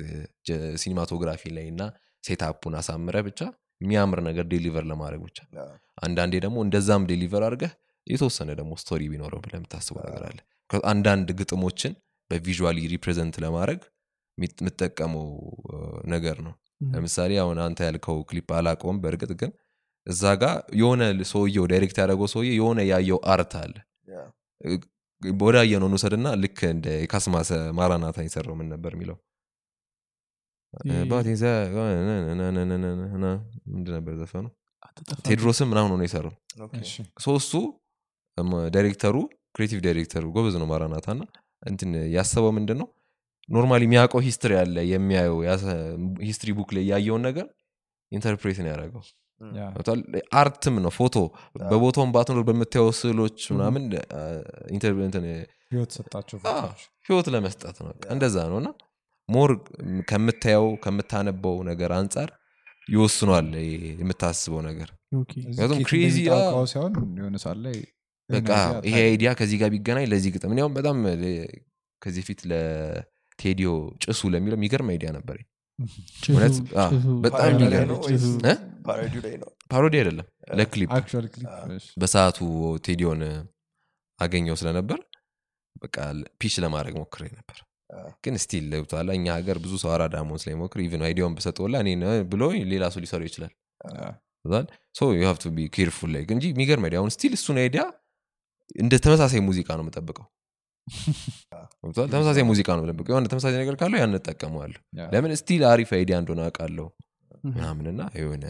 [0.82, 1.82] cinematography ላይ እና
[2.24, 3.40] setup ኡን አሳምረ ብቻ
[3.80, 5.38] የሚያምር ነገር deliver ለማድረግ ብቻ።
[6.02, 7.72] አንዳንዴ ደግሞ እንደዛም deliver አድርገህ
[8.06, 10.38] የተወሰነ ደግሞ story ቢኖረው ብለህ የምታስበው ነገር አለ።
[10.90, 11.92] አንዳንድ ግጥሞችን
[12.30, 13.80] በ visually represent ለማድረግ
[15.70, 15.76] እ፣
[16.10, 16.52] ነገር ነው.
[16.92, 19.50] ለምሳሌ አሁን አንተ ያልከው ክሊፕ አላቀውም በእርግጥ ግን
[20.06, 23.74] እዛ ጋር የሆነ ሰውየው direct ያደረገው ሰውዬ የሆነ ያየው art አለ
[25.22, 29.16] ያ፣ ወዳየ ነው እንውሰድና ልክ እንደ የካስማሰ ማራናታ የሰራው ምን ነበር የሚለው
[30.86, 31.52] ይሄ- ባቴ ዘ-
[32.08, 33.24] ነነነነነነነ
[33.72, 34.46] ምንድን ነበር ዘፈኑ
[35.24, 36.34] ቴድሮስም ምናምን ሆኖ የሰራው
[37.24, 37.52] ሶስቱ
[38.74, 39.16] ዳይሬክተሩ
[39.54, 41.22] creative ዳይሬክተሩ ጎበዝ ነው ማራናታ እና
[41.62, 42.88] እንትን ያሰበው ምንድን ነው
[43.48, 45.38] normally የሚያውቀው history አለ የሚያየው
[46.24, 47.46] history book ላይ ያየውን ነገር
[48.12, 49.02] interpret ነው ያደረገው?
[50.38, 51.16] art ም ነው ፎቶ
[51.64, 53.84] በቦታውን ባትኖር በምታየው ስዕሎች ምናምን
[57.06, 58.70] ህይወት ለመስጠት ነው እንደዛ ነው እና
[59.28, 59.50] more
[60.08, 62.30] ከምታየው ከምታነበው ነገር አንጻር
[62.88, 63.48] ይወስናል
[63.98, 64.88] የምታስበው ነገር።
[65.42, 65.78] ምክንያቱም
[66.36, 67.76] አ- ሳይሆን የሆነ ሰዓት ላይ
[68.30, 70.96] በቃ ይሄን ይሄ idea ከዚህ ጋር ቢገናኝ ለዚህ ግጥም እኔ አሁን በጣም
[72.02, 73.70] ከዚህ ፊት ለቴዲዮ
[74.04, 75.38] ጭሱ ለሚለው የሚገርም idea ነበር
[79.70, 80.26] parody አይደለም
[80.58, 80.90] ለክሊፕ
[82.02, 82.38] በሰዓቱ
[82.86, 83.20] ቴዲዮን
[84.18, 84.98] አገኘው ስለነበር
[85.82, 85.96] በቃ
[86.40, 87.58] pitch ለማድረግ ሞክሬ ነበር።
[88.24, 91.90] ግን still ለብቷላ እኛ ሀገር ብዙ ሰው አራዳ መሆን ስለሚሞክር even idea ውን ብሰጠውላ እኔ
[92.32, 93.52] ብሎ ሌላ ሰው ሊሰሩ ይችላል።
[93.98, 94.10] yeah።
[94.94, 97.82] so you have to be careful ላይ እንጂ የሚገርም idea አሁን still እሱን idea
[98.76, 100.26] እንደ ተመሳሳይ ሙዚቃ ነው የምጠብቀው?
[102.08, 104.80] ተመሳሳይ ሙዚቃ ነው የምጠብቀው የሆነ ተመሳሳይ ነገር ካለው ያን እጠቀመዋለሁ
[105.14, 106.86] ለምን still አሪፍ idea እንደሆነ አውቃለሁ.
[107.48, 108.44] ምናምንና የሆነ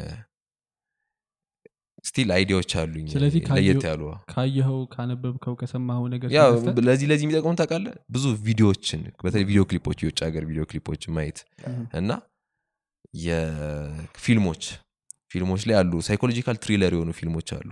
[2.04, 6.28] still idea ዎች አሉኝ ስለዚህ ለየት ያሉ ካየኸው ካነበብከው ከሰማኸው ነገር
[6.88, 11.38] ለዚህ ለዚህ የሚጠቅሙ ታውቃለህ ብዙ ቪዲዮዎችን በተለይ ቪዲዮ ክሊፖች የውጭ ሀገር ቪዲዮ ክሊፖችን ማየት.
[12.00, 12.10] እና
[13.26, 14.62] የፊልሞች
[15.32, 17.68] ፊልሞች ላይ አሉ psychological thriller የሆኑ ፊልሞች አሉ.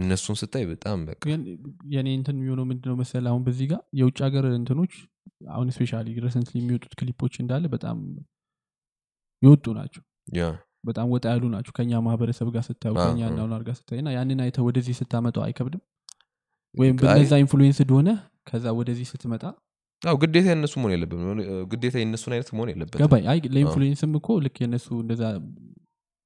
[0.00, 1.22] እነሱን ስታይ በጣም በቃ
[1.94, 4.94] የኔ እንትን የሚሆነው ምንድነው መሰለ አሁን በዚህ ጋር የውጭ ሀገር እንትኖች
[5.50, 7.98] አሁን specially recently የሚወጡት ክሊፖች እንዳለ በጣም
[9.42, 10.02] የወጡ ናቸው።
[10.88, 14.58] በጣም ወጣ ያሉ ናቸው። ከኛ ማህበረሰብ ጋር ስታዩ ከኛ እናሁን አድርጋ ስታይ እና ያንን አይተ
[14.66, 15.82] ወደዚህ ስታመጣው አይከብድም።
[16.74, 18.08] ወይም በነዛ influence እንደሆነ
[18.48, 19.42] ከዛ ወደዚህ ስትመጣ
[20.02, 21.22] አዎ ግዴታ የነሱ መሆን የለብም
[21.72, 25.22] ግዴታ የነሱን አይነት መሆን የለበትም ገባኝ። አይ ለ influence ም እኮ ልክ የነሱ እንደዛ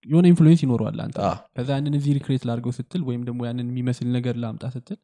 [0.05, 4.09] የሆነ influence ይኖረዋል አንተ አዎ። ከዛ ያንን እዚህ recreate ላድርገው ስትል ወይም ደግሞ ያንን የሚመስል
[4.17, 4.99] ነገር ላምጣ ስትል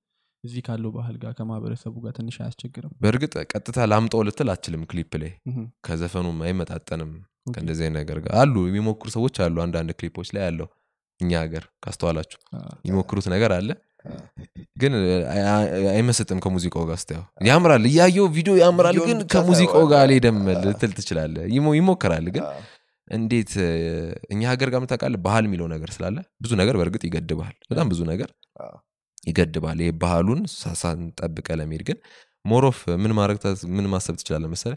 [0.44, 5.32] እዚህ ካለው ባህል ጋር ከማህበረሰቡ ጋር ትንሽ አያስቸግርም በእርግጥ ቀጥታ ላምጠው ልትል አትችልም ክሊፕ ላይ.
[5.86, 7.10] ከዘፈኑም አይመጣጠንም
[7.54, 10.68] ከእንደዚህ ነገር ጋር አሉ የሚሞክሩ ሰዎች አሉ አንዳንድ ክሊፖች ላይ አለው
[11.20, 12.38] እኛ ሀገር ካስተዋላችሁ
[12.84, 13.70] የሚሞክሩት ነገር አለ
[14.80, 14.92] ግን
[15.32, 20.62] አይ- አይ- አይመስጥም ከሙዚቃው ጋር ስታየው ያምራል እያየው ቪዲዮ ያምራል ግን ከሙዚቃው ጋር አልሄደም አዎ።
[20.64, 21.36] ልትል ትችላለ
[21.76, 22.44] ይሞክራል ግን
[23.10, 23.52] እንዴት
[24.32, 28.30] እኛ ሀገር ጋር ምታውቃለ ባህል የሚለው ነገር ስላለ ብዙ ነገር በእርግጥ ይገድባል በጣም ብዙ ነገር
[29.28, 30.40] ይገድባል ይህ ባህሉን
[30.82, 31.98] ሳንጠብቀ ለመሄድ ግን
[32.44, 33.38] more of ምን ማድረግ
[33.76, 34.74] ምን ማሰብ ትችላለ መሰለ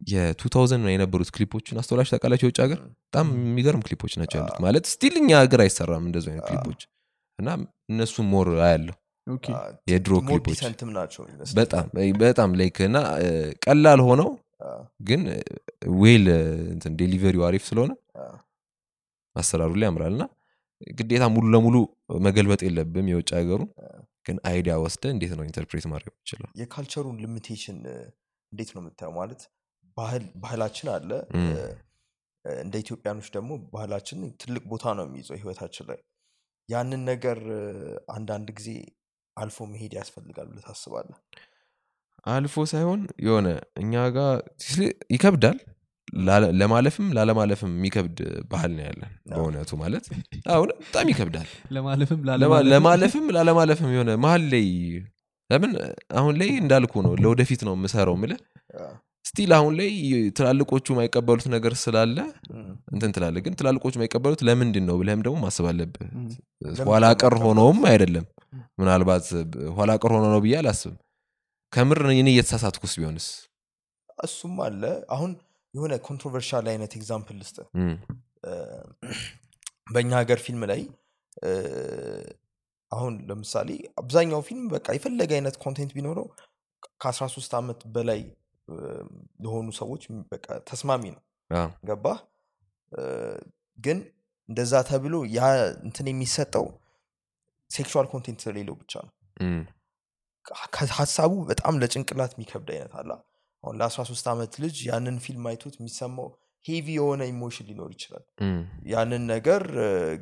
[0.00, 2.46] የ2000 የነበሩት ክሊፖችን አስተውላችሁ ታውቃላችሁ?
[2.46, 6.82] የውጭ ሀገር በጣም የሚገርም ክሊፖች ናቸው ያሉት። ማለት still እኛ ሀገር አይሰራም እንደዚ አይነት ክሊፖች
[7.38, 7.48] እና
[7.92, 8.96] እነሱ more አያለሁ።
[9.92, 10.60] የድሮ ክሊፖች
[11.58, 11.86] በጣም
[12.22, 12.98] በጣም like እና
[13.64, 14.30] ቀላል ሆነው
[15.08, 15.22] ግን
[16.00, 16.26] well
[16.72, 17.92] እንትን delivery ው አሪፍ ስለሆነ
[19.36, 20.24] አሰራሩ ላይ ያምራል። እና
[20.96, 21.76] ግዴታ ሙሉ ለሙሉ
[22.26, 23.70] መገልበጥ የለብም የውጭ ሀገሩን።
[24.26, 27.78] ግን idea ወስደ እንዴት ነው interpret ማድረግ ይችላል የ culture ኡን limitation
[28.52, 29.12] እንዴት ነው የምታየው?
[29.16, 29.42] ማለት
[30.42, 31.10] ባህላችን አለ።
[32.44, 35.98] እንደ ኢትዮጵያኖች ደግሞ ባህላችን ትልቅ ቦታ ነው የሚይዘው ህይወታችን ላይ።
[36.68, 37.38] ያንን ነገር
[38.14, 38.70] አንዳንድ ጊዜ
[39.36, 41.18] አልፎ መሄድ ያስፈልጋል ብለህ ታስባለህ
[42.26, 43.48] አልፎ ሳይሆን የሆነ
[43.82, 44.30] እኛ ጋር
[45.14, 45.58] ይከብዳል።
[46.58, 48.18] ለማለፍም ላለማለፍም የሚከብድ
[48.50, 50.04] ባህል ነው ያለን በእውነቱ ማለት።
[50.52, 54.66] አሁን በጣም ይከብዳል። ለማለፍም ለማ- ላለማለፍም ለማለፍም ላለማለፍም የሆነ መሀል ላይ
[55.50, 55.72] ለምን
[56.18, 58.32] አሁን ላይ እንዳልኩ ነው ለወደፊት ነው የምሰራው ምለ
[59.24, 59.90] still አሁን ላይ
[60.36, 62.16] ትላልቆቹ የማይቀበሉት ነገር ስላለ
[62.92, 66.08] እንትን ትላለ ግን ትላልቆቹ የማይቀበሉት ለምንድን ነው ብለህም ደግሞ ማሰብ አለብህ።
[66.88, 67.34] ኋላ ቀር?
[67.44, 68.26] ሆነውም አይደለም።
[68.80, 69.26] ምናልባት
[69.76, 70.96] ኋላ ቀር ሆኖ ነው ብዬ አላስብም
[71.72, 73.26] ከምር እኔ እየተሳሳትኩስ ቢሆንስ?
[74.24, 74.82] እሱም አለ።
[75.14, 75.32] አሁን
[75.74, 77.58] የሆነ controversial አይነት example ልስጥ።
[79.92, 80.80] በእኛ ሀገር ፊልም ላይ
[82.92, 83.68] አሁን ለምሳሌ
[84.00, 86.26] አብዛኛው ፊልም በቃ የፈለገ አይነት content ቢኖረው
[87.02, 88.20] ከ13 ዓመት በላይ
[89.42, 90.02] ለሆኑ ሰዎች
[90.32, 91.22] በቃ ተስማሚ ነው።
[92.92, 93.02] እ፣
[93.78, 93.98] ግን
[94.48, 95.40] እንደዛ ተብሎ ያ
[95.86, 96.66] እንትን የሚሰጠው
[97.70, 99.12] sexual content ስለሌለው ብቻ ነው
[100.98, 103.10] ሀሳቡ በጣም ለጭንቅላት የሚከብድ አይነት አላ
[103.64, 106.28] አሁን ለ13 ዓመት ልጅ ያንን ፊልም አይቶት የሚሰማው
[106.64, 108.24] heavy የሆነ emotion ሊኖር ይችላል።
[108.92, 109.62] ያንን ነገር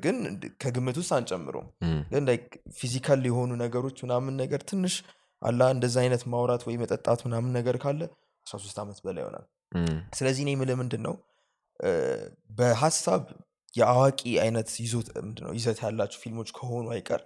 [0.03, 0.17] ግን
[0.63, 1.69] ከግምት ውስጥ አንጨምረውም።
[2.13, 2.25] ግን
[2.79, 4.97] physical የሆኑ ነገሮች ምናምን ነገር ትንሽ
[5.43, 8.01] አላ እንደዛ አይነት ማውራት ወይ መጠጣት ምናምን ነገር ካለ
[8.47, 9.47] 13 ዓመት በላይ ይሆናል።
[10.15, 11.15] ስለዚህ እኔ የምልህ ምንድን ነው
[12.59, 13.23] በሀሳብ
[13.75, 14.69] የአዋቂ አይነት
[15.57, 17.23] ይዘት ያላቸው ፊልሞች ከሆኑ አይቀር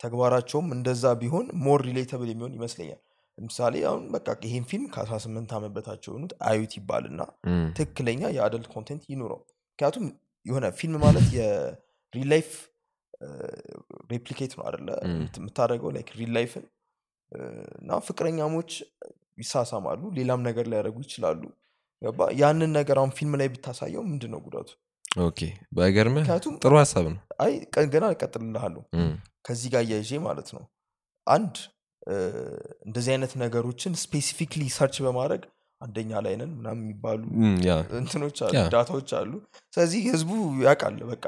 [0.00, 3.00] ተግባራቸውም እንደዛ ቢሆን more relatable የሚሆን ይመስለኛል።
[3.38, 7.20] ለምሳሌ አሁን በቃ ይሄን ፊልም ከ18 ዓመት በታች የሆኑት አዩት ይባልና
[7.76, 9.40] ትክክለኛ የ adult content ይኑረው።
[9.72, 10.06] ምክንያቱም
[10.46, 12.50] የሆነ ፊልም ማለት የ real life
[14.10, 16.64] replicate ነው አደለም። የምታደርገው like real life ን
[17.78, 18.70] እና ፍቅረኛሞች
[19.38, 21.42] ይሳሳማሉ ሌላም ነገር ሊያደርጉ ይችላሉ።
[22.02, 22.20] ገባ?
[22.40, 24.68] ያንን ነገር አሁን ፊልም ላይ ብታሳየው ምንድን ነው ጉዳቱ?
[25.22, 25.40] okay
[25.76, 26.24] ባይገርምህ
[26.62, 27.52] ጥሩ ሀሳብ ነው። አይ
[27.92, 29.12] ገና እቀጥልልሃለሁ። እም፣
[29.48, 30.64] ከዚህ ጋር እያይዤ ማለት ነው።
[31.26, 31.54] አንድ
[32.86, 35.42] እንደዚህ አይነት ነገሮችን specifically search በማድረግ
[35.80, 37.20] አንደኛ ላይ ነን ምናምን የሚባሉ
[37.98, 39.32] እንትኖች አሉ ዳታዎች አሉ።
[39.72, 40.30] ስለዚህ ህዝቡ
[40.64, 41.24] ያውቃል በቃ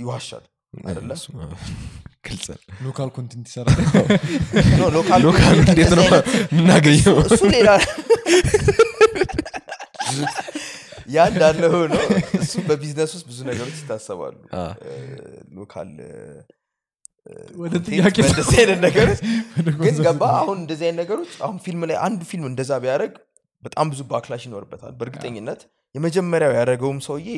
[0.00, 0.44] ይዋሻል
[2.86, 3.78] local content ይሰራል።
[4.74, 6.06] no፣ local local content እንዴት ነው
[6.50, 7.16] የምናገኘው?
[7.26, 7.68] እሱ ሌላ
[11.08, 11.94] ያ እንዳለ ሆኖ
[12.38, 14.36] እሱ በቢዝነስ ውስጥ ብዙ ነገሮች ይታሰባሉ።
[15.56, 15.90] local
[17.26, 19.20] እ፣ ወደ content ጥያቄ በእንደዚህ አይነት ነገሮች
[19.80, 23.14] ግን ገባ። አሁን እንደዚህ አይነት ነገሮች አሁን ፊልም ላይ አንድ ፊልም እንደዛ ቢያደርግ
[23.62, 25.60] በጣም ብዙ backlash ይኖርበታል። በእርግጠኝነት
[25.94, 27.28] የመጀመሪያው ያደረገውም ሰውዬ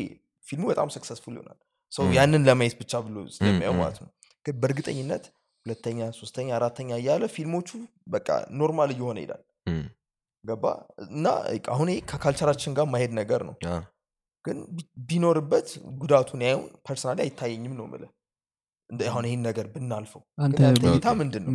[0.47, 1.59] ፊልሙ በጣም successful ይሆናል።
[1.93, 4.11] ሰው ያንን ለማየት ብቻ ብሎ ስለሚያየው ማለት ነው።
[4.47, 5.25] ግን በእርግጠኝነት
[5.67, 7.69] ሁለተኛ ሶስተኛ አራተኛ እያለ ፊልሞቹ
[8.09, 8.29] በቃ
[8.59, 9.19] normal እየሆነ
[9.67, 9.81] እም፣
[10.45, 10.65] ገባ?
[11.11, 11.25] እና
[11.73, 13.55] አሁን ከ culture ኣችን ጋር ማይሄድ ነገር ነው።
[14.45, 14.59] ግን
[15.09, 15.69] ቢኖርበት
[16.01, 18.05] ጉዳቱን ያየውን personally አይታየኝም ነው ምለ
[19.09, 20.21] አሁን ይህን ነገር ብናልፈው
[20.91, 21.51] እይታ ምንድን ነው?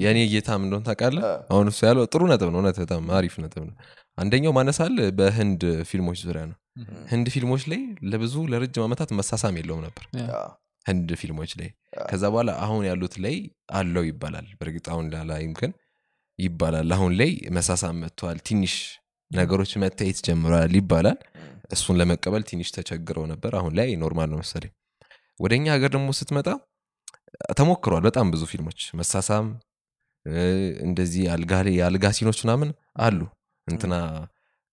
[0.00, 0.48] የእኔ ጌታ
[0.86, 1.24] ታውቃለህ?
[1.26, 3.74] አ፣ አሁን እሱ ያለው ጥሩ ነጥብ ነው እውነት በጣም አሪፍ ነጥብ ነው።
[4.18, 6.56] አንደኛው ማነሳል በህንድ ፊልሞች ዙሪያ ነው።
[7.10, 10.04] ህንድ ፊልሞች ላይ ለብዙ ለረጅም ዓመታት መሳሳም የለውም ነበር።
[10.86, 11.68] ህንድ ፊልሞች ላይ
[12.08, 13.36] ከዛ በኋላ አሁን ያሉት ላይ
[13.74, 15.72] አለው ይባላል። በእርግጥ አሁን ላላይም ግን
[16.38, 18.74] ይባላል። አሁን ላይ መሳሳም መጥተዋል ትንሽ
[19.30, 21.18] ነገሮች መታየት ጀምረዋል ይባላል።
[21.72, 24.72] እሱን ለመቀበል ትንሽ ተቸግረው ነበር። አሁን ላይ normal ነው መሰለኝ
[25.40, 26.48] ወደ እኛ ሀገር ደግሞ ስትመጣ
[27.58, 29.46] ተሞክሯል በጣም ብዙ ፊልሞች መሳሳም
[30.84, 31.22] እንደዚህ
[31.72, 32.68] የአልጋ scene ኦች ምናምን
[32.98, 33.20] አሉ።
[33.66, 33.94] እንትና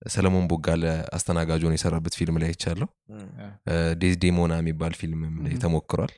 [0.01, 0.84] ሰለሞን ቦጋለ
[1.14, 3.26] አስተናጋጅ ሆኖ የሰራበት ፊልም ላይ አይቻለሁ። ም፣
[3.99, 4.93] ዴዝዴሞና የሚባል
[5.47, 5.59] Mhm.
[5.64, 6.12] ተሞክሯል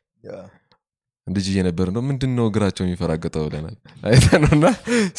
[1.27, 4.65] ልጅ እየነበር ነው ምንድን ነው እግራቸው የሚፈራገጠው ብለናል አይተነውና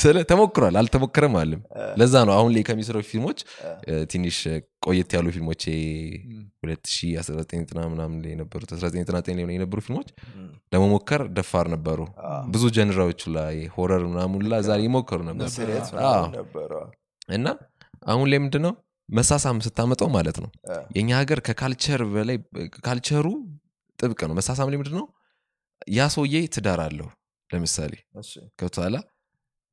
[0.03, 1.61] ስለ ተሞክሯል። አልተሞከረም አለም።
[2.01, 3.39] ለዛ ነው አሁን ላይ ከሚሰሩ ፊልሞች
[4.13, 4.39] ትንሽ
[4.87, 5.63] ቆየት ያሉ ፊልሞች
[6.65, 10.09] 2019 ምናምን ላይ የነበሩት 1999 ላይ የነበሩ ፊልሞች
[10.73, 12.01] ለመሞከር ደፋር ነበሩ።
[12.51, 15.49] ብዙ ጀነራዎቹ ላይ ሆረር ምናምን ላ ዛ ይሞከሩ ነበር።
[17.37, 17.47] እና
[18.07, 18.73] አሁን ላይ ምንድነው
[19.09, 20.51] መሳሳም ስታመጣው ማለት ነው።
[20.97, 22.37] የኛ ሀገር ከካልቸር በላይ
[22.79, 23.27] ካልቸሩ
[23.99, 25.05] ጥብቅ ነው። መሳሳም ላይ ምንድነው
[25.89, 27.09] ያ ሰውዬ ትዳር አለው
[27.51, 27.93] ለምሳሌ
[28.59, 28.97] ከብቷላ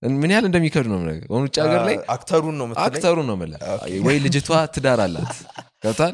[0.01, 0.97] ምን ያህል እንደሚከብድ ነው
[1.29, 2.85] አሁን ውጭ ሀገር ላይ actor ኡን ነው የምትለኝ?
[2.87, 5.33] actor ኡ ነው የምልህ። Okay። ወይ ልጅቷ ትዳር አላት።
[5.83, 6.13] ገብቷል?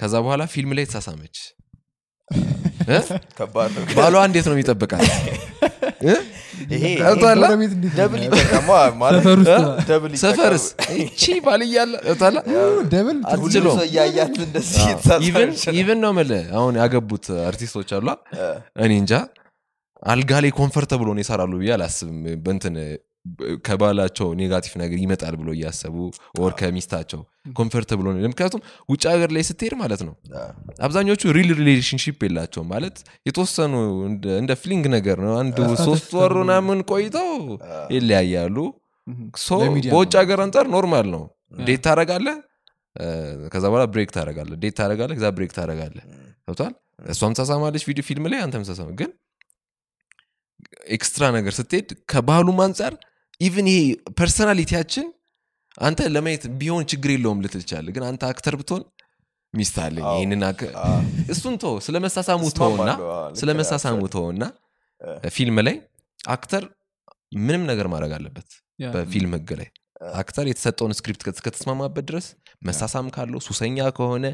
[0.00, 1.36] ከዛ በኋላ ፊልም ላይ ተሳሳመች
[3.96, 5.02] ባሏ እንዴት ነው የሚጠብቃት?
[10.22, 10.64] ሰፈርስ?
[11.16, 12.36] ቺ ባል እያለ ገብቶሃል?
[12.92, 14.82] ደብል ሁሉም አትችለውም። ሰው እያያት እንደዚህ
[15.20, 15.64] ኢቨን የተሳሳመች
[15.98, 18.08] ነው። የምልህ አሁን ያገቡት አርቲስቶች አሏ
[18.84, 19.12] እኔ እንጃ።
[20.06, 22.74] አልጋ ላይ ኮንፈርተብሎ ነው ይሰራሉ ብዬ አላስብም። በንትን
[23.66, 25.96] ከባላቸው ኔጋቲቭ ነገር ይመጣል ብሎ እያሰቡ
[26.40, 27.22] ወር ከሚስታቸው
[27.54, 30.14] ኮንፈርተብሎ ነው ምክንያቱም ውጭ ሀገር ላይ ስትሄድ ማለት ነው
[30.86, 33.74] አብዛኞቹ ሪል ሪሌሽንሽፕ የላቸውም። ማለት የተወሰኑ
[34.08, 37.30] እንደ- ፍሊንግ ነገር ነው። አንድ ሶስት ወር ምናምን ቆይተው
[37.96, 38.56] ይለያያሉ።
[39.92, 41.24] በውጭ ሀገር አንጻር normal ነው።
[41.64, 42.28] date ታረጋለ
[43.52, 45.96] ከዛ በኋላ break ታረጋለ date ታረጋለ ከዛ break ታረጋለ
[46.46, 46.72] ገብቷል
[47.12, 49.10] እሷም ተሳማለች ቪዲዮ ፊልም ላይ አንተም ተሳማ ግን
[50.96, 52.92] extra ነገር ስትሄድ ከባህሉም አንጻር
[53.40, 53.80] even ይሄ
[54.20, 55.06] personality ኣችን
[55.78, 58.82] አንተ ለማየት ቢሆን ችግር የለውም ልትል ትችላለህ ግን አንተ actor ብትሆን
[59.54, 60.42] ሚስት አለኝ ይህንን
[61.32, 62.90] እሱን ቶ ስለ መሳሳሙ ተውና
[63.40, 64.44] ስለ መሳሳሙ ተውና
[65.36, 65.76] ፊልም ላይ
[66.28, 66.64] actor
[67.38, 68.48] ምንም ነገር ማድረግ አለበት
[68.78, 69.68] በፊልም ህግ ላይ።
[70.20, 72.26] actor የተሰጠውን script እስከተስማማበት ድረስ
[72.62, 74.26] መሳሳም ካለው ሱሰኛ ከሆነ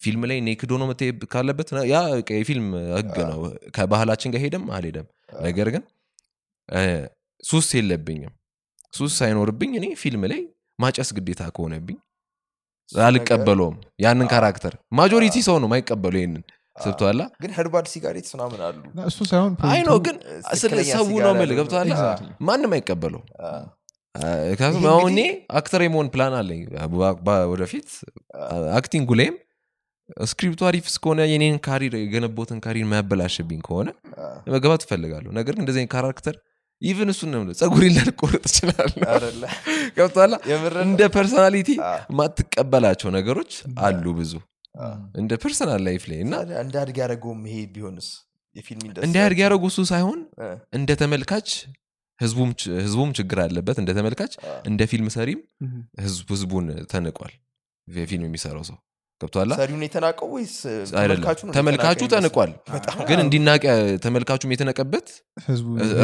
[0.00, 1.98] ፊልም ላይ naked ሆኖ መታየት ካለበት ያ
[2.38, 2.66] የፊልም
[2.96, 3.40] ህግ ነው።
[3.76, 5.06] ከባህላችን ጋር ሄደም አልሄደም።
[5.46, 5.84] ነገር ግን
[7.44, 8.32] ሱስ የለብኝም።
[8.94, 10.40] ሱስ ሳይኖርብኝ እኔ ፊልም ላይ
[10.80, 11.98] ማጨስ ግዴታ ከሆነብኝ
[12.90, 16.42] አልቀበለውም። ያንን character majority ሰው ነው ማይቀበሉ ይህንን
[16.76, 18.78] ስብተዋላ ግን herbal cigarette ምናምን አሉ።
[19.10, 20.16] እሱ ሳይሆን አይ ነው ግን
[20.60, 22.30] ስለ ሰው ነው ምል Exactly.
[22.48, 23.22] ማንም አይቀበለው
[24.46, 25.20] ምክንያቱም አሁን እኔ
[25.58, 26.62] actor የመሆን ፕላን አለኝ።
[27.52, 27.88] ወደፊት
[28.78, 29.36] acting ኡ ላይም
[30.26, 33.88] script ኡ አሪፍ እስከሆነ የኔን career የገነባሁትን career ማያበላሽብኝ ከሆነ
[34.54, 36.36] መገባት እፈልጋለሁ። ነገር ግን እንደዚህ character
[36.82, 37.42] even እሱን ነው
[38.40, 39.42] እችላለሁ። አይደለ?
[39.96, 40.32] ገብቶሃል?
[40.50, 41.70] የምርህን እንደ personality
[42.18, 43.52] ማትቀበላቸው ነገሮች
[43.82, 44.32] አሉ ብዙ።
[45.20, 48.08] እንደ personal life ላይ እና እንዳድግ ያደረገውም ይሄ ቢሆንስ?
[49.06, 50.20] እንዲያድግ ያደረጉ እሱ ሳይሆን
[50.72, 51.48] እንደ ተመልካች
[52.20, 54.32] ህዝቡም ችግር አለበት። እንደ ተመልካች
[54.66, 55.40] እንደ ፊልም ሰሪም
[56.30, 57.34] ህዝቡን ተንቋል።
[57.88, 58.76] የፊልም የሚሰራው ሰው
[59.20, 60.54] ገብቷላ ሰሪውን የተናቀው ወይስ
[61.56, 62.50] ተመልካቹ ተንቋል?
[63.08, 63.62] ግን እንዲናቅ
[64.04, 65.06] ተመልካቹም የተናቀበት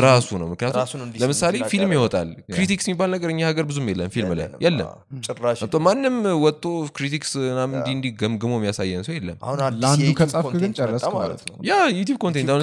[0.07, 4.49] ራሱ ነው። ምክንያቱም ለምሳሌ ፊልም ይወጣል። critics የሚባል ነገር እኛ ሀገር ብዙም የለም። ፊልም ላይ
[4.67, 4.89] የለም።
[5.29, 6.65] ጭራሽ ማንም ወጥቶ
[6.97, 9.39] critics ምናምን እንዲ እንዲ ገምግሞ የሚያሳየን ሰው የለም።
[9.83, 12.63] ለአንዱ ከጻፍክ ግን content ጨረስክ መጣ ማለት ነው። ያ ዩቲብ content አሁን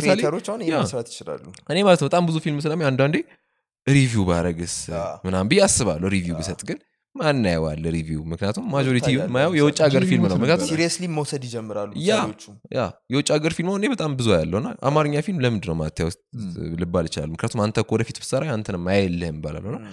[1.70, 3.18] እኔ ማለት ነው በጣም ብዙ ፊልም ስለማይ አንዳንዴ
[3.88, 4.74] review ባረግስ
[5.26, 6.78] ምናምን ብዬ አስባለሁ review ብሰጥ ግን
[7.16, 8.22] ማን ያየዋል review?
[8.30, 10.38] ምክንያቱም majority ማየው የውጭ ሀገር ፊልም ነው።
[10.68, 12.16] seriously መውሰድ ይጀምራሉ yeah።
[13.12, 16.10] የውጭ ሀገር ፊልም እኔ በጣም ብዙ አያለው እና አማርኛ ፊልም ለምንድን ነው ማታየው
[16.82, 19.38] ልባል ይችላል። ምክንያቱም አንተ ወደፊት ብሰራ አንተንም አያየልህም
[19.74, 19.86] እም፣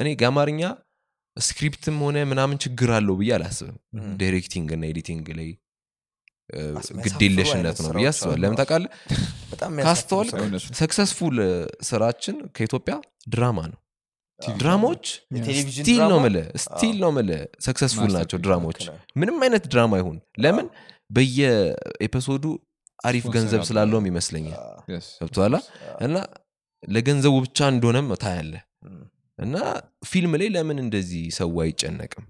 [0.00, 0.62] እኔ የአማርኛ
[1.36, 3.76] script ም ሆነ ምናምን ችግር አለው ብዬ አላስብም።
[4.18, 5.50] directing እና editing ላይ
[7.06, 8.90] ግዴለሽነት ነው ብዬ አሉ። ለምን ታውቃለህ?
[9.86, 10.28] ካስተዋል
[10.78, 11.36] successful
[11.88, 12.94] ስራችን ከኢትዮጵያ
[13.28, 13.78] ድራማ ነው
[14.58, 15.04] ድራማዎች?
[15.76, 16.18] still ነው?
[16.24, 17.30] ምለ still ነው ምለ
[17.66, 18.80] successful ናቸው ድራማዎች።
[19.20, 20.66] ምንም አይነት ድራማ ይሁን ለምን?
[21.10, 22.44] በየ episode ኡ
[23.04, 24.66] አሪፍ ገንዘብ ስላለውም ይመስለኛል አ፣
[26.00, 26.16] እና
[26.88, 28.52] ለገንዘቡ ብቻ እንደሆነም ታያለ
[29.38, 29.56] እና
[30.06, 32.24] ፊልም ላይ ለምን እንደዚህ ሰው አይጨነቅም?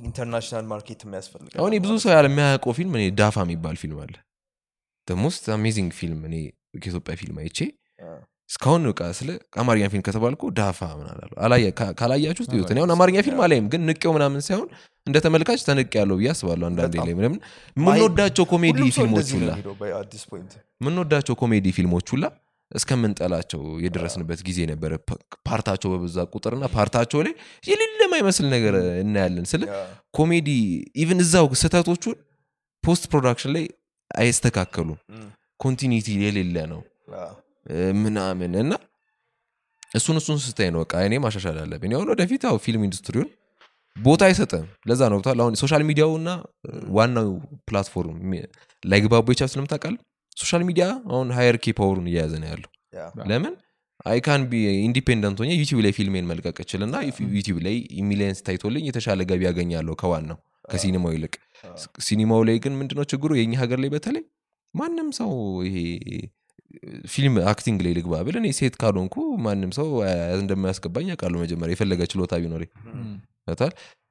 [0.00, 4.14] international market የሚያስፈልጋል አሁን ብዙ ሰው ያለ የሚያውቀው ፊልም እኔ ዳፋ የሚባል ፊልም አለ።
[5.08, 6.34] most amazing ፊልም እኔ
[6.74, 7.58] ከኢትዮጵያ ፊልም አይቼ
[8.50, 9.30] እስካሁን በቃ ስለ
[9.62, 10.78] አማርኛ ፊልም ከተባልኩ ዳፋ
[11.98, 14.68] ካላያችሁት እዩት። እኔ አሁን አማርኛ ፊልም አላይም ግን ንቄው ምናምን ሳይሆን
[15.06, 17.34] እንደ ተመልካች ተንቂያለው ብዬ አስባለሁ አንዳንዴ ላይ ምንም
[17.76, 19.50] የምንወዳቸው ኮሜዲ ፊልሞች ሁላ
[20.80, 22.24] የምንወዳቸው ኮሜዲ ፊልሞች ሁላ
[22.70, 24.92] እስከምንጠላቸው የደረስንበት ጊዜ ነበረ።
[25.48, 27.34] part ኣቸው በበዛ ቁጥርና part ኣቸው ላይ
[27.64, 29.62] የሌለ የማይመስል ነገር እናያለን። ስለ
[30.18, 30.48] ኮሜዲ
[31.02, 32.16] even እዛው ስህተቶቹን
[32.84, 33.64] post production ላይ
[34.10, 34.98] አይስተካከሉም።
[35.60, 36.82] continuity የሌለ ነው
[38.02, 38.72] ምናምን እና
[39.92, 43.28] እሱን እሱን ስታይ ነው በቃ እኔ ማሻሻል አለብኝ። አሁን ወደፊት ያው ፊልም ኢንዱስትሪውን
[43.96, 46.30] ቦታ አይሰጥም። ለዛ ነው ብቷል አሁን social media ው እና
[46.96, 47.28] ዋናው
[47.68, 48.18] platform
[48.82, 49.94] ላይግባቡ የቻል ስለምታውቃል
[50.36, 52.70] social media አሁን hierarchy power ኡን እየያዘ ነው ያለው።
[53.30, 53.54] ለምን?
[54.06, 54.54] I can be
[54.84, 56.96] independent ሆኜ YouTube ላይ ፊልሜን መልቀቅ እችልና
[57.36, 57.76] YouTube ላይ
[58.08, 60.38] millions ታይቶልኝ የተሻለ ገቢ ያገኛለሁ ከዋናው
[60.70, 61.34] ከሲኒማው ይልቅ።
[62.06, 63.30] ሲኒማው ላይ ግን ምንድነው ችግሩ?
[63.40, 64.24] የኛ ሀገር ላይ በተለይ
[64.74, 65.30] ማንም ሰው
[65.66, 65.76] ይሄ
[67.12, 69.14] ፊልም acting ላይ ልግባ ብል እኔ ሴት ካልሆንኩ
[69.44, 69.88] ማንም ሰው
[70.38, 72.62] እንደማያስገባኝ ያውቃለሁ መጀመሪያ የፈለገ ችሎታ ቢኖር
[72.94, 73.12] እም፣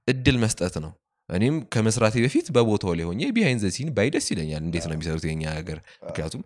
[0.08, 0.92] እድል መስጠት ነው።
[1.30, 5.26] እኔም ከመስራቴ በፊት በቦታው ላይ ሆኜ behind the scene ባይ ደስ ይለኛል እንዴት ነው የሚሰሩት
[5.28, 5.80] የኛ ሀገር?
[6.08, 6.44] ምክንያቱም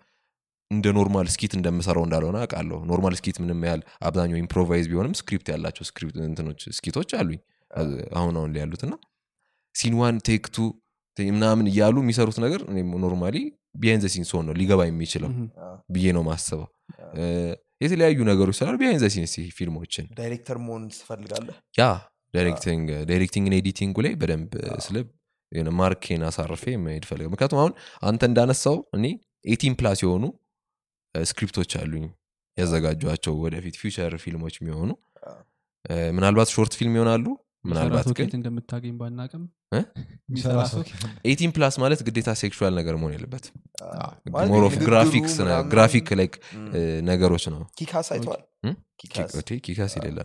[0.71, 5.85] እንደ normal skit እንደምሰራው እንዳልሆነ አውቃለሁ። normal skit ምንም ያህል አብዛኛው improvise ቢሆንም script ያላቸው
[5.89, 7.39] script እንትኖች skit ኦች አሉኝ።
[8.15, 8.93] አሁን አሁን ላይ ያሉት እና
[9.75, 10.67] scene one take two
[11.17, 12.61] ምናምን እያሉ የሚሰሩት ነገር
[13.03, 13.37] normally
[13.75, 15.29] behind the scene ስሆን ነው ሊገባ የሚችለው
[15.95, 16.67] ብዬ ነው ማስበው
[17.83, 21.55] የተለያዩ ነገሮች ስላሉ behind the scenes ፊልሞችን ዳይሬክተር መሆን ትፈልጋለህ?
[21.79, 21.83] ያ
[22.33, 24.51] directing directing editing ኡ ላይ በደንብ
[24.85, 24.97] ስለ
[25.79, 27.73] mark ኤን አሳርፌ መሄድ ፈልገ ምክንያቱም አሁን
[28.09, 29.05] አንተ እንዳነሳው እኔ
[29.53, 30.23] eighteen plus የሆኑ
[31.15, 32.05] script ኦች አሉኝ
[32.57, 34.89] ያዘጋጇቸው ወደፊት feature ፊልሞች የሚሆኑ
[36.15, 37.25] ምናልባት short ፊልም ይሆናሉ
[37.63, 39.43] ምናልባት ግን እንደምታገኝ ባናቅም
[41.25, 43.45] eighteen plus ማለት ግዴታ sexual ነገር መሆን የለበት
[44.43, 45.35] ንግግሩ graphics
[45.71, 46.33] graphic like
[47.09, 48.41] ነገሮች ነው። Kick-Ass አይተዋል?
[49.65, 50.17] Kick-Ass የሌለ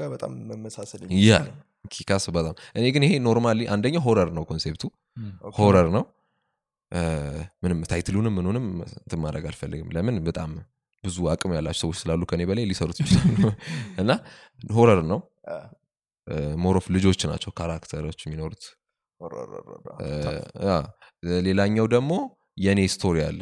[0.00, 1.56] ጋር በጣም መመሳሰል ያ የሚችል ነው።
[1.88, 4.82] Kick-Ass በጣም እኔ ግን ይሄ normally አንደኛው horror ነው concept
[5.58, 6.04] ኡ። horror ነው።
[7.62, 8.64] ምንም title ኡንም ምኑንም
[8.98, 10.16] እንትን ማድረግ አልፈልግም። ለምን?
[10.28, 10.50] በጣም
[11.04, 13.36] ብዙ አቅም ያላቸው ሰዎች ስላሉ ከኔ በላይ ሊሰሩት ይችላሉ።
[14.02, 14.10] እና
[14.70, 15.20] horror ነው
[16.62, 18.64] more of ልጆች ናቸው character ኦች የሚኖሩት።
[21.46, 22.12] ሌላኛው ደግሞ
[22.58, 23.40] የእኔ story አለ።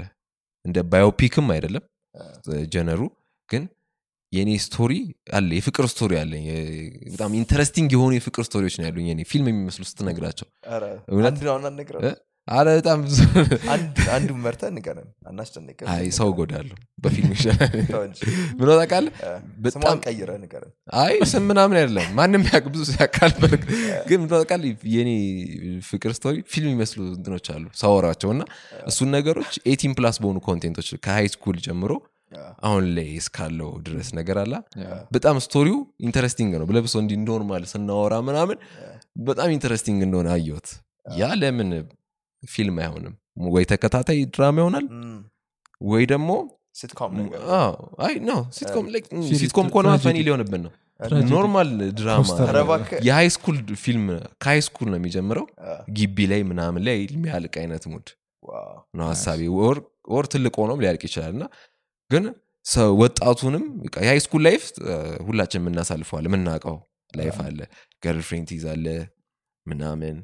[0.64, 1.84] እንደ biopic ም አይደለም
[2.72, 3.00] genre ው
[3.48, 3.62] ግን
[4.32, 4.92] የእኔ story
[5.32, 6.64] አለ የፍቅር story አለኝ። የ-
[7.12, 10.48] በጣም interesting የሆኑ የፍቅር story ዎች ነው ያሉኝ ፊልም የሚመስሉ ስትነግራቸው
[12.48, 13.18] አረ በጣም ብዙ
[14.12, 17.74] አንዱ መርጠህ ንገረን አናስጨንቅም። አይ ሰው ጎዳለሁ በፊልም ይሻላል
[18.58, 19.12] ብሎ ታውቃለህ?
[19.64, 23.34] በጣም- ቀይረህ ንገረን አይ ስም ምናምን አይደለም። ማንም ያቅ ብዙ ያውቃል።
[24.08, 24.72] ግን ብሎ ታውቃለህ?
[24.94, 25.10] የኔ
[25.88, 28.42] ፍቅር story ፊልም የሚመስሉ እንትኖች አሉ ሳወራቸው እና
[28.86, 31.92] እሱን ነገሮች eighteen plus በሆኑ content ኦች ከ high school ጀምሮ
[32.64, 34.54] አሁን ላይ እስካለው ድረስ ነገር አላ.
[35.12, 38.58] በጣም story ው interesting ነው። ብለብሶ እንዲ normal ስናወራ ምናምን
[39.22, 40.68] በጣም interesting እንደሆነ አየሁት።
[41.16, 41.70] ያ ለምን
[42.42, 43.14] ፊልም አይሆንም።
[43.48, 44.86] ወይ ተከታታይ ድራማ ይሆናል
[45.80, 46.30] ወይ ደግሞ
[49.32, 50.72] sitcom ከሆነ funny ሊሆንብን ነው።
[51.30, 52.28] normal ድራማ
[53.08, 54.06] የ high school ፊልም
[54.42, 55.46] ከ high school ነው የሚጀምረው
[55.96, 58.08] ግቢ ላይ ምናምን ላይ የሚያልቅ አይነት mood
[58.94, 59.40] ነው ሀሳቢ
[60.08, 61.44] ወር ትልቅ ሆኖም ሊያልቅ ይችላል እና
[62.10, 62.24] ግን
[62.66, 63.64] ሰው ወጣቱንም
[63.98, 64.64] የ high school life
[65.26, 66.76] ሁላችን የምናሳልፈዋል የምናውቀው
[67.14, 67.58] life አለ።
[68.02, 68.86] girlfriend ይዛለ
[69.66, 70.16] ምናምን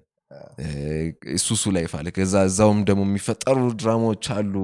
[1.35, 4.55] እሱ እሱ life አለ ከዛ እዛውም ደግሞ የሚፈጠሩ ድራማዎች አሉ።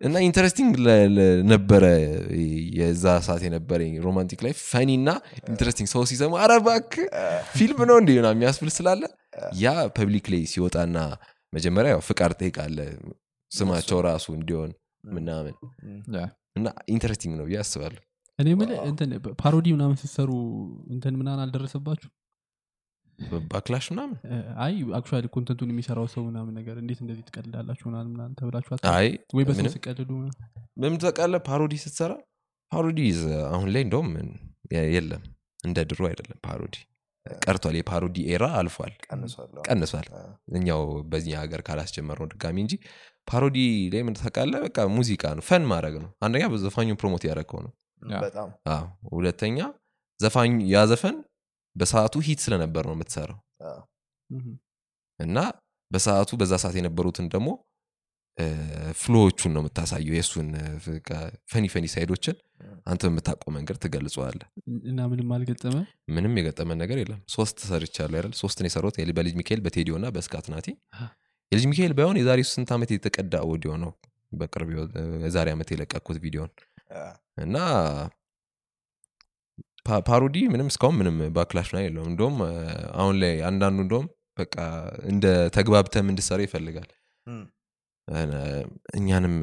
[0.00, 0.72] እና interesting
[1.52, 1.84] ነበረ።
[2.78, 5.10] የዛ ሰዓት የነበረኝ romantic life funny እና
[5.50, 7.06] interesting ሰው ሲሰማ አረ እባክህ
[7.54, 9.02] ፊልም ነው እንዲ የሚያስብል ስላለ
[9.58, 10.96] ያ public ላይ ሲወጣና
[11.52, 12.78] መጀመሪያ ያው ፍቃድ ጠይቃለ።
[13.50, 14.70] ስማቸው ራሱ እንዲሆን
[15.10, 15.54] ምናምን
[16.58, 18.00] እና interesting ነው ብዬ አስባለሁ።
[18.38, 20.30] እኔ የምልህ እንትን parody ምናምን ስትሰሩ
[20.94, 22.08] እንትን ምናምን አልደረሰባችሁ
[23.50, 24.16] backlash ምናምን?
[24.56, 29.08] አይ actually content ኡን የሚሰራው ሰው ምናምን ነገር እንዴት እንደዚህ ትቀልዳላችሁ ምናምን ምናምን ተብላችሁ አይ
[29.36, 29.66] ወይ በሰው
[30.12, 30.32] ምንም?
[30.76, 32.12] በምን ታውቃለህ parody ስትሰራ
[32.72, 33.00] parody
[33.50, 34.08] አሁን ላይ እንደውም
[34.94, 35.22] የለም።
[35.64, 36.76] እንደ ድሮ አይደለም parody።
[37.44, 38.92] ቀርቷል። የ parody era አልፏል።
[39.66, 40.06] ቀንሷል
[40.58, 40.80] እኛው
[41.10, 42.74] በዚህ ሀገር ካላስጀመር ነው ድጋሚ እንጂ
[43.28, 43.58] parody
[43.92, 47.72] ላይ ምን ታውቃለህ በቃ ሙዚቃ ነው fun ማድረግ ነው። አንደኛ ዘፋኙን promote ያደረግከው ነው።
[49.12, 49.58] ሁለተኛ
[50.20, 51.16] ዘፋኝ ያ ዘፈን
[51.76, 53.38] በሰዓቱ hit ስለነበር ነው የምትሰራው።
[55.20, 55.38] እና
[55.90, 57.48] በሰዓቱ በዛ ሰዓት የነበሩትን ደግሞ
[59.00, 60.48] flow ዎቹን ነው የምታሳየው። የእሱን
[61.52, 62.36] funny funny side ኦችን
[62.86, 64.46] አንተ በምታውቀው መንገድ ትገልጸዋለህ።
[64.90, 65.76] እና ምንም አልገጠመ
[66.10, 68.34] ምንም የገጠመን ነገር የለም። ሶስት ሰርቻለሁ አይደል?
[68.42, 70.68] ሶስትን የሰሩት በልጅ ሚካኤል በቴዲዮ እና በስካት ናቲ።
[71.52, 73.92] የልጅ ሚካኤል ባይሆን የዛሬ ስንት ዓመት የተቀዳ ኦዲዮ ነው
[74.32, 74.68] በቅርብ
[75.24, 76.50] የዛሬ ዓመት የለቀኩት ቪዲዮን።
[77.40, 77.56] እና
[80.06, 82.36] parody ምንም እስካሁን ምንም backlash ና የለውም። እንደውም
[82.98, 84.06] አሁን ላይ አንዳንዱ እንደውም
[84.38, 84.56] በቃ
[85.10, 85.24] እንደ
[85.56, 86.90] ተግባብተም እንድሰራ ይፈልጋል።
[88.98, 89.34] እኛንም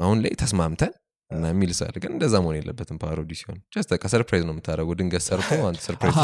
[0.00, 0.92] አሁን ላይ ተስማምተን
[1.30, 5.24] እና የሚል ሳል ግን እንደዛ መሆን የለበትም parody ሲሆን። just በቃ surprise ነው የምታደረገው ድንገት
[5.26, 6.16] ሰርቶ አንተ surprise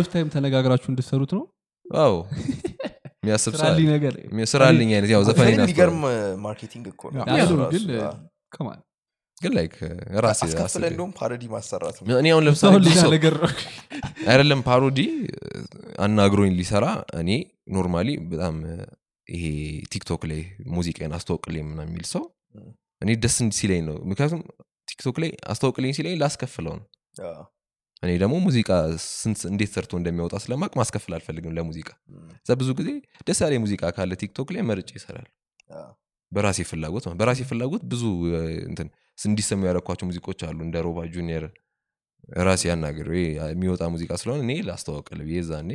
[0.00, 1.44] off time ተነጋግራችሁ እንድሰሩት ነው?
[1.86, 2.14] አዎ።
[3.20, 4.14] የሚያስብ ሰው ስራልኝ አለ። ነገር
[4.52, 5.96] ስራልኝ አይነት ያው ዘፈን
[6.40, 7.24] marketing እኮ ነው
[9.40, 9.74] ግን like
[10.24, 13.34] ራሴ አስከፍለ አስቤ- እንደውም parody ማሰራት ነው። እኔ አሁን ለምሳሌ ሰውን ብዙ ሌላ ሰው ነገር
[14.28, 14.98] አይደለም parody
[16.04, 16.86] አናግሮኝ ሊሰራ
[17.20, 17.30] እኔ
[17.74, 18.56] normally በጣም
[19.26, 19.44] ይሄ
[19.92, 20.40] TikTok ላይ
[20.74, 22.24] ሙዚቃን አስተዋውቅልኝ ምናምን የሚል ሰው
[23.02, 24.42] እኔ ደስ እንዲ ሲለኝ ነው። ምክንያቱም
[24.88, 26.86] TikTok ላይ አስተዋውቅልኝ ሲለኝ ላስከፍለው ነው።
[28.02, 28.68] እኔ ደግሞ ሙዚቃ
[29.12, 31.88] ስንት እንዴት ሰርቶ እንደሚያወጣ ስለማቅ ማስከፍል አልፈልግም ለሙዚቃ።
[32.42, 32.90] እዛ ብዙ ጊዜ
[33.26, 35.28] ደስ ያለ ሙዚቃ ካለ TikTok ላይ መርጬ ይሰራል
[36.32, 38.02] በራሴ ፍላጎት በራሴ ፍላጎት ብዙ
[38.68, 38.88] እንትን
[39.18, 41.44] እንዲሰሙ ያደረኳቸው ሙዚቆች አሉ። እንደ ሮባ ጁኒየር
[42.42, 45.70] ራሴ ያናገር የሚወጣ ሙዚቃ ስለሆነ እኔ ላስተዋወቅል ብዬ ዛኔ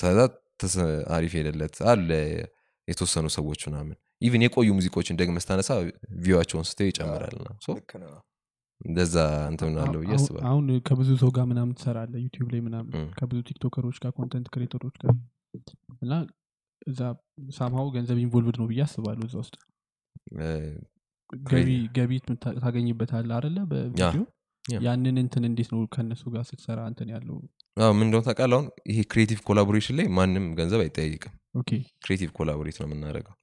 [0.00, 0.18] ከዛ
[0.60, 0.78] ተስ-
[1.14, 2.08] አሪፍ ሄደለት አለ
[2.88, 5.70] የተወሰኑ ሰዎች ምናምን። even የቆዩ ሙዚቆችን ደግመ ስታነሳ
[6.24, 7.48] view ኣቸውን ስተው ይጨምራል ና
[8.80, 9.16] እንደዛ
[9.50, 13.38] እንትን አለው ብዬ አሁን- አስባለሁ። አሁን ከብዙ ሰው ጋር ምናምን ትሰራለ YouTube ላይ ምናምን ከብዙ
[13.48, 15.12] TikToker ኦች ጋር content creator ኦች ጋር
[16.02, 16.12] እና
[16.86, 17.00] እዛ
[17.56, 19.56] ሳምሃው ገንዘብ involved ነው ብዬ አስባለሁ እዛ ውስጥ
[21.32, 22.12] ገቢ ገቢ
[23.70, 24.22] በቪዲዮ
[24.64, 27.36] yeah። ያንን እንትን እንዴት ነው ከእነሱ ጋር ስትሰራ እንትን ያለው?
[27.76, 28.56] አዎ ምን እንደሆነ ታውቃለህ?
[28.56, 31.70] አሁን ይሄ creative collaboration ላይ ማንም ገንዘብ አይጠያይቅም። Okay።
[32.04, 33.34] creative collaborate ነው የምናደርገው።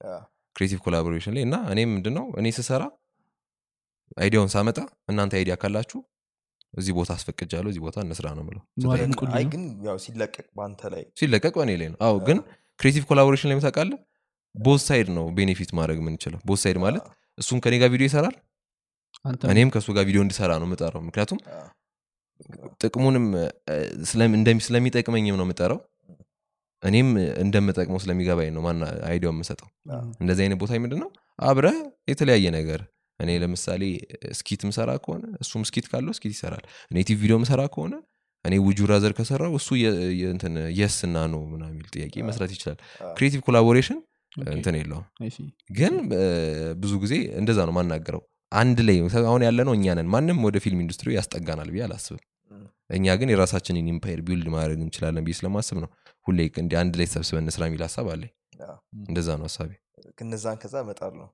[0.56, 2.26] creative collaboration ላይ እና እኔ ምንድነው?
[2.40, 2.82] እኔ ስሰራ
[4.16, 4.78] idea ውን ሳመጣ
[5.10, 6.00] እናንተ idea ካላችሁ
[6.74, 8.62] እዚህ ቦታ አስፈቅዳለሁ እዚህ ቦታ እንስራ ነው ምለው
[9.52, 9.68] ግን-
[10.04, 12.38] ሲለቀቅ በአንተ ላይ ሲለቀቅ በእኔ ላይ ነው። አዎ ግን
[12.78, 13.98] creative collaboration ላይ ታውቃለህ?
[14.54, 17.04] both side ነው benefit ማድረግ የምንችለው። both side ማለት
[17.38, 18.34] እሱም ከኔ ጋር ቪዲዮ ይሰራል?
[19.52, 21.38] እኔም ከእሱ ጋር ቪዲዮ እንድሰራ ነው የምጠራው። ምክንያቱም
[22.82, 23.26] ጥቅሙንም
[24.62, 25.80] ስለሚጠቅመኝም ነው የምጠራው።
[26.82, 27.08] እኔም
[27.42, 29.68] እንደምጠቅመው ስለሚገባኝ ነው ማና አይዲያው የምሰጠው።
[30.22, 31.10] እንደዚህ አይነት ቦታ ምንድን ነው
[31.42, 31.66] አብረ
[32.08, 32.80] የተለያየ ነገር
[33.20, 33.82] እኔ ለምሳሌ
[34.38, 37.94] ስኪት ምሰራ ከሆነ እሱም ስኪት ካለው ስኪት ይሰራል። እኔ ቲቪ ቪዲዮ ምሰራ ከሆነ
[38.44, 39.68] እኔ ውጁ ራዘር ከሰራው እሱ
[40.78, 42.78] የስ እና ነው ምና የሚል ጥያቄ መስራት ይችላል።
[43.16, 43.98] ክሬቲቭ ኮላቦሬሽን
[44.52, 45.06] እንትን የለውም።
[45.78, 45.94] ግን
[46.78, 50.80] ብዙ ጊዜ እንደዛ ነው ማናገረው አንድ ላይ አሁን ያለ ነው እኛ ነን። ማንም ወደ ፊልም
[50.84, 52.22] ኢንዱስትሪ ያስጠጋናል ብዬ አላስብም።
[52.90, 55.90] እኛ ግን የራሳችንን empire build ማድረግ እንችላለን ብዬ ስለማስብ ነው።
[56.26, 58.32] ሁሌ እንዲ አንድ ላይ ተሰብስበን ስራ የሚል ሀሳብ አለኝ።
[59.04, 59.70] እንደዛ ነው ሀሳቤ።
[60.24, 61.28] እነዛን ከዛ መጣል ነው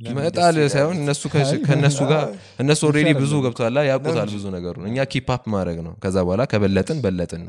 [0.00, 1.22] ይመጣል ደስ ሳይሆን እነሱ
[1.66, 2.22] ከእነሱ ጋር
[2.62, 6.98] እነሱ ይቻላል ብዙ ገብቷላ ያውቁታል ብዙ ነገሩ እኛ keep up ማድረግ ነው። ከዛ በኋላ ከበለጥን
[7.04, 7.42] በለጥን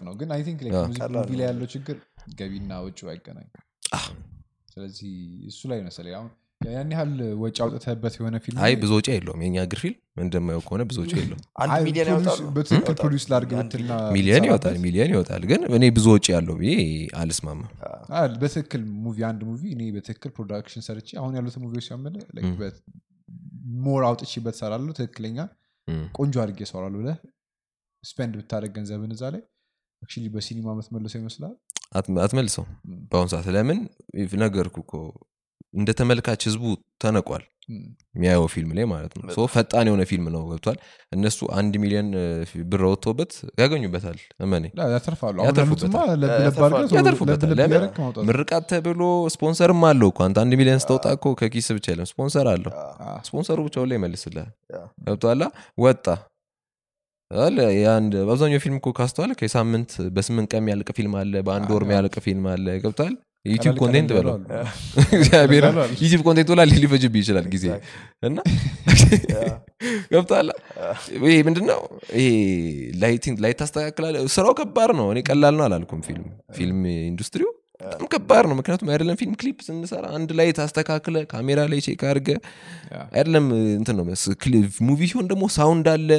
[0.00, 0.30] ነው። ግን
[1.42, 1.96] ያለው ችግር
[2.38, 3.48] ገቢና ወጪው አይገናኝ
[4.72, 5.12] ስለዚህ
[5.48, 6.30] እሱ ላይ መሰለኝ አሁን
[6.68, 7.12] ያን ያህል
[7.42, 11.12] ወጪ አውጥተህበት የሆነ ፊልም አይ ብዙ ወጪ የለውም። የኛ እግር ፊልም እንደማየው ከሆነ ብዙ ወጪ
[11.18, 11.40] የለውም።
[11.86, 12.24] ሚሊዮን
[12.56, 13.68] በትክክል ፕሮዲውስ ላድርግ ሚሊየን
[14.10, 16.72] ብትሰራበት ይወጣል ሚሊየን ይወጣል። ግን እኔ ብዙ ወጪ ያለው ብዬ
[17.22, 17.70] አልስማማም።
[18.42, 22.14] በትክክል ሙቪ አንድ ሙቪ እኔ በትክክል ፕሮዳክሽን ሰርቼ አሁን ያሉትን ሙቪዎች ሲያመለ
[23.80, 25.38] ሞር አውጥቼበት ሰራለሁ ትክክለኛ
[26.16, 27.18] ቆንጆ አድርጌ ሰራለሁ ብለህ
[28.04, 29.42] spend ብታደረግ ገንዘብን እዛ ላይ
[30.34, 31.54] በሲኒማ የምትመልሰው ይመስላል
[31.92, 33.78] አትመልሰው እም፣ በአሁኑ ሰዓት። ለምን?
[34.40, 34.92] ነገርኩ እኮ
[35.74, 36.62] እንደ ተመልካች ህዝቡ
[37.02, 37.42] ተነቋል
[38.14, 40.78] የሚያየው ፊልም ላይ ማለት ነው። ፈጣን የሆነ ፊልም ነው ገብቷል።
[41.12, 42.08] እነሱ አንድ ሚሊዮን
[42.70, 44.16] ብር ወጥቶበት ያገኙበታል
[48.28, 49.02] ምርቃት ተብሎ
[49.34, 52.74] ስፖንሰርም አለው እኮ አንተ አንድ ሚሊዮን ስተውጣ እኮ ከኪስ ብቻ የለም ስፖንሰር አለው።
[53.28, 54.00] ስፖንሰሩ ብቻውን ላይ
[54.74, 55.42] yeah። ገብቶሃል
[55.78, 56.06] ወጣ
[57.30, 62.14] አለ። የአንድ በአብዛኛው ፊልም እኮ ካስተዋል ከሳምንት በስምንት ቀን የሚያልቅ ፊልም አለ በአንድ ወር የሚያልቅ
[62.24, 63.12] ፊልም አለ። ገብቷል
[63.46, 64.34] YouTube content በለው።
[65.14, 65.64] እግዚአብሔር
[66.02, 67.66] YouTube content ብላ ሊፈጅብ ይችላል ጊዜ።
[68.22, 68.38] እና
[70.12, 70.48] ገብቷል
[71.24, 71.80] ይሄ ምንድነው?
[72.18, 72.26] ይሄ
[73.02, 76.26] lighting light ታስተካክላለ ስራው ከባድ ነው። እኔ ቀላል ነው አላልኩም ፊልም።
[76.56, 77.50] ፊልም ኢንዱስትሪው
[77.80, 82.28] በጣም ከባድ ነው። ምክንያቱም አይደለም ፊልም ክሊፕ ስንሰራ አንድ light ታስተካክለ ካሜራ ላይ check አድርገ
[83.12, 83.46] አይደለም
[83.78, 84.04] እንትን ነው
[84.88, 86.10] movie ሲሆን ደግሞ sound አለ።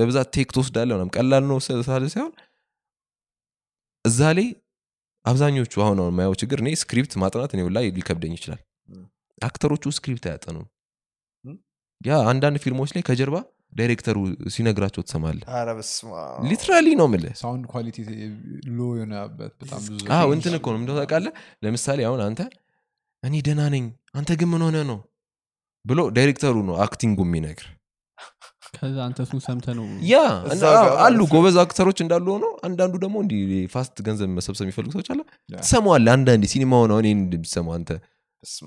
[0.00, 2.32] በብዛት take ትወስዳለ ምናምን ቀላል ነው ሳለ ሳይሆን
[4.04, 4.48] እዛ ላይ
[5.24, 8.60] አብዛኞቹ አሁን አሁን የማየው ችግር እኔ script ማጥናት እኔ ላይ ሊከብደኝ ይችላል።
[9.42, 10.66] actor ኦቹ script አያጠኑም?
[12.00, 13.36] yeah አንዳንድ ፊልሞች ላይ ከጀርባ
[13.72, 14.16] ዳይሬክተሩ
[14.54, 15.38] ሲነግራቸው ትሰማለ
[16.48, 17.98] literally ነው ምልህ sound quality
[18.70, 21.32] low የሆነበት በጣም ብዙ አዎ እንትን እኮ ነው። ምንድነው ታውቃለህ?
[21.64, 22.40] ለምሳሌ አሁን አንተ
[23.22, 23.84] እኔ ደህና ነኝ
[24.18, 24.98] አንተ ግን ምን ሆነ ነው?
[25.84, 27.68] ብሎ ዳይሬክተሩ ነው አክቲንጉ የሚነግር።
[28.74, 30.16] ከዛ አንተ እሱን ሰምተ ነው ያ
[31.04, 33.40] አሉ ጎበዝ አክተሮች እንዳሉ ሆኖ አንዳንዱ ደግሞ እንዲህ
[33.72, 36.12] ፋስት ገንዘብ መሰብሰብ የሚፈልጉ ሰዎች አለ ያ። ትሰማዋለህ?
[36.16, 37.90] አንዳንዴ ሲኒማውን አሁን ይህን እንደሚሰማው አንተ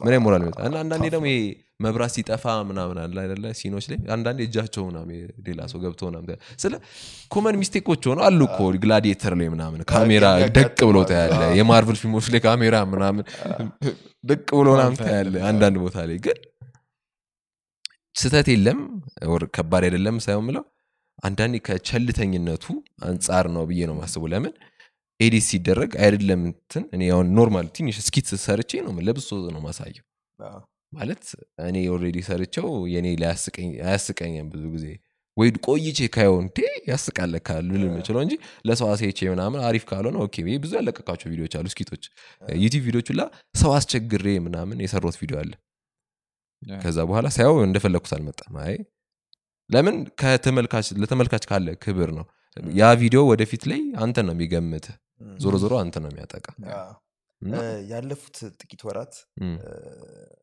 [0.02, 1.38] ምን ሞራል ይመጣ እና አንዳንዴ ደግሞ ይሄ
[1.84, 3.46] መብራት ሲጠፋ ምናምን አለ አይደለ?
[3.60, 5.16] ሲኖች ላይ አንዳንዴ እጃቸው ምናምን
[5.48, 6.28] ሌላ ሰው ገብቶ ምናምን
[6.64, 6.74] ስለ
[7.32, 10.26] ኮመን ሚስቴኮች ሆነ አሉ እኮ ግላዲየተር ላይ ምናምን ካሜራ
[10.58, 13.26] ደቅ ብሎ ታያለ የማርቨል ፊልሞች ላይ ካሜራ ምናምን
[14.24, 16.40] ደቅ ብሎ ምናምን ታያለ። አንዳንድ ቦታ ላይ ግን
[18.16, 18.80] ስህተት የለም።
[19.32, 20.66] ወር ከባድ አይደለም ሳይሆን ምለው
[21.24, 22.66] አንዳንዴ ከቸልተኝነቱ
[23.08, 24.54] አንጻር ነው ብዬ ነው ማስቡ ለምን
[25.20, 30.06] ኤዲት ሲደረግ አይደለም እንትን እኔ አሁን ኖርማል ትንሽ ስኪት ሰርቼ ነው ለብሶ ነው ማሳየው
[30.94, 31.24] ማለት
[31.68, 33.08] እኔ ኦልሬዲ ሰርቸው የኔ
[33.84, 34.86] አያስቀኝም ብዙ ጊዜ።
[35.38, 36.58] ወይ ቆይቼ ካየው እንዴ
[36.90, 37.36] ያስቃለ
[37.70, 38.34] ልል የምችለው እንጂ
[38.68, 42.04] ለሰው አሳይቼ ምናምን አሪፍ ካልሆነ okay ብዙ ያለቀቃቸው ቪዲዮዎች አሉ skit ኦች።
[42.58, 43.24] YouTube ቪዲዮች ላ
[43.62, 45.54] ሰው አስቸግሬ ምናምን የሰሩት ቪዲዮ አለ።
[46.84, 48.76] ከዛ በኋላ ሳየው እንደፈለግኩት አልመጣም። አይ
[49.70, 49.96] ለምን
[51.02, 52.26] ለተመልካች ካለ ክብር ነው።
[52.76, 55.03] ያ ቪዲዮ ወደፊት ላይ አንተ ነው የሚገምት ም።
[55.44, 56.46] ዞሮ ዞሮ አንተ ነው የሚያጠቃ።
[57.92, 59.14] ያለፉት ጥቂት ወራት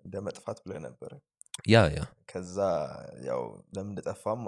[0.03, 1.13] እንደ መጥፋት ብለህ ነበረ።
[1.71, 2.57] Yeah yeah ከዛ
[3.29, 3.41] ያው
[3.75, 4.43] ለምን እንደጠፋም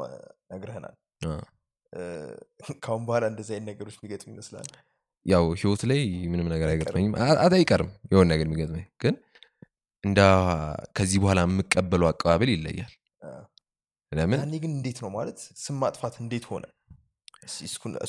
[0.53, 0.97] ነግረህናል።
[2.83, 4.69] ከአሁን በኋላ እንደዚህ አይነት ነገሮች የሚገጥም ይመስላል?
[5.27, 6.01] ያው ህይወት ላይ
[6.33, 7.15] ምንም ነገር አይገጥመኝም።
[7.51, 9.15] አይቀርም የሆነ ነገር የሚገጥመኝ ግን
[10.05, 10.21] እንደ
[10.97, 12.93] ከዚህ በኋላ የምቀበለው አቀባበል ይለያል።
[14.13, 14.39] ለምን?
[14.41, 16.65] ያኔ ግን እንዴት ነው ማለት ስም ማጥፋት እንዴት ሆነ
[17.64, 18.01] እሱን-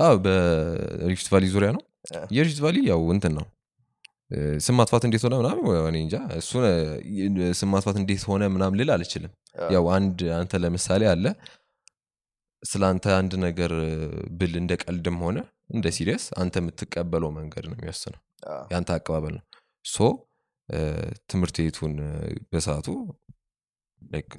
[0.00, 1.82] አዎ በ Rift Valley ዙሪያ ነው።
[2.36, 3.46] የ Rift Valley ያው እንትን ነው።
[4.64, 5.64] ስም ማጥፋት እንዴት ሆነ ምናምን?
[5.98, 6.50] እንጃ። እሱ
[7.58, 9.32] ስም ማጥፋት እንዴት ሆነ ምናምን ልል አልችልም።
[9.74, 11.24] ያው አንድ አንተ ለምሳሌ አለ።
[12.62, 13.72] ስለ አንተ አንድ ነገር
[14.38, 15.38] ብል እንደ ቀልድም ሆነ
[15.70, 18.20] እንደ serious አንተ የምትቀበለው መንገድ ነው የሚወስነው።
[18.70, 19.44] የአንተ አቀባበል ነው።
[19.84, 20.06] so
[21.30, 21.94] ትምህርት ቤቱን
[22.52, 22.88] በሰዓቱ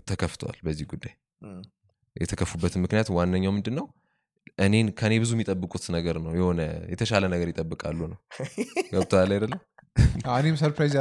[0.10, 1.14] ተከፍተዋል በዚህ ጉዳይ
[2.16, 3.86] የተከፉበትን ምክንያት ዋነኛው ምንድን ነው
[4.66, 6.62] እኔን ከኔ ብዙ የሚጠብቁት ነገር ነው የሆነ
[6.92, 8.18] የተሻለ ነገር ይጠብቃሉ ነው
[8.92, 9.62] ገብተዋል አይደለም
[10.36, 10.94] እኔም ሰርፕራይዝ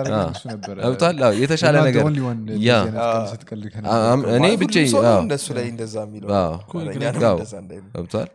[1.40, 4.74] የተሻለ ነገር only one እንደዚህ ያ። አይነት ቀልድ ስትቀልድ ከነበረ አ- አም- እኔ ማለት ብቻ
[4.76, 7.84] ሁሉም ሰው ነው አዎ፣ እንደሱ ላይ እንደዛ የሚለው አዎ፣ ኧረ እኮ እኛንም አዎ። እንደዛ እንዳይሉ።
[7.96, 8.30] ገብተዋል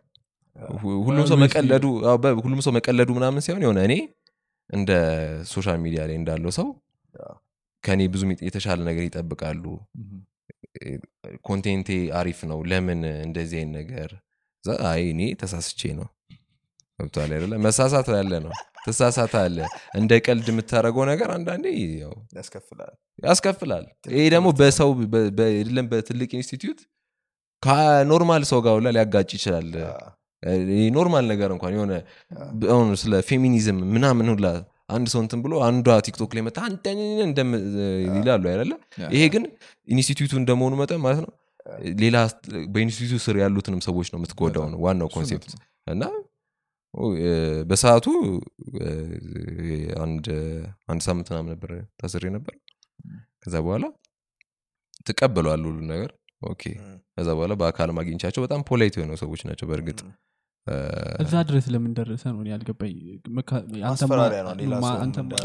[0.55, 1.85] አዎ። ሁ- ሁሉም ሰው መቀለዱ
[2.43, 3.95] ሁሉም ሰው መቀለዱ ምናምን ሳይሆን የሆነ እኔ
[4.69, 4.91] እንደ
[5.51, 6.67] ሶሻል ሚዲያ ላይ እንዳለው ሰው
[7.83, 9.63] ከእኔ ብዙ የተሻለ ነገር ይጠብቃሉ
[11.47, 14.09] ኮንቴንቴ አሪፍ ነው። ለምን እንደዚህ አይነት ነገር?
[14.89, 16.07] አይ እኔ ተሳስቼ ነው።
[16.99, 17.53] ገብቷል አይደለ?
[17.65, 18.53] መሳሳት ያለ ነው።
[18.85, 19.57] ትሳሳት አለ።
[19.95, 21.65] እንደ ቀልድ የምታደርገው ነገር አንዳንዴ
[23.23, 24.91] ያስከፍላል። ይሄ ደግሞ በሰው
[25.47, 26.79] አይደለም በትልቅ ኢንስቲትዩት
[27.63, 29.69] ከ normal ሰው ጋር ሁላ ሊያጋጭ ይችላል።
[30.95, 31.93] normal ነገር እንኳን የሆነ
[33.01, 34.47] ስለ ፌሚኒዝም ምናምን ሁላ
[34.89, 36.57] አንድ ሰው እንትን ብሎ አንዷ ቲክቶክ ላይ መጣ
[38.15, 38.71] ይላሉ አይደለ?
[39.13, 39.43] ይሄ ግን
[39.87, 41.31] ኢንስቲትዩቱ እንደመሆኑ መጠን ማለት ነው
[42.01, 42.17] ሌላ
[42.73, 45.51] በኢንስቲትዩቱ ስር ያሉትንም ሰዎች ነው የምትጎዳው ነው ዋናው concept።
[45.87, 46.03] እና
[47.69, 48.05] በሰዓቱ
[50.03, 50.25] አንድ
[51.01, 51.71] ሳምንት ምናምን ነበር
[52.01, 52.55] ታስሬ ነበር።
[53.43, 53.85] ከዛ በኋላ
[55.07, 56.09] ትቀበለዋለህ ሁሉ ነገር።
[56.43, 56.63] okay።
[57.15, 59.99] ከዛ በኋላ በአካል አግኝቻቸው በጣም polite የሆነው ሰዎች ናቸው በእርግጥ
[61.23, 62.39] እዛ ድረስ ለምን ደረሰ ነው?
[62.41, 62.95] እኔ ያልገባኝ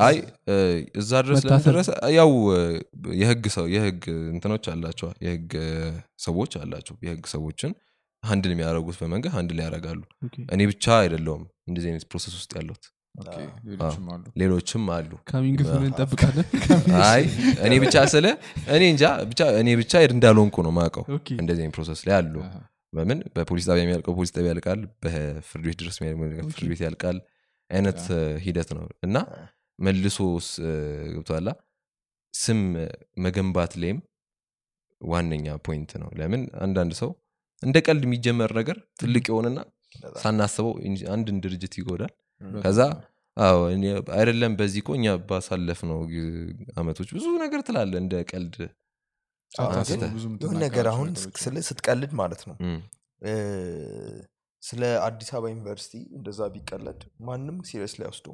[0.06, 0.16] አይ
[0.48, 0.56] እ፣
[1.00, 2.32] እዛ ድረስ ለደረሰ ያው
[3.20, 4.02] የህግ ሰው የህግ
[4.32, 5.52] እንትኖች አላቸዋል የህግ
[6.24, 7.72] ሰዎች አላቸው። የህግ ሰዎችን
[8.22, 12.84] handle የሚያደርጉት በመንገድ handle ያደርጋሉ። okay። እኔ ብቻ አይደለውም እንደዚህ አይነት process ውስጥ ያለሁት።
[13.22, 13.34] okay፣
[14.40, 15.10] ሌሎችም አሉ።
[17.06, 17.22] አይ
[17.66, 18.26] እኔ ብቻ ስለ
[18.74, 22.34] እኔ እንጃ ብቻ እኔ ብቻ እንዳልሆንኩ ነው ማውቀው okay። እንደዚህ process ላይ አሉ
[22.94, 23.18] በምን?
[23.34, 25.96] በፖሊስ ጣቢያ የሚያልቀው ፖሊስ ጣቢያ ያልቃል በፍርድ ቤት ድረስ
[26.50, 27.18] ፍርድ ቤት ያልቃል
[27.70, 28.00] አይነት
[28.44, 29.16] ሂደት ነው። እና
[29.78, 30.18] መልሶ
[31.14, 31.48] ገብቶሃል
[32.34, 32.60] ስም
[33.24, 33.98] መገንባት ላይም
[35.00, 36.42] ዋነኛ point ነው። ለምን?
[36.64, 37.10] አንዳንድ ሰው
[37.62, 39.58] እንደ ቀልድ የሚጀመር ነገር ትልቅ የሆነና
[40.22, 40.72] ሳናስበው
[41.14, 42.12] አንድን ድርጅት ይጎዳል።
[42.64, 42.80] ከዛ
[44.16, 45.98] አይደለም በዚህ እኮ እኛ ባሳለፍነው
[46.76, 48.56] አመቶች ብዙ ነገር ትላለህ እንደ ቀልድ
[49.54, 51.08] የምትናገራቸው ነገር አሁን
[51.68, 52.56] ስትቀልድ ማለት ነው።
[54.62, 58.26] ስለ አዲስ አበባ ዩኒቨርሲቲ እንደዛ ቢቀለድ ማንም serious ላይ ወስዶ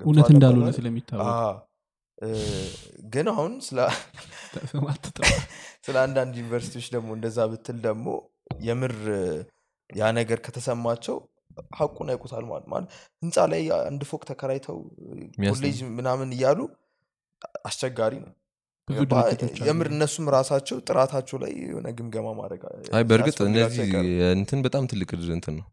[0.00, 1.28] እውነት እንዳልሆነ ስለሚታወቅ።
[3.12, 3.52] ግን አሁን
[5.84, 8.06] ስለ አንዳንድ ዩኒቨርሲቲዎች ደግሞ እንደዛ ብትል ደግሞ
[8.62, 8.94] የምር
[9.90, 11.16] ያ ነገር ከተሰማቸው
[11.78, 12.88] ሀቁን ያውቁታል ማለት ማለት
[13.22, 14.76] ህንፃ ላይ አንድ ፎቅ ተከራይተው
[15.48, 16.60] ኮሌጅ ምናምን እያሉ
[17.64, 18.32] አስቸጋሪ ነው
[19.66, 22.62] የምር እነሱም ራሳቸው ጥራታቸው ላይ የሆነ ግምገማ ማድረግ
[22.98, 23.90] አይ በእርግጥ እነዚህ
[24.34, 25.66] እንትን በጣም ትልቅ እንትን ነው።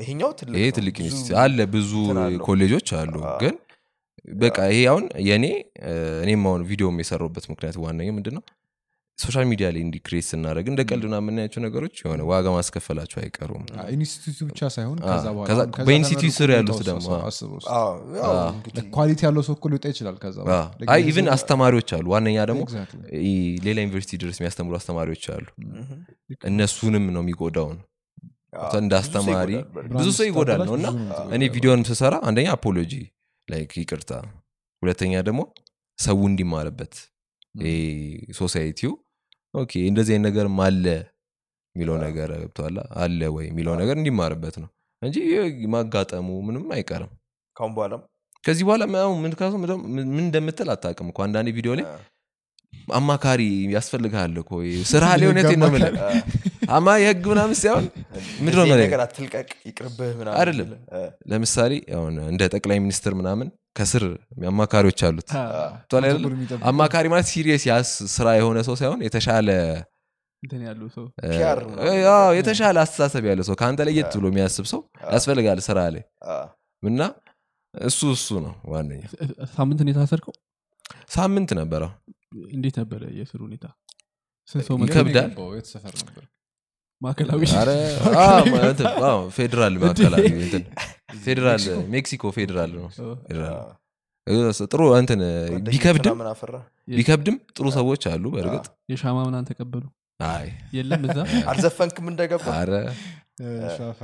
[0.00, 0.96] ይሄኛው ትልቅ ይሄ ትልቅ
[1.42, 1.92] አለ ብዙ
[2.46, 3.54] ኮሌጆች አሉ ግን
[4.42, 5.46] በቃ ይሄ አሁን የእኔ
[6.24, 8.44] እኔም አሁን ቪዲዮም የሰራሁበት ምክንያት ዋነኛው ምንድን ነው
[9.18, 13.84] social media ላይ እንዲ create ስናደረግ እንደ ቀልድና የምናያቸው ነገሮች የሆነ ዋጋ ማስከፈላቸው አይቀሩም። አ፣
[13.94, 14.98] ኢንስቲትዩቱ ብቻ ሳይሆን
[15.86, 19.44] በኢንስቲትዩት ስር ያሉት የሚወጣው ደግሞ፣ ሰው አ። አስበው እስኪ። አዎ፣ ያው አዎ። እንግዲህ quality ያለው
[19.48, 20.16] ሰው ሊወጣ ይችላል
[20.88, 22.62] አይ even አስተማሪዎች አሉ። ዋነኛ ደግሞ
[23.64, 25.46] ሌላ ዩኒቨርሲቲ ድረስ የሚያስተምሩ አስተማሪዎች አሉ።
[26.48, 27.78] እነሱንም ነው የሚጎዳውን።
[28.78, 29.50] እንደ አስተማሪ
[29.94, 30.88] ብዙ ሰው ይጎዳል ነው እና
[31.34, 32.92] እኔ ቪዲዮን ስሰራ አንደኛ apology
[33.48, 34.10] like ይቅርታ።
[34.82, 35.40] ሁለተኛ ደግሞ
[35.98, 36.94] ሰው እንዲማርበት
[38.34, 38.92] society
[39.54, 40.84] ው okay እንደዚህ አይነት ነገር አለ
[41.74, 44.70] የሚለው ነገር ገብተዋላ አለ ወይ የሚለው ነገር እንዲማርበት ነው
[45.02, 45.16] እንጂ
[45.74, 47.12] ማጋጠሙ ምንም አይቀርም።
[47.56, 48.02] ካሁን በኋላም?
[48.44, 48.84] ከዚህ በኋላ
[49.16, 51.86] ምን እንደምትል አታውቅም እኮ አንዳንዴ ቪዲዮ ላይ
[52.94, 53.42] አማካሪ
[53.74, 54.50] ያስፈልግሃል እኮ
[54.92, 55.70] ስራ ላይ እውነቴን ነው
[56.72, 57.84] አማ የህግ ምናምን ሳይሆን
[58.42, 58.84] ምንድን ነው እንደዚህ የምልህ?
[58.84, 60.68] ነገር አትልቀቅ ይቅርብህ ምናምን አይደለም።
[61.30, 61.72] ለምሳሌ
[62.28, 64.04] እንደ ጠቅላይ ሚኒስትር ምናምን ከስር
[64.50, 65.30] አማካሪዎች አሉት።
[66.70, 69.48] አማካሪ ማለት serious ያስ ስራ የሆነ ሰው ሳይሆን የተሻለ
[70.42, 74.64] እንትን ያለው ሰው እ፣ PR ምናምን አዎ፣ የተሻለ አስተሳሰብ ያለ ሰው ከአንተ ለየት ብሎ የሚያስብ
[74.70, 74.80] ሰው
[75.12, 76.02] ያስፈልጋል ስራ ላይ።
[76.82, 77.00] እና
[77.74, 79.02] እሱ እሱ ነው ዋነኛ
[79.52, 80.34] ሳምንት ነው የታሰርከው
[81.10, 81.82] ሳምንት ነበረ።
[82.50, 83.66] እንዴት ነበረ የስር ሁኔታ?
[84.84, 85.30] ይከብዳል።
[87.02, 87.40] ማዕከላዊ
[89.36, 90.64] ፌዴራል ማዕከላዊ እንትን
[91.24, 91.62] ፌዴራል
[91.92, 92.86] ሜክሲኮ ፌዴራል ነው።
[94.72, 95.20] ጥሩ እንትን
[95.66, 96.18] ቢከብድም
[96.92, 99.84] ቢከብድም ጥሩ ሰዎች አሉ በእርግጥ። የሻማ ምናን ተቀበሉ።
[100.20, 100.46] አይ።
[100.76, 101.18] የለም እዛ?
[101.50, 102.44] አልዘፈንክም እንደገባ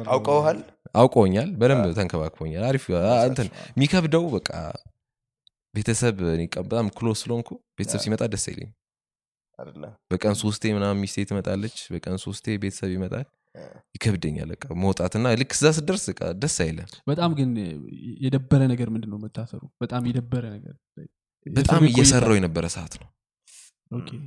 [0.08, 0.58] አውቀውሃል?
[0.94, 2.84] አውቀውኛል በደንብ ተንከባክቦኛል። አሪፍ
[3.28, 4.50] እንትን የሚከብደው በቃ
[5.74, 6.16] ቤተሰብ
[6.64, 7.48] በጣም ክሎስ ስለሆንኩ
[7.78, 8.70] ቤተሰብ ሲመጣ ደስ አይለኝ
[10.10, 13.26] በቀን ሶስቴ ምናምን ሚስቴ ትመጣለች በቀን ሶስቴ ቤተሰብ ይመጣል።
[13.97, 16.05] ይከብደኛል በቃ መውጣትና ልክ እዛ ስደርስ
[16.43, 17.51] ደስ አይለም በጣም ግን
[18.24, 19.60] የደበረ ነገር ምንድን ነው መታሰሩ?
[19.82, 20.74] በጣም የደበረ ነገር
[21.47, 23.09] በጣም እየሰራው የነበረ ሰዓት ነው።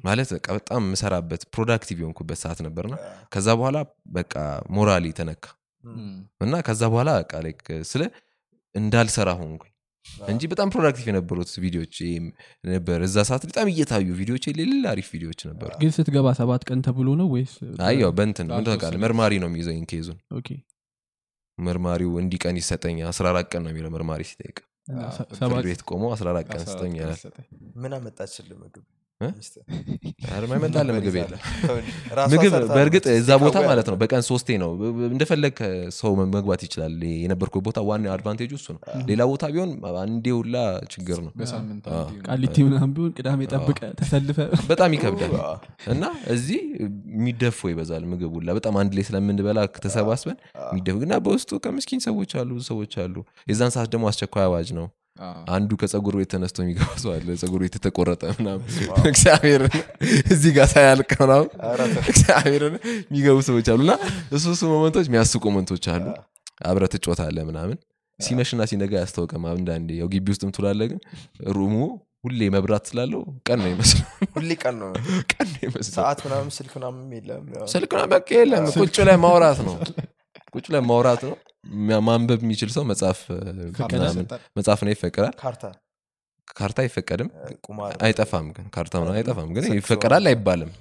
[0.06, 2.96] ማለት በቃ በጣም የምሰራበት productive የሆንኩበት ሰዓት ነበርና
[3.34, 3.78] ከዛ በኋላ
[4.16, 4.34] በቃ
[4.76, 5.44] ሞራሌ ተነካ።
[6.42, 7.34] እና ከዛ በኋላ በቃ
[7.92, 8.04] ስለ
[8.76, 9.71] እንዳልሰራ ሆንኩኝ
[10.32, 12.26] እንጂ በጣም productive የነበሩት ቪዲዮዎች ይሄም
[12.68, 17.10] ነበር። እዛ ሰዓት በጣም እየታዩ ቪዲዮች ሌላ አሪፍ ቪዲዮች ነበሩ። ግን ስትገባ ሰባት ቀን ተብሎ
[17.20, 17.54] ነው ወይስ?
[17.88, 19.02] አይ ያው በንትን ምን ላልተወሰነ ታውቃለህ?
[19.06, 20.50] መርማሪ ነው የሚይዘኝ case ኡን። okay።
[21.58, 24.58] መርማሪው እንዲህ ቀን ይሰጠኝ 14 ቀን ነው የሚለው መርማሪ ሲጠይቅ።
[25.66, 28.86] ቤት ቆሞ 14 ቀን አስራ ስጠኝ አራት ይላል። ሰጠኝ። ምን አመጣችልህ ምግብ
[29.22, 29.28] እ?
[29.34, 29.64] ሚስትህ?
[30.30, 31.16] ኧረ ማይመጣልህ ምግብ?
[31.18, 31.40] የለም
[32.32, 34.72] ምግብ በእርግጥ እዛ ቦታ ማለት ነው በቀን ሶስቴ ነው።
[35.10, 35.58] እንደፈለግ
[35.98, 39.72] ሰው መግባት ይችላል። የነበርኩ ቦታ ዋና አድቫንቴጁ እሱ ነው። ሌላ ቦታ ቢሆን
[40.04, 40.56] አንዴ ሁላ
[40.94, 41.32] ችግር ነው።
[42.28, 44.38] ቃሊቲ ምናምን ቢሆን ቅዳሜ ጠብቀ ተሰልፈ
[44.72, 45.34] በጣም ይከብዳል።
[45.94, 46.04] እና
[46.36, 46.62] እዚህ
[47.14, 50.38] የሚደፎ ይበዛል ምግብ ሁላ። በጣም አንድ ላይ ስለምንበላ ተሰባስበን
[50.68, 53.16] የሚደፉ ግና በውስጡ ከምስኪን ሰዎች አሉ ብዙ ሰዎች አሉ።
[53.48, 54.88] የዛን ሰዓት ደግሞ አስቸኳይ አዋጅ ነው
[55.54, 58.64] አንዱ ከጸጉር ቤት ተነስቶ የሚገባ ሰው አለ ጸጉር ቤት የተቆረጠ ምናምን።
[59.12, 59.64] እግዚአብሔር
[60.32, 61.50] እዚህ ጋር ሳያልቅ ምናምን
[62.12, 62.76] እግዚአብሔርን
[63.06, 63.96] የሚገቡ ሰዎች አሉ እና
[64.36, 66.06] እሱ እሱ ሞመንቶች የሚያስቁ ሞመንቶች አሉ።
[66.66, 67.78] አብረ ትጮት አለ ምናምን።
[68.20, 71.00] ሲመሽና ሲነጋ ያስታውቀም አንዳንዴ። ያው ግቢ ውስጥም ትላለ ግን
[71.56, 71.76] ሩሙ
[72.26, 74.90] ሁሌ መብራት ስላለው ቀን ነው ይመስለው ሁሌ ቀን ነው።
[75.32, 79.76] ቀን ነው ሰዓት ምናምን ስልክ ምናምን የለም። ስልክ ነው በቃ የለም። ቁጭ ላይ ማውራት ነው።
[80.54, 81.51] ቁጭ ለማውራት ነው። ማ-
[82.04, 83.40] ማንበብ የሚችል ሰው መጽሐፍ እ,
[83.76, 85.34] ካርታ ምናምን- ይሰጣል። መጽሐፍ ነው ይፈቀዳል?
[85.42, 85.64] ካርታ።
[86.82, 87.30] አይፈቀድም?
[88.06, 90.72] አይጠፋም ግን ካርታ ምናምን አይጠፋም። ግን ይፈቀዳል አይባልም።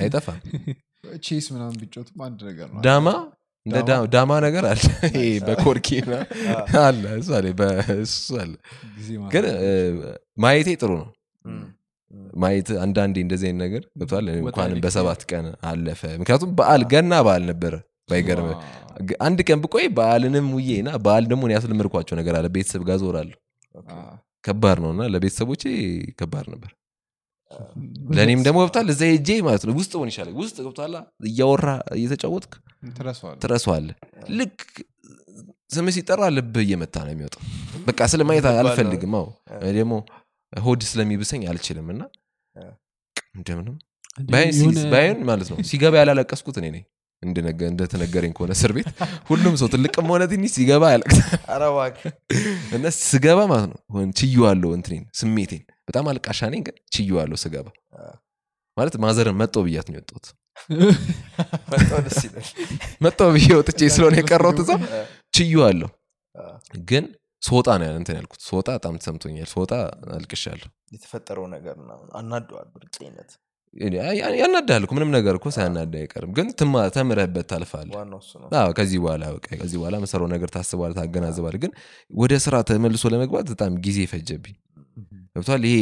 [0.00, 0.40] አይጠፋም።
[1.26, 3.08] ቼስ ምናምን ቢጮትም አንድ ነገር ነው። ዳማ?
[3.66, 3.78] እንደ
[4.12, 4.32] ዳማ?
[4.42, 4.82] ነገር አለ።
[5.46, 5.88] በኮርኪ
[6.82, 7.30] አለ እሱ
[8.38, 8.52] አለ
[9.32, 9.44] ግን
[10.38, 11.08] ማየቴ ጥሩ ነው።
[12.36, 17.74] ማየት አንዳንዴ እንደዚህ አይነት ነገር ገብቷል እንኳንም በሰባት ቀን አለፈ። ምክንያቱም በዓል ገና በዓል ነበረ
[18.08, 18.48] ባይገርም
[19.26, 23.38] አንድ ቀን ብቆይ በዓልንም ውዬ እና በዓል ደግሞ እኔ ያስለመድኳቸው ነገር አለ። ቤተሰብ ጋር ዞራለሁ
[24.44, 25.62] ከባድ ነው እና ለቤተሰቦቼ
[26.20, 26.70] ከባድ ነበር።
[28.16, 30.96] ለእኔም ደግሞ ገብቷል። እዛ ሄጄ ማለት ነው ውስጥ ሆን ይሻላል። ውስጥ ገብቷላ
[31.28, 31.66] እያወራ
[31.96, 32.54] እየተጫወትክ
[33.42, 33.88] ትረሷዋለ
[34.38, 34.58] ልክ
[35.70, 37.42] ስም ሲጠራ ልብህ እየመታ ነው የሚወጣው።
[37.86, 39.14] በቃ ስለማየት አልፈልግም።
[39.60, 39.94] እኔ ደግሞ
[40.52, 42.02] ሆድ ስለሚብሰኝ አልችልም እና
[43.36, 43.76] እንደምንም
[44.92, 46.84] ባይን ማለት ነው ሲገባ ያላለቀስኩት እኔ ነኝ
[47.68, 48.88] እንደተነገረኝ ከሆነ እስር ቤት
[49.28, 51.28] ሁሉም ሰው ትልቅም ሆነ ትንሽ ሲገባ ያለቅሳል።
[52.76, 57.68] እና ስገባ ማለት ነው ሆን ችዩዋለሁ እንትኔን ስሜቴን በጣም አልቃሻ ነኝ ግን ችዩዋለሁ ስገባ።
[58.76, 60.34] ማለት ማዘርን መጦ ብያት ነው ይላል።
[63.04, 65.00] መጣው ብዬ ወጥቼ ስለሆነ የቀረውት እዛው እ፣
[65.34, 65.88] ችዩዋለሁ
[66.34, 66.44] አ፣
[66.88, 67.04] ግን
[67.42, 69.72] ስወጣ ነው እንትን ያልኩት። ስወጣ በጣም ተሰምቶኛል። ስወጣ
[70.16, 73.40] አልቅሻለሁ። የተፈጠረው ነገር ምናምን አናደዋል ብርቅኝነት ያ-
[74.38, 76.46] ያናዳል እኮ ምንም ነገር እኮ ሳያናዳ አይቀርም። ግን
[76.94, 77.88] ተምረህበት ታልፋል
[78.78, 81.72] ከዚህ በኋላ በቃ ከዚህ በኋላ መሰራው ነገር ታስባል ታገናዝባል ግን
[82.14, 84.56] ወደ ስራ ተመልሶ ለመግባት በጣም ጊዜ ፈጀብኝ።
[85.36, 85.76] ገብቷል ይሄ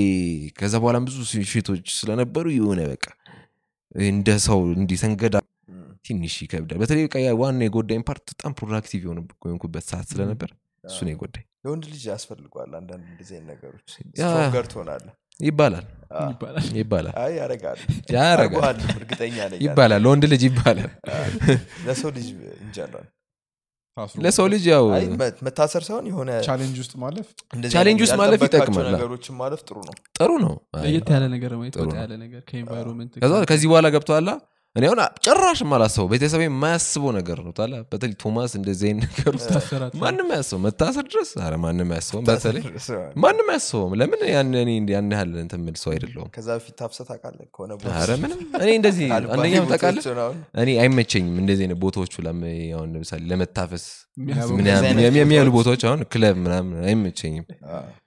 [0.57, 1.19] ከዛ በኋላም ብዙ
[1.51, 3.07] ሽቶች ስለነበሩ የሆነ በቃ
[4.07, 5.37] እንደ ሰው እንዲህ ስንጎዳ
[6.07, 10.51] ትንሽ ይከብዳል። በተለይ በቃ ዋና የጎዳኝ part በጣም productive የሆንኩበት ሰዓት ስለነበር
[10.85, 13.87] እሱ ነው የጎዳኝ። የወንድ ልጅ ያስፈልገዋል አንዳንድ እንደዚህ ነገሮች።
[14.17, 15.07] stronger ትሆናለ
[15.41, 15.87] ይባላል።
[16.79, 17.79] ይባላል። ያረጋል።
[19.61, 20.91] ይባላል። ለወንድ ልጅ ይባላል።
[21.87, 22.29] ለሰው ልጅ
[23.97, 24.85] ታስሮ ለሰው ልጅ ያው
[25.47, 27.27] መታሰር ሳይሆን የሆነ challenge ውስጥ ማለፍ
[27.75, 31.85] challenge ውስጥ ማለፍ ይጠቅማል። ነገሮችን ማለፍ ጥሩ ነው። ጥሩ ነው። ለየት ያለ ነገር ማየት ጥሩ
[31.85, 32.41] ወጣ ነው። ያለ ነገር
[33.51, 34.31] ከዚህ በኋላ ገብተዋላ
[34.77, 39.51] እኔ አሁን ጭራሽ ማላስበው ቤተሰብ የማያስበው ነገር ነው። ታላ በተለይ ቶማስ እንደዚህ አይነት ነገር ውስጥ
[40.01, 41.31] ማንም አያስበው መታሰር ድረስ?
[41.41, 42.63] ኧረ ማንም አያስበውም። በተለይ
[43.25, 44.51] ማንም አያስበውም። ለምን ያን
[45.13, 47.47] ያህል እንትን የምል ሰው አይደለውም ከዛ በፊት ታፍሰህ ታውቃለህ?
[47.55, 50.07] ከሆነ ኧረ ምንም። እኔ እንደዚህ አንደኛ ታውቃለህ?
[50.63, 52.15] እኔ አይመቸኝም እንደዚህ አይነት ቦታዎቹ
[52.75, 53.85] አሁን ለምሳሌ ለመታፈስ
[55.19, 57.47] የሚያሉ ቦታዎች- አሁን ክለብ ምናምን አይመቸኝም።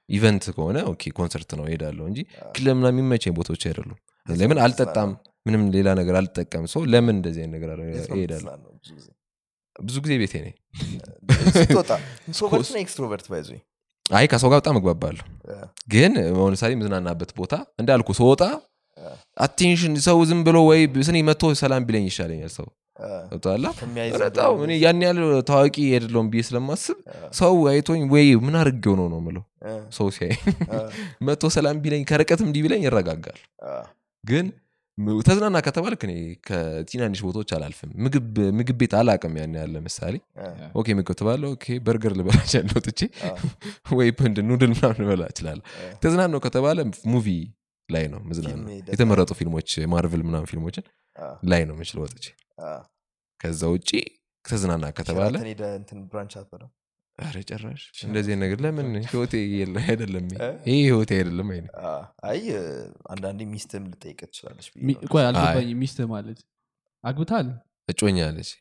[0.10, 2.20] event ከሆነ okay ኮንሰርት ነው ሄዳለሁ እንጂ
[2.56, 5.10] ክለብ ምናምን የሚመቸኝ ቦታዎች አይደሉም። ለምን አልጠጣም
[5.48, 8.72] ምንም ሌላ ነገር አልጠቀም ሰው ለምን እንደዚህ አይነት ነገር የምትዝናናው
[9.76, 10.14] ብዙ ጊዜ?
[10.22, 10.54] ቤቴ ነኝ።
[12.84, 13.50] extrovert ባይዞ
[14.12, 15.26] አይ ከሰው ጋር በጣም እግባባለሁ።
[15.94, 18.42] ግን አሁን ምሳሌ የምዝናናበት ቦታ እንዳልኩ ስወጣ
[19.38, 22.68] attention ሰው ዝም ብሎ ወይ ስኔ መጥቶ ሰላም ቢለኝ ይሻለኛል ሰው።
[24.78, 25.20] ያን ያህል
[25.50, 26.98] ታዋቂ አይደለሁም ብዬ ስለማስብ
[27.40, 29.44] ሰው አይቶኝ ወይ ምን አድርጌው ነው ነው ምለው
[29.98, 30.34] ሰው ሲያይ
[31.28, 33.40] መጥቶ ሰላም ቢለኝ ከርቀት እንዲህ ቢለኝ ይረጋጋል።
[34.24, 34.48] ግን
[35.28, 36.14] ተዝናና ከተባልክ እኔ
[36.48, 40.16] ከትናንሽ ቦታዎች አላልፍም። ምግብ ምግብ ቤት አላቅም ያን ያህል ለምሳሌ።
[40.76, 42.40] okay ምግብ ትባለ okay በርገር ልበላ
[42.88, 43.02] ጥቼ
[43.98, 45.64] ወይ ንድ noodle ምናምን ልበላ እችላለሁ።
[46.04, 46.78] ተዝናናው ከተባለ
[47.14, 47.28] movie
[47.90, 50.86] ላይ ነው ምዝናና የተመረጡ ፊልሞች ማርቨል ምናምን ፊልሞችን
[51.50, 52.26] ላይ ነው ምችል ወጥቼ።
[53.40, 53.90] ከዛ ውጭ
[54.46, 55.34] ተዝናና ከተባለ
[57.20, 60.26] ኧረ ጭራሽ እንደዚህ ነገር ለምን ህይወቴ የለ- አይደለም?
[60.68, 61.62] ይሄ ህይወቴ አይደለም አይ
[62.30, 62.42] አይ
[63.12, 64.68] አንዳንዴ ሚስትም ልጠይቅ ትችላለች
[65.24, 66.40] አልገባኝ ሚስት ማለት
[67.04, 67.50] አግብታል?
[67.90, 68.52] እጮኛ አለች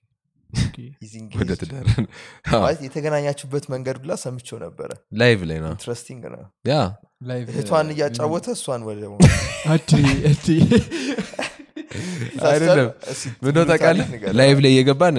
[1.38, 1.86] ወደ ትዳር
[2.86, 6.76] የተገናኛችሁበት መንገድ ሁላ ሰምቼው ነበረ። live ላይ ነው። interesting ነው። yeah።
[7.50, 9.00] እህቷን እያጫወተ እሷን ወደ
[12.48, 12.88] አይደለም።
[13.44, 14.06] ምንደ ታውቃለህ?
[14.38, 15.16] live ላይ እየገባን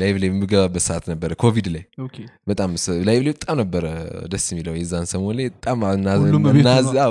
[0.00, 1.84] ላይቭ ላይ የምገባበት ሰዓት ነበረ ኮቪድ ላይ።
[2.50, 2.70] በጣም
[3.08, 3.84] live ላይ በጣም ነበረ
[4.32, 5.78] ደስ የሚለው የዛን ሰሞን ላይ በጣም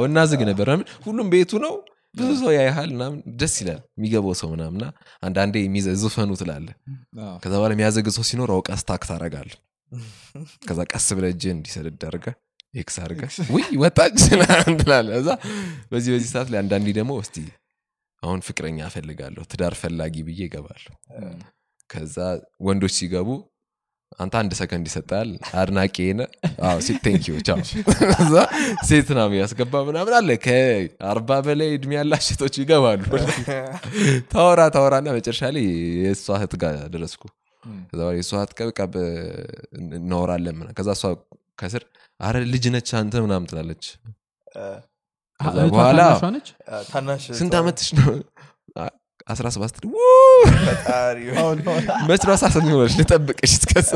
[0.08, 0.70] እናዝግ ነበር
[1.08, 1.76] ሁሉም ቤቱ ነው።
[2.16, 4.84] ብዙ ሰው ያይሃል ምናምን። ደስ ይላል የሚገባው ሰው ምናምና
[5.24, 5.56] አንዳንዴ
[6.04, 6.68] ዝፈኑ ትላለ
[7.44, 9.50] ከዛ በኋላ የሚያዘግ ሰው ሲኖር አውቃ stuck ታረጋል
[10.68, 12.26] ከዛ ቀስ ብለህ እጅህ እንዲሰድድ አድርገ
[12.74, 13.22] X አድርገ
[13.54, 14.18] ውይ ወጣች
[14.80, 15.30] ትላለህ እዛ
[15.92, 17.36] በዚህ በዚህ ሰዓት ላይ አንዳንዴ ደግሞ እስቲ
[18.28, 20.94] አሁን ፍቅረኛ እፈልጋለሁ ትዳር ፈላጊ ብዬ እገባለሁ።
[21.90, 22.16] ከዛ
[22.68, 23.30] ወንዶች ሲገቡ
[24.20, 25.30] አንተ አንድ ሰከንድ ይሰጣል
[25.62, 26.24] አድናቂ ነ
[27.06, 27.58] thank you ቻው።
[28.16, 28.36] እዛ
[28.90, 33.04] ሴት ነው ያስገባ ምናምን አለ። ከአርባ በላይ እድሜ ያላት ሴቶች ይገባሉ።
[34.32, 35.66] ታወራ ታወራና መጨረሻ ላይ
[36.02, 37.24] የእሷ እህት ጋር ደረስኩ።
[37.90, 38.82] ከዛ የእሷ እህት ጋር በቃ
[40.00, 41.04] እናወራለን ከዛ እሷ
[41.62, 41.84] ከስር
[42.20, 43.86] አረ ልጅ ነች አንተ ምናምን ትላለች
[45.74, 46.02] በኋላ
[47.40, 48.10] ስንት ዓመትሽ ነው
[48.80, 48.94] አ-
[49.34, 49.86] 17 ስትል
[50.62, 51.18] ፈጣሪ
[52.10, 52.24] መች
[52.64, 53.94] ነው ሆነች ልጠብቅሽ እስከዛ።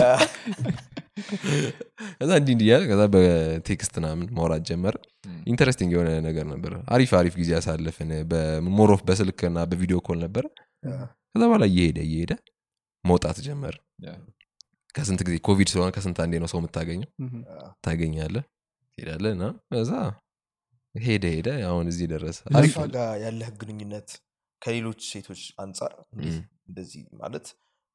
[2.13, 4.95] ከዛ እንዲህ እንዲህ እያለ ከዛ በ text ምናምን ማውራት ጀመረ
[5.47, 9.99] interesting የሆነ ነገር ነበር። አሪፍ አሪፍ ጊዜ ያሳለፍን በ more of በስልክ እና በ video
[10.07, 10.43] call ነበረ
[11.31, 12.33] ከዛ በኋላ እየሄደ እየሄደ
[13.03, 13.75] መውጣት ጀመር።
[14.95, 17.09] ከስንት ጊዜ ኮቪድ ስለሆነ ከስንት አንዴ ነው ሰው የምታገኘው?
[17.85, 18.35] ታገኛለ
[18.97, 19.91] ትሄዳለ እና ከዛ
[20.95, 24.09] ሄደ ሄደ አሁን እዚህ ደረሰ አሪፋ ጋር ያለህ ግንኙነት
[24.61, 25.93] ከሌሎች ሴቶች አንጻር
[26.67, 27.45] እንደዚህ ማለት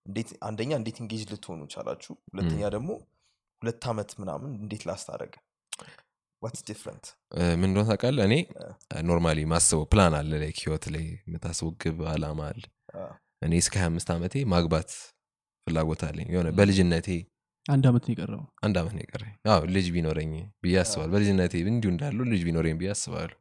[0.06, 2.12] እንዴት አንደኛ እንዴት engage ልትሆኑ ቻላችሁ?
[2.30, 2.90] ሁለተኛ ደግሞ
[3.62, 5.34] ሁለት ዓመት ምናምን እንዴት last አረገ
[6.42, 7.04] what's different
[7.34, 8.24] እ፣ ምን እንደሆነ ታውቃለህ?
[8.26, 8.34] እኔ
[9.04, 12.62] normally ማስበው ፕላን አለ ላይ ህይወት ላይ የምታስበው ግብ አላማ አለ።
[13.42, 14.90] እኔ እስከ 25 ዓመቴ ማግባት
[15.66, 17.08] ፍላጎት አለኝ። የሆነ በልጅነቴ
[17.66, 20.32] አንድ አመት ነው የቀረው። አንድ ዓመት ነው የቀረኝ። አዎ ልጅ ቢኖረኝ
[20.64, 23.36] ብዬ አስባለሁ። በልጅነቴ እንዲሁ እንዳሉ ልጅ ቢኖረኝ ብዬ አስባለሁ።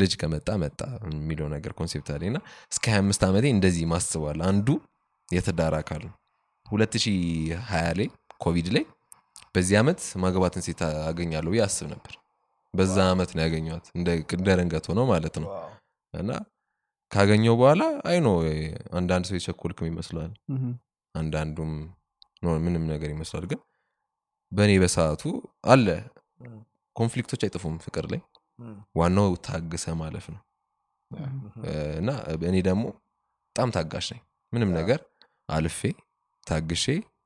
[0.00, 2.40] ልጅ ከመጣ መጣ የሚለው ነገር concept አለኝ። እና
[2.72, 4.68] እስከ 25 ዓመቴ እንደዚህ ማስበዋል አንዱ
[5.28, 6.14] የትዳር አካል ነው።
[6.66, 8.08] 2020 ላይ
[8.40, 8.84] ኮቪድ ላይ
[9.54, 12.14] በዚህ ዓመት ማግባትን ሴት አገኛለሁ ብዬ አስብ ነበር።
[12.74, 14.08] በዛ ዓመት ነው ያገኘዋት እንደ
[14.46, 15.50] ደረንገት ሆነው ማለት ነው።
[16.14, 16.30] እና
[17.10, 18.28] ካገኘው በኋላ አይኖ
[18.98, 20.32] አንዳንድ ሰው የቸኮልክም ይመስለዋል
[21.14, 21.72] አንዳንዱም
[22.64, 23.60] ምንም ነገር ይመስላል። ግን
[24.52, 25.22] በእኔ በሰዓቱ
[25.66, 25.86] አለ።
[26.96, 28.20] ኮንፍሊክቶች አይጥፉም ፍቅር ላይ።
[28.98, 30.42] ዋናው ታግሰ ማለፍ ነው።
[32.00, 32.10] እና
[32.44, 32.84] እኔ ደግሞ
[33.48, 34.20] በጣም ታጋሽ ነኝ።
[34.52, 35.00] ምንም ነገር
[35.48, 35.80] አልፌ
[36.46, 36.84] ታግሼ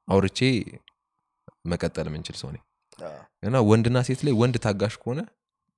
[0.09, 0.39] አውርቼ
[1.65, 2.62] መቀጠል የምንችል ሰው ነኝ።
[3.43, 5.20] እና ወንድና ሴት ላይ ወንድ ታጋሽ ከሆነ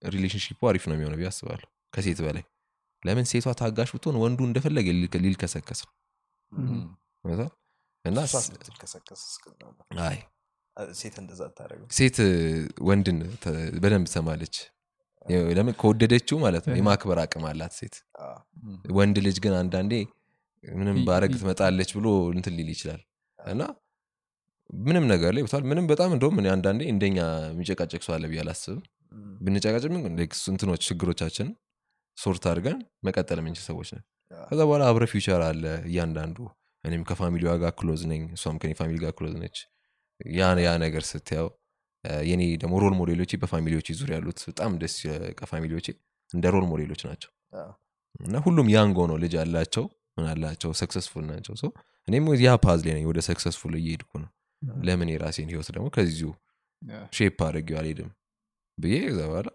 [0.03, 2.45] relationship ኡ አሪፍ ነው የሚሆነው ብዬ አስባለሁ። ከሴት በላይ
[3.03, 5.93] ለምን ሴቷ ታጋሽ ብትሆን ወንዱ እንደፈለገ ሊልከ- ሊልከሰከስ ነው?
[8.05, 8.19] እና
[10.95, 11.41] ሴት እንደዛ
[11.93, 12.19] ሴት
[12.89, 13.19] ወንድን
[13.83, 14.57] በደንብ ትሰማለች።
[15.57, 17.97] ለምን ከወደደችው ማለት ነው። የማክበር አቅም አላት ሴት።
[18.99, 19.93] ወንድ ልጅ ግን አንዳንዴ
[20.65, 23.03] ምንም ባረግ ትመጣለች ብሎ እንትን ሊል ይችላል።
[23.39, 23.63] እና
[24.81, 27.19] ምንም ነገር ላይ ብቷል ምንም በጣም እንደውም አንዳንዴ እንደኛ
[27.53, 28.81] የሚጨቃጨቅ ሰው አለ ብዬ አላስብም።
[30.17, 31.49] like እንትኖች ችግሮቻችን
[32.19, 34.05] sort አድርገን መቀጠል የምንችል ሰዎች ነን።
[34.43, 36.37] ከዛ በኋላ አብረ future አለ እያንዳንዱ
[36.85, 39.57] እኔም ከ family ዋ ጋር close ነኝ እሷም ከኔ family ጋር close ነች።
[40.35, 41.05] ያ ያ ነገር
[42.05, 44.95] እ፣ የኔ ደግሞ role model ኦቼ በ family ዎቼ ዙሪያ ያሉት በጣም ደስ
[45.41, 45.87] ከ family ዎቼ
[46.31, 47.31] እንደ role model ኦች ናቸው።
[48.21, 49.85] እና ሁሉም young ነው ልጅ አላቸው
[50.17, 51.67] ምን አላቸው successful ናቸው። so
[52.09, 54.31] እኔም ያ path ላይ ነኝ ወደ successful እየሄድኩ ነው።
[54.83, 56.31] ለምን የራሴን ህይወት ደግሞ ከዚሁ
[57.13, 58.11] shape አድርጌው አልሄድም
[58.79, 59.49] ብዬ ከዛ በኋላ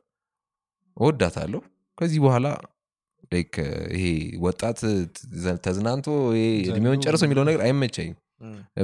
[0.97, 1.61] እወዳታለሁ።
[1.97, 2.47] ከዚህ በኋላ
[3.93, 4.03] ይሄ
[4.41, 4.80] ወጣት
[5.65, 6.07] ተዝናንቶ
[6.38, 8.18] ይሄ እድሜውን ጨርሶ የሚለው ነገር አይመቸኝም።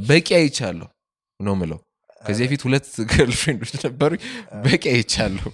[0.07, 0.87] በቂ አይቻለሁ
[1.39, 1.79] ነው ምለው
[2.23, 4.11] ከዚህ በፊት ሁለት girlfriend ኦች ነበሩ
[4.65, 5.47] በቂ አይቻለሁ።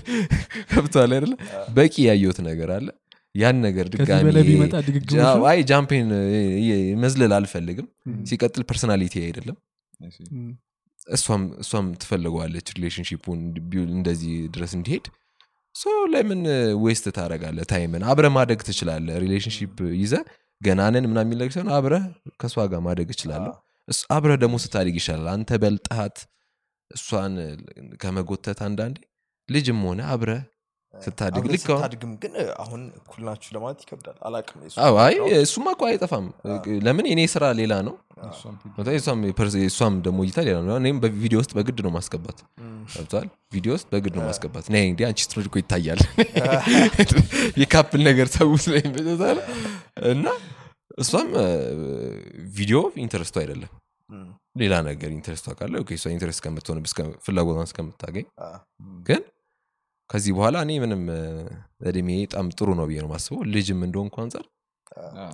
[0.70, 1.32] ከብተዋል አይደለ?
[1.76, 2.88] በቂ ያየሁት ነገር አለ።
[3.34, 5.44] ያን ነገር ከዚህ ድጋሚ በላይ ቢመጣ ድግግሞሽ ነው?
[5.50, 6.08] አይ jump ኤን
[6.98, 7.88] መዝለል አልፈልግም።
[8.24, 9.56] ሲቀጥል personality አይደለም።
[11.08, 13.38] እሷም ትፈልገዋለች relationship ኡን
[13.92, 15.06] እንደዚህ ድረስ እንዲሄድ
[16.12, 16.40] ለምን
[16.84, 18.02] waste ታደረጋለ time ን?
[18.10, 20.14] አብረ ማደግ ትችላለ relationship ይዘ
[20.60, 21.94] ገናንን ምና የሚል ነገር ሲሆን አብረ
[22.40, 23.52] ከእሷ ጋር ማደግ እችላለሁ።
[23.88, 26.16] እስ- አብረ ደግሞ ስታድግ ይሻላል። አንተ በልጠሃት
[26.90, 27.34] እሷን
[28.02, 28.96] ከመጎተት አንዳንዴ
[29.48, 30.30] ልጅም ሆነ አብረ
[30.94, 34.60] ስታድግ ልክ ስታድግም ግን አሁን እኩል ናችሁ ለማለት ይከብዳል። አላቅም
[35.00, 36.26] አይ እሱማ እኮ አይጠፋም።
[36.86, 37.06] ለምን?
[37.10, 37.94] የኔ ስራ ሌላ ነው።
[39.66, 43.86] እሷም ደግሞ እይታ ሌላ ነው። እኔም በቪዲዮ ውስጥ በግድ ነው ማስገባት። እም፣ ገብቷል ቪዲዮ ውስጥ
[43.92, 46.00] በግድ ነው ማስገባት። ነ እንዲ አንቺ ስትኖር እኮ ይታያል።
[47.62, 49.40] የ couple ነገር ሰው ስለሚበዛል
[50.12, 50.26] እና
[50.98, 51.28] እሷም
[52.54, 53.72] ቪዲዮ interest ኡ አይደለም።
[54.58, 56.78] ሌላ ነገር interest ኡ ካለ okay፣ እሷ interest ከምትሆን
[57.26, 58.26] ፍላጎቷን እስከምታገኝ።
[59.06, 59.22] ግን
[60.10, 61.02] ከዚህ በኋላ እኔ ምንም
[61.88, 64.46] እድሜ በጣም ጥሩ ነው ብዬ ነው ማስበው ልጅም እንደሆንኩ አንጻር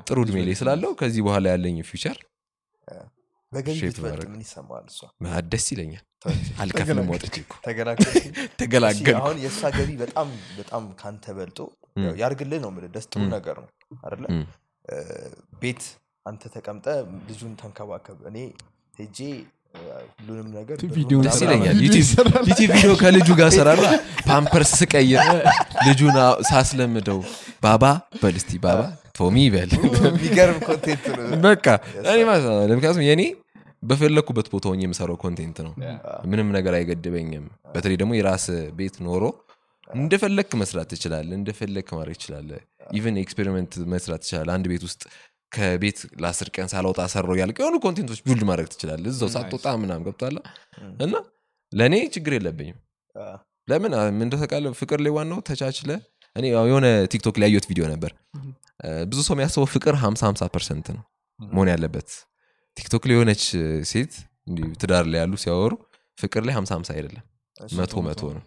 [0.06, 2.18] ጥሩ እድሜ ላይ ስላለው ከዚህ በኋላ ያለኝ future
[4.26, 5.00] ምን ይሰማል እሷ?
[5.50, 6.04] ደስ ይለኛል።
[6.62, 8.24] አልከፍልም ወጥቼ እኮ። ተገላገልኩኝ
[8.60, 10.28] ተገላገል አሁን የእሷ ገቢ በጣም
[10.58, 11.58] በጣም ካንተ በልጦ
[12.20, 13.70] ያርግልህ ነው የምልህ። ደስ ጥሩ ነገር ነው
[14.84, 14.96] እ፣
[15.60, 15.82] ቤት
[16.26, 16.86] አንተ ተቀምጠ
[17.28, 18.38] ልጁን ተንከባከብ። እኔ
[18.94, 19.18] ሄጄ
[20.18, 20.76] ሁሉንም ነገር
[21.24, 23.86] ደስ ይለኛል ዩቲዩብ ቪዲዮ ከልጁ ጋር ሰራላ
[24.28, 25.24] ፓምፐርስ ስቀይር
[25.86, 26.16] ልጁን
[26.50, 27.20] ሳስለምደው
[27.64, 27.84] ባባ
[28.22, 28.80] በል እስቲ ባባ
[29.18, 29.70] ቶሚ በል
[30.06, 31.66] የሚገርም content ነው በቃ
[32.06, 33.22] እኔ ማለት ነው። ምክንያቱም የኔ
[33.82, 35.72] በፈለግኩበት ቦታ ሆኜ የምሰራው content ነው።
[36.30, 37.44] ምንም ነገር አይገድበኝም።
[37.74, 38.46] በተለይ ደግሞ የራስ
[38.78, 39.22] ቤት ኖሮ
[39.90, 42.50] እንደፈለክ መስራት ትችላለ እንደፈለክ ማድረግ ትችላለ
[42.92, 45.02] even experiment መስራት ትችላለ አንድ ቤት ውስጥ
[45.54, 50.02] ከቤት ለአስር ቀን ሳላውጣ ሰራው ያልቅ የሆኑ content ኦች build ማድረግ ትችላለ እዛው ሳትወጣ ምናም
[50.06, 50.38] ገብቷላ
[51.04, 51.14] እና
[51.72, 52.78] ለእኔ ችግር የለብኝም።
[53.68, 53.92] ለምን?
[54.10, 55.90] ምን እንደተቃለ ፍቅር ላይ ዋናው ተቻችለ
[56.36, 58.12] እኔ የሆነ ቲክቶክ ላይ ያየሁት ቪዲዮ ነበር።
[59.10, 61.02] ብዙ ሰው የሚያስበው ፍቅር 50 50 percent ነው
[61.40, 62.08] መሆን ያለበት።
[62.76, 63.44] ቲክቶክ ላይ የሆነች
[63.90, 64.12] ሴት
[64.80, 65.72] ትዳር ላይ ያሉ ሲያወሩ
[66.18, 67.24] ፍቅር ላይ 50 50 አይደለም
[67.78, 68.42] መቶ መቶ ነው።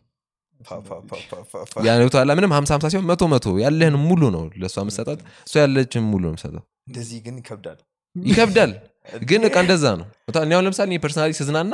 [1.87, 6.23] ያነቷላ ምንም 50 50 ሲሆን መቶ መቶ ያለህን ሙሉ ነው ለእሷ መሰጣት እሷ ያለችን ሙሉ
[6.25, 7.79] ነው መሰጣት እንደዚህ ግን ይከብዳል።
[8.15, 8.71] ይከብዳል።
[9.29, 10.07] ግን እቃ እንደዛ ነው።
[10.39, 11.73] እኔ አሁን ለምሳሌ personally ስዝናና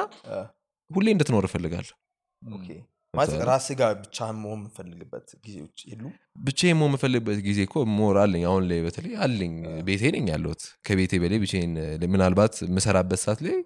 [0.92, 1.96] ሁሌ እንድትኖር እፈልጋለሁ።
[3.14, 6.04] ማለት ራስ ጋር ብቻህን መሆን የምፈልግበት ጊዜዎች የሉ
[6.46, 9.54] ብቻ ሞ የምፈልግበት ጊዜ እኮ more አለኝ። አሁን ላይ በተለይ አለኝ።
[9.88, 11.74] ቤቴ ነኝ ያለሁት። ከቤቴ በላይ ብቻዬን
[12.14, 13.58] ምናልባት የምሰራበት ሰዓት ላይ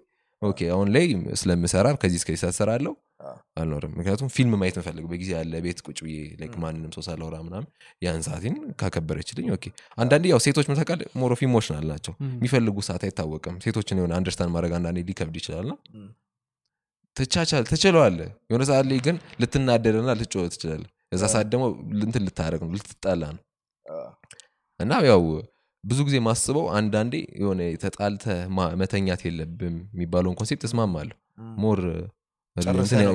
[0.42, 1.06] okay አሁን ላይ
[1.40, 3.07] ስለምሰራ ከዚህ እስከዚህ ሰዓት እሰራለሁ። አ፣
[3.56, 6.18] አልኖርም። ምክንያቱም ፊልም ማየት የምፈልግበት ጊዜ አለ ቤት ቁጭ ብዬ
[6.62, 7.66] ማንንም ሰው ሳላወራ ምናምን
[8.02, 9.64] ያን ሰዓቴን ካከበረችልኝ okay።
[9.98, 10.66] አንዳንዴ ያው ሴቶች
[11.16, 15.74] more of emotional ናቸው። የሚፈልጉ ሰዓት አይታወቅም። ሴቶችን የሆነ understand ማድረግ አንዳንዴ ሊከብድ ይችላል ና
[15.94, 16.08] እም፣
[17.16, 18.18] ትቻቻል ትችለዋለ
[18.50, 21.64] የሆነ ሰዓት ላይ ግን ልትናደድና ልትጮህ ትችላለ እዛ ሰዓት ደግሞ
[22.02, 23.42] እንትን ልታደረግ ነው ልትጣላ ነው።
[24.80, 25.22] እና ያው
[25.84, 28.24] ብዙ ጊዜ ማስበው አንዳንዴ የሆነ ተጣልተ
[28.80, 31.16] መተኛት የለብም የሚባለውን concept እስማማለሁ።
[31.62, 31.80] more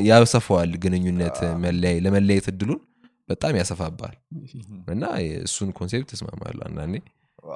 [0.09, 1.37] ያሰፋዋል ግንኙነት
[2.05, 2.81] ለመለየት እድሉን
[3.29, 4.15] በጣም ያሰፋባል.
[4.93, 5.03] እና
[5.45, 6.95] እሱን concept እስማማለሁ አንዳንዴ።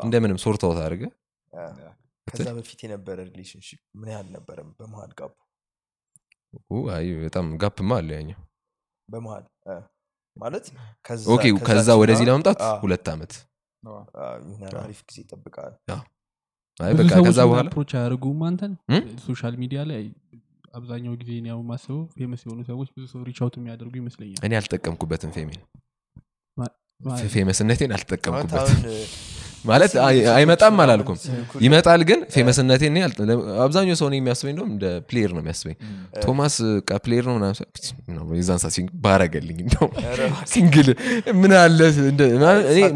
[0.01, 1.03] እንደምንም sort out አድርገ
[2.27, 5.34] ከዛ በፊት የነበረ relationship ምን ያህል ነበረ በመሀል gap ኡ?
[6.95, 8.39] አይ በጣም gap ማ አለ ያኛው።
[9.09, 9.45] በመሀል
[10.37, 10.65] ማለት
[11.69, 13.33] ከዛ ወደዚህ ለመምጣት ሁለት ዓመት
[14.79, 15.73] አሪፍ ጊዜ ይጠብቃል።
[17.19, 18.73] ከዛ በኋላ approach አያደርጉም አንተን?
[19.26, 20.01] social media ላይ
[20.73, 24.53] አብዛኛው ጊዜ እኔ ያው ማስበው famous የሆኑ ሰዎች ብዙ ሰው reach out የሚያደርጉ ይመስለኛል። እኔ
[24.60, 25.61] አልጠቀምኩበትም fame ኤን
[27.34, 27.91] famous ነቴን
[28.60, 28.81] አሁን
[29.65, 31.17] ማለት አይ- አይመጣም አላልኩም።
[31.61, 32.97] ይመጣል ግን famous ነቴ እኔ
[33.63, 35.75] አብዛኛው ሰው የሚያስበኝ እንደውም እንደ player ነው የሚያስበኝ።
[36.23, 36.55] ቶማስ
[36.85, 37.38] ቃ player ነው
[38.49, 39.91] ሰዓት sing- ባረገልኝ እንደውም
[40.53, 40.89] single
[41.39, 41.79] ምን አለ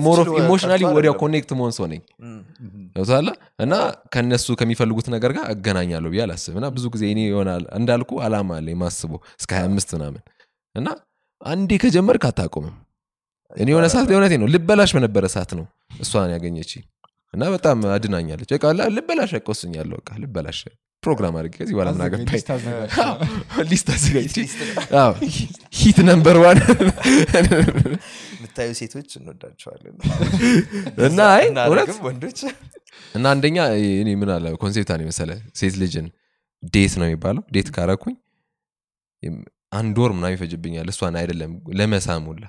[0.06, 2.02] more of emotionally ወዲያው connect መሆን ሰው ነኝ።
[2.96, 3.28] ገብቶሃል
[3.60, 3.74] እና
[4.14, 8.70] ከነሱ ከሚፈልጉት ነገር ጋር እገናኛለሁ ብዬ አላስብም። እና ብዙ ጊዜ እኔ ይሆናል እንዳልኩ አላማ አለ
[8.74, 10.24] የማስበው እስከ 25 ምናምን።
[10.76, 10.88] እና
[11.42, 12.76] አንዴ ከጀመርክ አታቆምም።
[13.54, 15.66] እኔ የሆነ ሰዓት ለእውነቴ ነው ልበላሽ በነበረ ሰዓት ነው
[16.00, 16.72] እሷን ያገኘች
[17.34, 18.64] እና በጣም አድናኛለች። በቃ
[18.96, 20.60] ልበላሽ ያቆስኛለሁ በቃ ልበላሽ
[21.04, 22.26] ፕሮግራም አድርጌ ከዚህ በኋላ ምን አገባኝ።
[23.70, 24.36] list አዘጋጅ።
[25.80, 26.58] hit number one
[28.36, 29.96] የምታዩ ሴቶች እንወዳቸዋለን።
[31.08, 32.42] እና አይ እውነት ወንዶች።
[33.16, 33.58] እና አንደኛ
[33.96, 36.08] እኔ ምን አለ concept ነው የመሰለ ሴት ልጅን
[36.74, 38.16] date ነው የሚባለው። date ካረኩኝ
[39.72, 42.44] አንድ ወር ምናምን ይፈጅብኛል። እሷን አይደለም ለመሳም ሁላ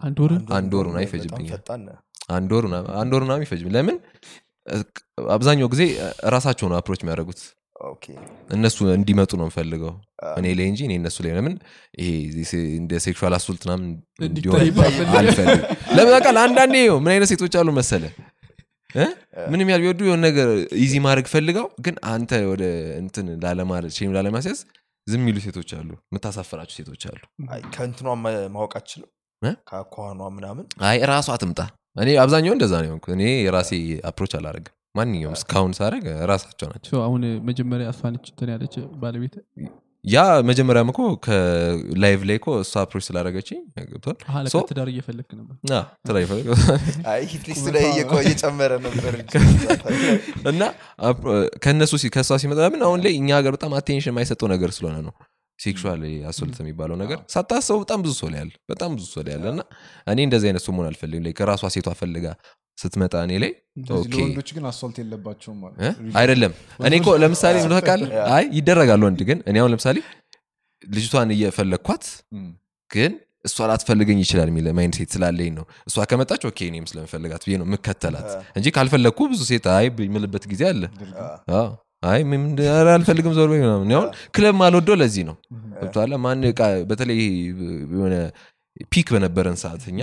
[0.00, 0.18] አንድ
[0.76, 1.60] ወር ምናምን ይፈጅብኛል።
[2.28, 3.96] አንድ ወር ምናምን- አንድ ወር ምናምን ይፈጅብኝ። ለምን?
[5.32, 5.82] አብዛኛው ጊዜ
[6.34, 7.40] ራሳቸው ነው approach የሚያደርጉት።
[7.86, 8.04] okay።
[8.54, 9.92] እነሱ እንዲመጡ ነው የምፈልገው።
[10.38, 11.54] እኔ ላይ እንጂ እኔ እነሱ ላይ ለምን?
[11.98, 12.08] ይሄ
[12.76, 13.86] እንደ sexual assault ምናምን
[14.20, 15.62] እንዲታይ እንዲሆን አልፈልግም።
[15.96, 16.12] ለምን?
[16.16, 18.04] በቃ አንዳንዴ ይኸው ምን አይነት ሴቶች አሉ መሰለ?
[18.94, 19.06] እ?
[19.50, 20.48] ምንም ያህል ቢወዱ የሆነ ነገር
[20.82, 22.64] easy ማድረግ ፈልገው ግን አንተ ወደ
[23.00, 24.60] እንትን ላለማድረግ shame ላለማስያዝ
[25.06, 28.08] ዝም የሚሉ ሴቶች አሉ። የምታሳፍራቸው ሴቶች አሉ። አይ፣ ከእንትኗ
[28.54, 29.08] ማወቅ አችልም
[29.42, 29.50] እ?
[29.68, 30.06] ከአኳኗ
[30.36, 30.64] ምናምን?
[30.86, 31.60] አይ ራሷ አትምጣ
[31.96, 33.72] እኔ አብዛኛው እንደዛ ነው የሆንኩት። እኔ የራሴ
[34.08, 39.34] approach አላደርግም። ማንኛውም እስካሁን ሳደርግ ራሳቸው ናቸው። ሰው አሁን መጀመሪያ እሷነች እንትን ያለች ባለቤት?
[40.04, 45.30] ያ መጀመሪያም እኮ ከ live ላይ እኮ እሷ approach ስላደረገችኝ ገብቷል አለካ so- ትዳር እየፈለክ
[45.38, 45.56] ነበር።
[47.76, 47.84] ላይ
[48.22, 49.34] እየጨመረ ነበር እንጂ
[50.52, 50.62] እና
[51.64, 55.14] ከእነሱ ከእሷ ሲመጣ ምን አሁን ላይ እኛ ሀገር በጣም attention የማይሰጠው ነገር ስለሆነ ነው
[55.58, 59.46] sexual assault የሚባለው ነገር ሳታስበው በጣም ብዙ ሰው ላይ ያለ በጣም ብዙ ሰው ላይ ያለ
[59.54, 59.62] እና
[60.06, 62.26] እኔ እንደዚህ አይነት ሰው መሆን አልፈልግም። ላይ ከራሷ ሴቷ ፈልጋ
[62.78, 63.52] ስትመጣ እኔ ላይ
[63.88, 65.60] ለወንዶች ግን assault የለባቸውም?
[66.20, 66.52] አይደለም።
[66.86, 68.10] እኔ እኮ ለምሳሌ ታውቃለህ?
[68.36, 69.96] አይ ይደረጋል ወንድ ግን። እኔ አሁን ለምሳሌ
[70.84, 72.04] ልጅቷን እየፈለግኳት
[72.90, 73.12] ግን
[73.44, 78.28] እሷ ላትፈልገኝ ይችላል የሚል mindset ስላለኝ ነው። እሷ ከመጣች okay እኔም ስለምፈልጋት ብዬ ነው የምከተላት
[78.58, 80.82] እንጂ ካልፈለግኩ ብዙ ሴት አይ የምልበት ጊዜ አለ
[82.02, 82.20] አይ
[82.92, 85.36] አልፈልግም ዞር በይ ምናምን። አሁን ክለብ ማልወደው ለዚህ ነው።
[85.74, 86.12] ገብቶሃል?
[86.24, 86.42] ማን
[86.90, 87.20] በተለይ
[87.92, 88.14] የሆነ
[88.92, 90.00] peak በነበረን ሰዓት እኛ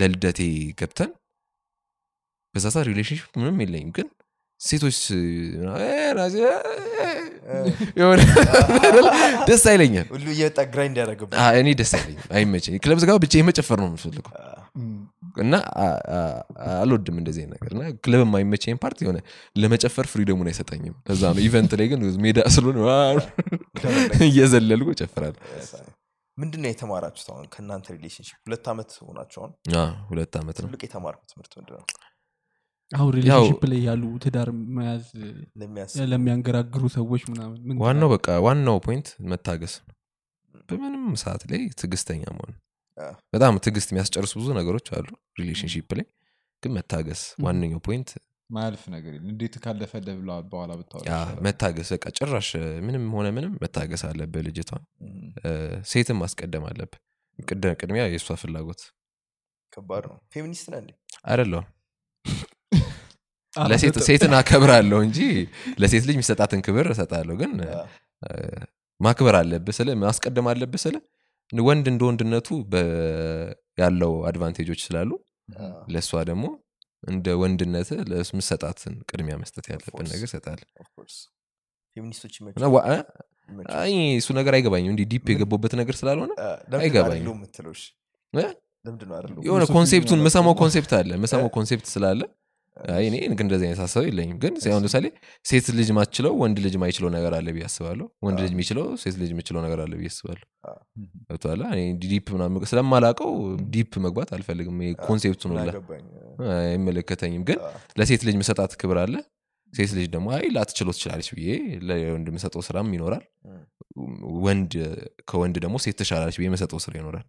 [0.00, 0.40] ለልደቴ
[0.78, 1.10] ገብተን
[2.54, 4.06] በዛ ሰዓት relationship ምንም የለኝም። ግን
[4.60, 4.98] ሴቶች
[9.48, 13.78] ደስ አይለኝም። ሁሉ እየወጣ grind ያደረግብ አ- እኔ ደስ አይለኝም። አይመቸኝ ክለብ ዝጋ ብቻ መጨፈር
[13.82, 14.32] ነው የምፈልገው
[15.34, 15.54] እና
[16.74, 19.18] አልወድም እንደዚህ ነገር። እና ክለብ የማይመቸኝ part የሆነ
[19.56, 22.78] ለመጨፈር freedom ኡን አይሰጠኝም። ለዛ ነው event ላይ ግን ሜዳ ስለሆነ
[24.26, 25.40] እየዘለልኩ እጨፍራለሁ።
[26.38, 29.52] ምንድን ነው የተማራችሁት አሁን ከእናንተ relationship ሁለት ዓመት ሆናችሁ አሁን?
[29.76, 31.84] አ፣ ሁለት ዓመት ነው። ትልቅ የተማርኩት ትምህርት ምንድን ነው
[32.90, 35.04] አሁን relationship ላይ ያሉ ትዳር መያዝ
[36.10, 39.74] ለሚያንገራግሩ ሰዎች ምናምን ምን ዋናው በቃ ዋናው point መታገስ
[40.68, 42.52] በምንም ሰዓት ላይ ትዕግስተኛ መሆን
[43.32, 45.08] በጣም ትዕግስት የሚያስጨርሱ ብዙ ነገሮች አሉ
[45.40, 46.06] relationship ላይ።
[46.62, 48.10] ግን መታገስ ዋነኛው point
[48.50, 50.72] ማያልፍ ነገር የለም። እንዴት ካለፈለህ ብላ በኋላ
[51.44, 52.48] መታገስ በቃ ጭራሽ
[52.86, 54.48] ምንም ሆነ ምንም መታገስ አለብህ
[55.42, 55.50] እ፣
[55.90, 57.00] ሴትን ማስቀደም አለብህ።
[57.78, 58.82] ቅድሚያ የእሷ ፍላጎት።
[59.72, 60.90] ከባድ ነው። ፌሚኒስት ነህ እንዴ?
[61.24, 61.66] አይደለሁም።
[63.54, 65.18] ለሴት ሴትን አከብራለሁ እንጂ
[65.80, 67.52] ለሴት ልጅ የሚሰጣትን ክብር እሰጣለሁ። ግን
[69.00, 70.96] ማክበር አለብህ ስለ ማስቀደም አለብህ ስለ
[71.62, 72.48] ወንድ እንደ ወንድነቱ
[73.78, 75.10] ያለው advantage ኦች ስላሉ
[75.92, 76.44] ለእሷ ደግሞ
[77.08, 80.06] እንደ ወንድነት ለምሰጣትን ቅድሚያ መስጠት ያለብን.
[80.12, 80.28] ነገር
[83.78, 86.32] አይ እሱ ነገር አይገባኝም። እንዲህ deep የገባበት ነገር ስላልሆነ
[86.80, 87.26] አይገባኝም።?
[89.48, 92.20] የሆነ concept ኡን ነው። concept አለ። ምሰማው concept ስላለ
[93.00, 95.06] እኔ እንደዚህ አይነት ሀሳብ የለኝም። ግን አሁን ለምሳሌ
[95.44, 99.30] ሴት ልጅ ምትችለው ወንድ ልጅ ማይችለው ነገር አለ ብዬ አስባለሁ። ወንድ ልጅ የሚችለው ሴት ልጅ
[99.34, 100.44] የሚችለው ነገር አለ ብዬ አስባለሁ።
[101.74, 103.30] እኔ deep ምናምን ስለማላቀው
[103.74, 104.80] deep መግባት አልፈልግም።
[105.46, 106.04] ሁላ አገባኝ?
[106.58, 107.60] አይመለከተኝም። ግን
[107.98, 109.14] ለሴት ልጅ መሰጣት ክብር አለ።
[109.72, 111.48] ሴት ልጅ ደግሞ አይ ላትችሎ ትችላለች ብዬ
[111.88, 113.24] ለወንድ የምሰጠው ስራም ይኖራል።
[114.44, 114.72] ወንድ
[115.30, 117.26] ከወንድ ደግሞ ሴት ትሻላለች ብዬ የምሰጠው ስራ ይኖራል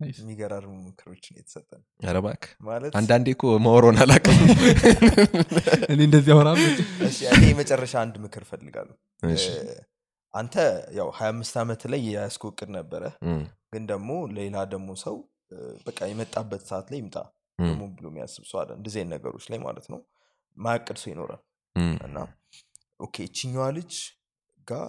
[0.00, 2.50] የሚገራርሙ ምክሮችን የተሰጠን ኧረ እባክህ!
[2.62, 4.38] ማለት አንዳንዴ እኮ ማወራውን አላውቅም።
[5.92, 6.32] እኔ እንደዚህ
[7.08, 8.44] እሺ፣ እኔ የመጨረሻ አንድ ምክር
[9.30, 9.46] እሺ።
[10.34, 10.54] አንተ
[10.98, 13.04] ያው ሀያ አምስት ዓመት ላይ የያዝከው እቅድ ነበረ።
[13.72, 15.16] ግን ደግሞ ሌላ ደግሞ ሰው
[15.86, 17.16] በቃ የመጣበት ሰዓት ላይ ይምጣ
[17.58, 20.00] ደግሞ ብሎ የሚያስብ ሰው አለ። እንደዚህ ነገሮች ላይ ማለት ነው።
[20.56, 21.42] ማያቅድ ሰው ይኖራል።
[22.06, 22.16] እና
[23.00, 23.92] okay እችኛዋ ልጅ
[24.66, 24.88] ጋር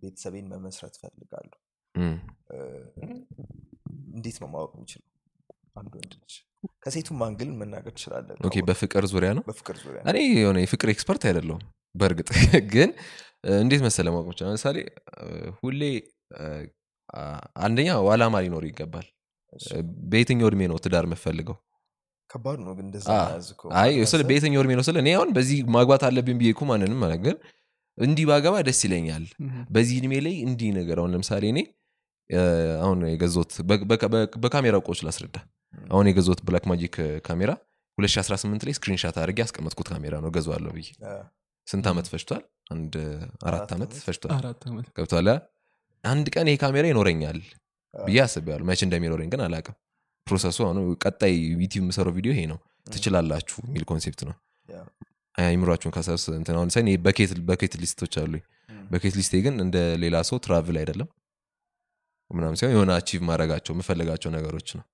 [0.00, 1.58] ቤተሰቤን መመስረት ፈልጋለሁ
[4.16, 5.06] እንዴት ነው ማወቅ የሚችለው
[5.76, 6.34] አንድ ወንድ ልጅ
[6.84, 8.36] ከሴቱም angle መናገር ትችላለን
[8.68, 9.42] በፍቅር ዙሪያ ነው?
[9.48, 11.62] በፍቅር ዙሪያ እኔ የሆነ የፍቅር expert አይደለሁም
[11.94, 12.28] በእርግጥ
[12.74, 12.90] ግን
[13.56, 14.78] እንዴት መሰለ ማወቅ ይችላል ለምሳሌ
[15.60, 15.82] ሁሌ
[17.64, 19.06] አንደኛ አላማ ሊኖር ይገባል።
[20.10, 21.56] በየትኛው እድሜ ነው ትዳር የምፈልገው?
[22.30, 22.86] ከባድ ነው ግን
[24.06, 27.36] ስለ በየትኛው እድሜ ነው ስለ እኔ አሁን በዚህ ማግባት አለብኝ ብዬ ማንንም ግን
[27.98, 29.24] እንዲህ ባገባ ደስ ይለኛል።
[29.70, 31.60] በዚህ እድሜ ላይ እንዲህ ነገር አሁን ለምሳሌ እኔ
[32.80, 33.52] አሁን የገዛሁት
[34.44, 35.36] በካሜራ እቆች ላስረዳ።
[35.90, 36.94] አሁን የገዛሁት Blackmagic
[37.24, 37.50] ካሜራ
[37.98, 40.88] 2018 ላይ screenshot አድርጌ ያስቀመጥኩት ካሜራ ነው ገዛዋለሁ ብዬ።
[41.66, 42.42] ስንት ዓመት ፈጅቷል?
[42.72, 42.94] አንድ
[43.48, 43.92] አራት ዓመት?
[44.06, 44.32] ፈጅቷል።
[44.96, 45.28] ገብቷል
[46.04, 47.38] አንድ ቀን ይሄ ካሜራ ይኖረኛል
[47.94, 49.76] ብዬ አስቤዋለሁ። መቼ እንደሚኖረኝ ግን አላቅም
[50.26, 54.34] process ኡ አሁን ቀጣይ YouTube የምሰራው ቪዲዮ ይሄ ነው። ትችላላችሁ የሚል concept ነው።
[55.38, 56.70] አይምሯችሁን ከሰብስ እንትን አሁን
[57.48, 58.42] bucket list ኦች አሉኝ።
[58.74, 61.08] ም፣ bucket list ኤ ግን እንደ ሌላ ሰው travel አይደለም
[62.30, 64.84] ምናምን ሲሆን የሆነ achieve ማድረጋቸው የምፈልጋቸው ነገሮች ነው።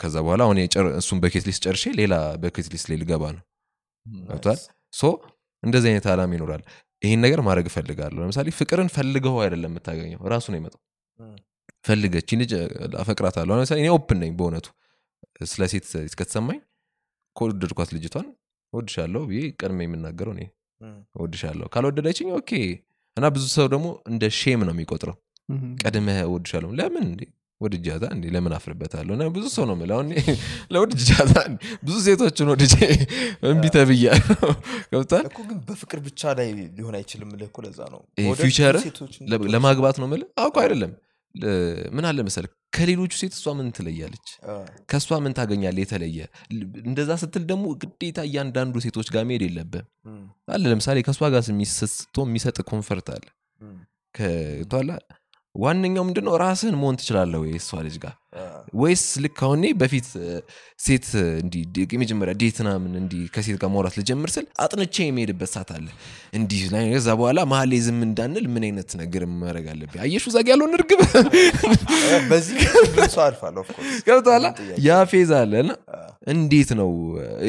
[0.00, 3.42] ከዛ በኋላ አሁን የጨር- እሱን bucket list ጨርሼ ሌላ bucket list ላይ ልገባ ነው።
[4.26, 4.58] ገብቷል
[4.92, 5.02] so
[5.62, 6.62] እንደዚህ አይነት አላማ ይኖራል።
[7.02, 10.80] ይህን ነገር ማድረግ እፈልጋለሁ። ለምሳሌ ፍቅርን ፈልገው አይደለም የምታገኘው ራሱ ነው ይመጣው
[11.84, 12.52] ፈልገች ልጅ
[13.00, 14.68] አፈቅራታለሁ። ለምሳሌ እኔ open ነኝ በእውነቱ።
[15.46, 16.58] ስለ ሴት እስከተሰማኝ
[17.36, 18.26] ከወደድኳት ልጅቷን
[18.72, 20.42] ወድሻለሁ ብዬ ቀድሜ የምናገረው እኔ።
[21.20, 22.50] ወድሻለሁ ካልወደደችኝ okay።
[23.16, 25.16] እና ብዙ ሰው ደግሞ እንደ shame ነው የሚቆጥረው
[25.82, 27.22] ቀድመህ ወድሻለሁ። ለምን እንዴ?
[27.60, 28.24] ወድጃታ እንዴ?
[28.34, 29.12] ለምን አፍርበታለሁ?
[29.16, 29.98] እና ብዙ ሰው ነው የምለው።
[30.72, 31.34] ለወድጃታ
[31.84, 32.74] ብዙ ሴቶችን ወድጄ
[33.48, 34.48] እምቢ ተብያለሁ።
[34.92, 38.00] ገብቷል ግን በፍቅር ብቻ ላይ ሊሆን አይችልም ልህ እኮ ለዛ ነው።
[38.40, 38.76] future
[39.54, 40.92] ለማግባት ነው ምል አውቀ አይደለም።
[41.94, 42.44] ምን አለ መሰል
[42.76, 44.28] ከሌሎቹ ሴት እሷ ምን ትለያለች?
[44.90, 46.18] ከእሷ ምን ታገኛለ የተለየ?
[46.84, 51.42] እንደዛ ስትል ደግሞ ግዴታ እያንዳንዱ ሴቶች ጋር መሄድ የለብም ም፣ አለ ለምሳሌ ከእሷ ጋር
[51.72, 53.26] ስቶ የሚሰጥ ኮንፈርት አለ።
[54.14, 54.90] ከቷላ
[55.54, 56.32] ዋነኛው ምንድነው?
[56.42, 58.14] ራስህን መሆን ትችላለህ ወይ እሷ ልጅ ጋር?
[58.74, 60.06] ወይስ ልክ አሁን እኔ በፊት
[60.84, 61.06] ሴት
[61.42, 61.62] እንዲህ
[61.94, 65.86] የመጀመሪያ ዴት ምናምን እንዲህ ከሴት ጋር ማውራት ልጀምር ስል አጥንቼ የሚሄድበት ሰዓት አለ።
[66.38, 69.98] እንዲህ ላይ ከዛ በኋላ መሀል ላይ ዝም እንዳንል ምን አይነት ነገር ማድረግ አለብኝ?
[70.06, 71.00] አየሹ ዛግ ያለውን እርግብ?
[72.30, 72.56] በዚህ
[74.08, 74.46] ገብቶሃል?
[74.88, 75.72] ያ phase አለ እና
[76.34, 76.90] እንዴት ነው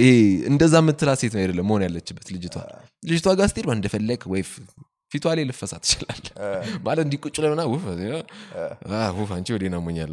[0.01, 0.11] ይሄ
[0.51, 2.55] እንደዛ የምትላት ሴት ነው አይደለም መሆን ያለችበት ልጅቷ?
[3.09, 4.43] ልጅቷ ጋር ስትሄድ እንደፈለግ ወይ
[5.11, 6.21] ፊቷ ላይ ልፈሳ ትችላል
[6.85, 7.83] ማለት እንዲህ ቁጭ ለምና ውፍ
[9.35, 10.11] አንቺ ናሞኛል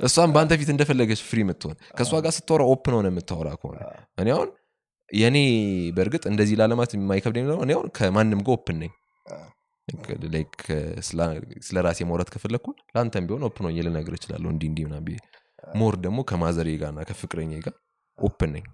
[0.00, 3.78] እሷም በአንተ ፊት እንደፈለገች free የምትሆን። ከእሷ ጋር ስታወራ open ሆነ የምታወራ ከሆነ።
[4.18, 4.50] እኔ አሁን
[5.10, 5.38] የእኔ
[5.96, 8.92] በእርግጥ እንደዚህ ላለማት የማይከብደኝ ነው እኔ አሁን ከማንም ጋር open ነኝ።
[11.08, 14.48] ስለ- ራሴ ማውራት ከፈለግኩ ለአንተም ቢሆን open ሆኜ ልነግር እችላለሁ።
[14.82, 15.16] ምናምን ብዬ።
[15.76, 17.74] more ደግሞ ከ mother ዬ ጋር እና ከፍቅረኛ ጋር
[18.18, 18.64] open ነኝ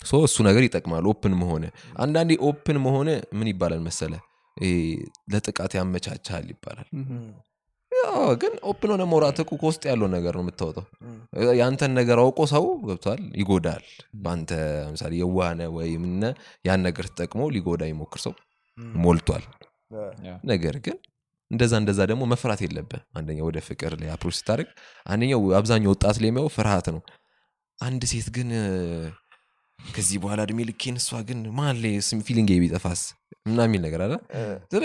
[0.00, 1.64] so እሱ ነገር ይጠቅማል open መሆነ
[1.98, 3.08] አንዳንዴ open መሆነ
[3.38, 4.12] ምን ይባላል መሰለ
[5.32, 6.88] ለጥቃት ያመቻቻል ይባላል።
[8.40, 10.84] ግን open ሆነ መውራት እኮ ከውስጥ ያለው ነገር ነው የምታወጣው
[11.60, 13.84] ያንተን ነገር አውቆ ሰው ገብቷል ይጎዳል
[14.22, 14.50] በአንተ
[14.92, 16.04] ምሳሌ የዋህነ ወይም
[16.68, 18.34] ያን ነገር ተጠቅሞ ሊጎዳ ይሞክር ሰው
[19.02, 19.44] ሞልቷል
[20.50, 20.96] ነገር ግን
[21.50, 24.68] እንደዛ እንደዛ ደግሞ መፍራት የለብህ አንደኛው ወደ ፍቅር ላይ approach ስታደርግ
[25.06, 27.02] አንደኛው አብዛኛው ወጣት ላይ የሚያው ፍርሃት ነው
[27.78, 28.48] አንድ ሴት ግን
[29.94, 31.94] ከዚህ በኋላ እድሜ ልኬን እሷ ግን ማን ላይ
[32.26, 33.02] feeling ቢጠፋስ?
[33.46, 34.14] ምና የሚል ነገር አለ።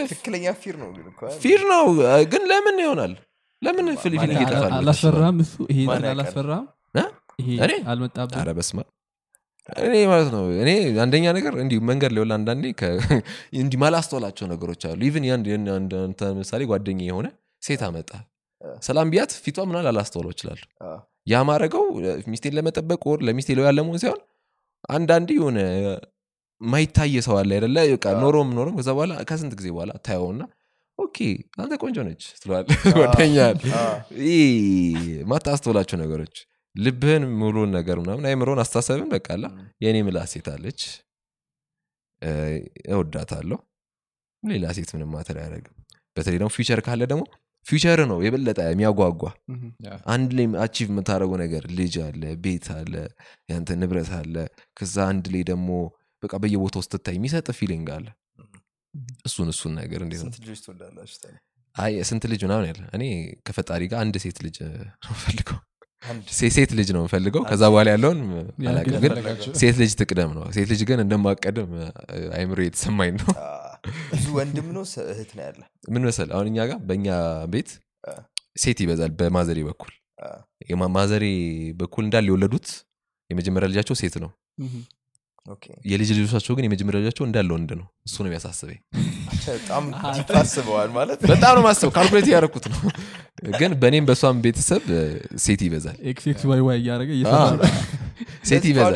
[0.03, 0.89] ትክክለኛ fear ነው
[1.39, 1.85] fear ነው።
[2.31, 3.13] ግን ለምን ይሆናል?
[3.61, 4.23] ለምን feeling?
[4.43, 4.71] ይጠፋል?
[4.79, 5.55] አላስፈራም እሱ?
[5.73, 5.79] ይሄ?
[6.11, 6.65] አላስፈራም?
[7.41, 7.73] ይሄ እኔ?
[7.91, 8.91] አልመጣብህ ኧረ በስመ አብ።
[9.79, 10.71] እኔ ማለት ነው እኔ
[11.03, 12.65] አንደኛ ነገር እንዲሁ መንገድ ላይ አንዳንዴ
[13.61, 15.01] እንዲህ ማላስተዋላቸው ነገሮች አሉ።
[15.35, 15.47] አንድ
[16.01, 17.27] አንተ ምሳሌ ጓደኛ የሆነ
[17.63, 18.11] ሴት አመጣ።
[18.81, 20.59] ሰላም ቢያት ፊቷ ምናል አላስተውለው ይችላል
[21.27, 21.83] ያ ማድረገው
[22.31, 24.21] ሚስቴን ለመጠበቅ ወር ለሚስቴ ለው ያለመሆን ሳይሆን
[24.89, 25.59] አንዳንዴ የሆነ
[26.61, 27.77] ማይታየ ሰው አለ አይደለ?
[28.21, 30.41] ኖሮም ኖሮም ከዛ በኋላ ከስንት ጊዜ በኋላ ታየውና
[30.99, 31.17] okay
[31.61, 32.65] አንተ ቆንጆ ነች ትለዋል
[32.97, 33.57] ጓደኛል
[35.31, 36.35] ማታስተውላቸው ነገሮች
[36.75, 39.45] ልብህን ሙሉን ነገር ምናምን አይምሮን አስተሳሰብን በቃላ
[39.83, 40.81] የእኔ ምላ ሴት አለች።
[42.91, 43.57] እወዳታለሁ።
[44.43, 45.75] ሌላ ሴት ምንም matter አያደርግም።
[46.17, 47.23] በተለይ ደግሞ future ካለ ደግሞ
[47.65, 49.21] future ነው የበለጠ የሚያጓጓ።
[50.13, 52.93] አንድ ላይ achieve የምታደረገው ነገር ልጅ አለ ቤት አለ
[53.51, 54.35] ያንተ ንብረት አለ።
[54.77, 55.69] ከዛ አንድ ላይ ደግሞ
[56.23, 58.07] በቃ በየቦታው ስትታይ የሚሰጥ feeling አለ።
[59.27, 60.31] እሱን እሱን ነገር እንዴት ነው?
[60.33, 60.45] ስንት?
[61.75, 61.93] አይ
[62.29, 63.03] ልጅ ምናምን ያለ እኔ
[63.47, 65.15] ከፈጣሪ ጋር አንድ ሴት ልጅ ነው
[66.33, 68.19] ሴ- ሴት ልጅ ነው የምፈልገው። ከዛ በኋላ ያለውን
[69.03, 69.11] ግን?
[69.59, 71.87] ሴት ልጅ ትቅደም ነው። ሴት ልጅ ግን እንደማቀድም እ፣
[72.35, 73.29] አይምሮ የተሰማኝ ነው
[74.11, 74.83] ብዙ ወንድም ነው?
[75.11, 75.61] እህት ነው ያለ
[75.93, 77.07] ምን መሰል አሁን እኛ ጋር በእኛ
[77.53, 77.69] ቤት
[78.57, 79.93] ሴት ይበዛል በማዘሬ በኩል።
[80.95, 81.25] ማዘሬ
[81.79, 82.67] በኩል እንዳለ የወለዱት
[83.29, 84.31] የመጀመሪያ ልጃቸው ሴት ነው
[85.85, 88.79] የልጅ ልጆቻቸው ግን የመጀመሪያ ልጃቸው እንዳለ ወንድ ነው። እሱ ነው የሚያሳስበኝ።
[89.47, 89.83] በጣም
[90.29, 92.79] ታስበዋል ማለት በጣም ነው ማስበው ካልኩሌት እያደረኩት ነው።
[93.55, 94.83] ግን በእኔም በእሷም ቤተሰብ
[95.43, 95.97] ሴት ይበዛል።
[96.75, 97.11] እያደረገ
[98.49, 98.95] ሴት ይበዛል።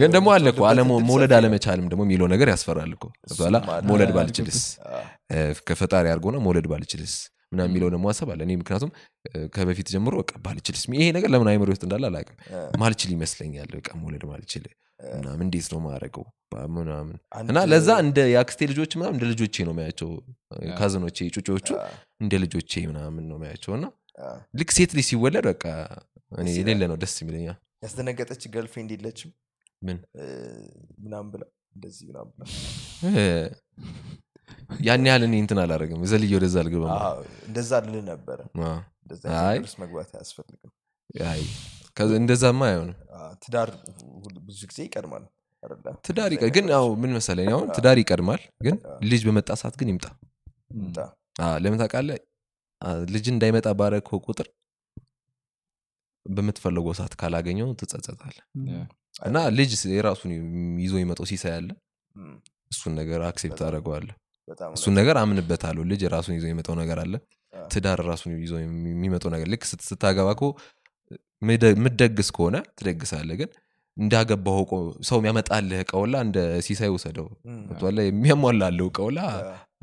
[0.00, 0.28] ግን ደግሞ
[0.66, 3.56] አለ መውለድ አለመቻልም ደግሞ የሚለው ነገር ያስፈራል እኮ። በኋላ
[3.88, 4.60] መውለድ ባልችልስ?
[5.68, 7.14] ከፈጣሪ አድርጎ ነው መውለድ ባልችልስ?
[7.52, 8.90] ምና የሚለው ደግሞ ሀሳብ አለ። እኔ ምክንያቱም
[9.54, 10.82] ከበፊት ጀምሮ በቃ ባልችልስ?
[10.96, 14.64] ይሄ ነገር ለምን አይምሮ ውስጥ እንዳለ አላውቅም። አ፣ ማልችል ይመስለኛል በቃ መውለድ ማልችል
[15.16, 16.24] ምናምን እንዴት ነው ማድረገው
[16.76, 20.10] ምናምን እና ለዛ እንደ የአክስቴ ልጆች ምናምን እንደ ልጆቼ ነው የሚያቸው
[20.64, 21.68] ያ። ካዝኖቼ ጩጮቹ
[22.22, 23.86] እንደ ልጆቼ ምናምን ነው የሚያቸው እና
[24.54, 25.64] ልክ ሴት ልጅ ሲወለድ በቃ
[26.38, 29.30] እኔ የሌለ ነው ደስ የሚለኛል ያስደነገጠች ገልፍሬንድ የለችም?
[29.82, 29.98] ምን?
[31.04, 31.42] ምናምን ብላ
[31.76, 32.44] እንደዚህ ምናምን ብላ
[34.86, 37.10] ያን ያህል እኔ እንትን አላደረግም ዘልዬ ወደዛ አልገባም። አ፣
[37.48, 38.38] እንደዛ ልል ነበረ።
[39.82, 40.72] መግባት አያስፈልግም
[42.16, 42.96] እንደዛማ አይሆንም።
[43.42, 43.68] ትዳር
[44.46, 45.24] ብዙ ጊዜ ይቀድማል?
[46.06, 48.76] ትዳር ግን ያው ምን መሰለኝ አሁን ትዳር ይቀድማል ግን
[49.10, 50.06] ልጅ በመጣ ሰዓት ግን ይምጣ።
[51.60, 52.18] ለምን ታውቃለህ?
[52.82, 54.48] አ፣ ልጅ እንዳይመጣ ባረከው ቁጥር
[56.26, 58.36] በምትፈለገው ሰዓት ካላገኘው ትጸጸታል
[59.22, 60.30] እና ልጅ የራሱን
[60.80, 61.68] ይዞ ይመጣው ሲሳይ አለ።
[62.70, 63.60] እሱን ነገር አክሴፕት
[64.48, 67.14] በጣም እሱን ነገር አምንበታለሁ። ልጅ ራሱን ይዞ የሚመጣው ነገር አለ።
[67.70, 70.28] ትዳር ራሱን ይዞ የሚመጣው ነገር ልክ ስታገባ
[71.82, 73.50] ምደግስ ከሆነ ትደግሳለ ግን
[73.96, 74.72] እንዳገባው እኮ
[75.08, 77.26] ሰው የሚያመጣልህ እቃውላ እንደ ሲሳይ ውሰደው።
[77.68, 77.98] ገብቶሃል?
[78.06, 79.20] የሚያሟላልህ እቃውላ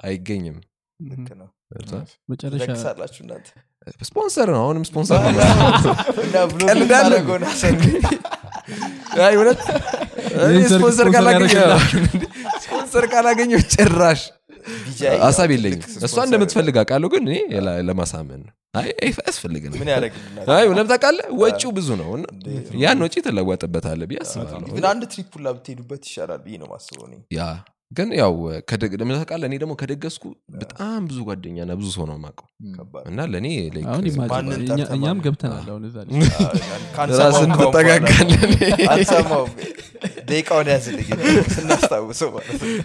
[0.03, 0.57] አይገኝም።
[4.07, 5.31] ስፖንሰር ነው። አሁንም ስፖንሰር ነው።
[6.23, 7.79] እና ብሎ ቀልዳለሁ። የምታደርገውን አሰብ
[9.23, 9.61] አይ እውነት?
[10.43, 11.07] እኔ የሰርግ ስፖንሰር
[12.63, 14.21] ስፖንሰር ካላገኘ ጭራሽ
[15.23, 17.35] ሀሳብ የለኝም። እሷ እንደምትፈልግ አውቃለሁ ግን እኔ
[17.87, 18.87] ለማሳመን ነው አይ
[20.69, 21.25] ለምን ታውቃለህ?
[21.41, 22.07] ወጪው ብዙ ነው።
[22.83, 27.41] ያን ወጪ ትለወጥበታለህ ብዬ አስባለሁ። አንድ ትሪፕ ሁላ ብትሄዱበት ይሻላል ብዬ ነው ማስበው ያ
[27.91, 28.33] ግን ያው
[28.69, 29.47] ከደግ- ለምን ታውቃለህ?
[29.49, 30.23] እኔ ደግሞ ከደገስኩ
[30.55, 32.47] በጣም ብዙ ጓደኛና ብዙ ሰው ነው የማውቀው።
[32.77, 33.47] ከባድ እና ለእኔ
[34.95, 35.17] እኛም?
[35.25, 35.65] ገብተናል
[37.19, 38.53] ራስን ትጠጋጋለን
[38.89, 39.51] አልሰማውም
[40.29, 41.09] ደቂቃውን ያዝልኝ።
[41.55, 42.31] ስናስታውሰው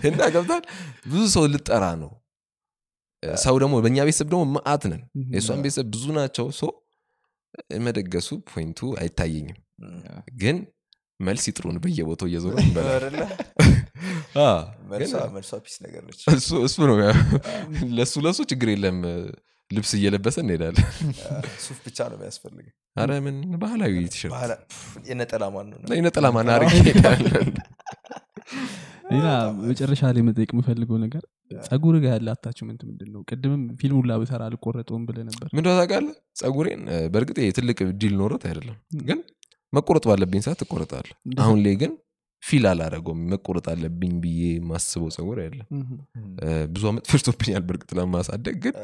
[0.09, 0.62] እና ገብታል
[1.09, 2.10] ብዙ ሰው ልጠራ ነው
[3.43, 5.01] ሰው ደግሞ በእኛ ቤተሰብ ደግሞ መአት ነን.
[5.32, 6.70] የእሷን ቤተሰብ ብዙ ናቸው። ሰው
[7.85, 9.57] መደገሱ ፖይንቱ አይታየኝም።
[10.40, 10.57] ግን
[11.20, 12.55] መልስ ይጥሩን በየቦታው እየዞሩ
[16.35, 16.97] እሱ- እሱ ነው
[17.97, 18.99] ለሱ ለሱ ችግር የለም።
[19.70, 20.86] ልብስ እየለበሰ እንሄዳለን።
[21.61, 22.66] ሱፍ ብቻ ነው የሚያስፈልግ
[22.97, 24.32] አረ ምን ባህላዊ ቲሸርት?
[24.35, 24.61] ባህላ-
[25.93, 27.51] የነጠላ ማን አርግ እንሄዳለን።
[29.12, 29.27] ሌላ
[29.62, 31.23] መጨረሻ ላይ መጠየቅ የምፈልገው ነገር
[31.66, 36.16] ጸጉር ጋር ያለ attachment ምንድን ነው ቅድምም ፊልሙ ላ ብሰራ አልቆረጠውም ብለ ነበር። ምን ታውቃለህ?
[36.41, 39.20] ጸጉሬን በእርግጥ ይሄ ትልቅ deal ኖሮት አይደለም። ግን
[39.73, 41.95] መቆረጥ ባለብኝ ሰዓት ትቆረጣለ እንደዛ- አሁን ላይ ግን
[42.43, 45.66] feel አላረገውም መቆረጥ አለብኝ ብዬ ማስበው ጸጉር አይደለም
[46.73, 48.75] ብዙ አመት ፈጅቶብኛል በእርግጥ ለማሳደግ ግን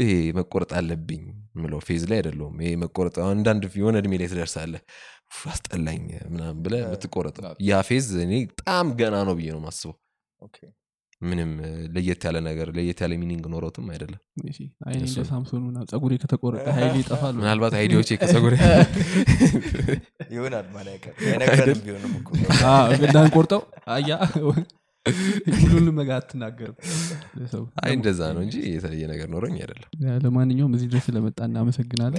[0.00, 1.22] ይሄ መቆረጥ አለብኝ
[1.56, 4.82] ምለው phase ላይ አይደለውም ይሄ መቆረጥ አንዳንድ የሆነ እድሜ ላይ ትደርሳለህ።
[5.50, 9.96] አስጠላኝ ምናምን ብለ የምትቆረጠው ያ phase እኔ በጣም ገና ነው ብዬ ነው ማስበው
[11.22, 11.50] ምንም
[11.94, 14.20] ለየት ያለ ነገር ለየት ያለ meaning ኖሮትም አይደለም።
[15.28, 18.54] ሳምሶን ጸጉሬ ከተቆረጠ ሀይሌ ይጠፋል ምናልባት idea ዎች ከጸጉር
[20.34, 20.66] ይሆናል
[23.02, 23.60] እንዳንቆርጠው?
[23.90, 24.10] አያ
[25.62, 26.76] ሁሉንም መጋ አትናገርም።
[27.82, 29.88] አይ እንደዛ ነው እንጂ የተለየ ነገር ኖረኝ አይደለም።
[30.24, 32.18] ለማንኛውም እዚህ ድረስ ስለመጣ እናመሰግናለን።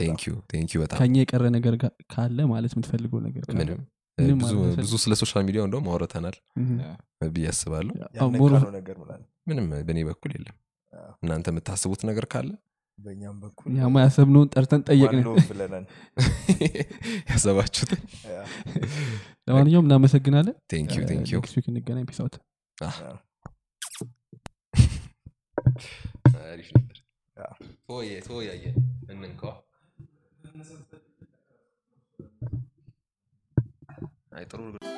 [0.84, 1.76] በጣም ከኛ የቀረ ነገር
[2.14, 3.80] ካለ ማለት የምትፈልገው ነገር ምንም
[4.78, 6.70] ብዙ ስለ social media ው እንደውም አውርተናል እህ።
[7.30, 7.94] ብዬ አስባለሁ።
[9.48, 10.58] ምንም በእኔ በኩል የለም።
[11.24, 12.50] እናንተ የምታስቡት ነገር ካለ?
[13.00, 15.86] በእኛም በኩል እኛማ ያሰብነውን ጠርተን ጠየቅን። ብለናል።
[17.32, 18.02] ያሰባችሁትን?
[19.48, 21.02] ለማንኛውም እናመሰግናለን። ቴንኪዩ
[21.68, 22.06] እንገናኝ።
[26.46, 26.98] አሪፍ ነበር።
[27.38, 27.44] ያ።
[27.88, 28.66] ቶየ ቶያየ
[29.12, 29.52] እንንከዋ
[34.36, 34.94] Aitor Burgos.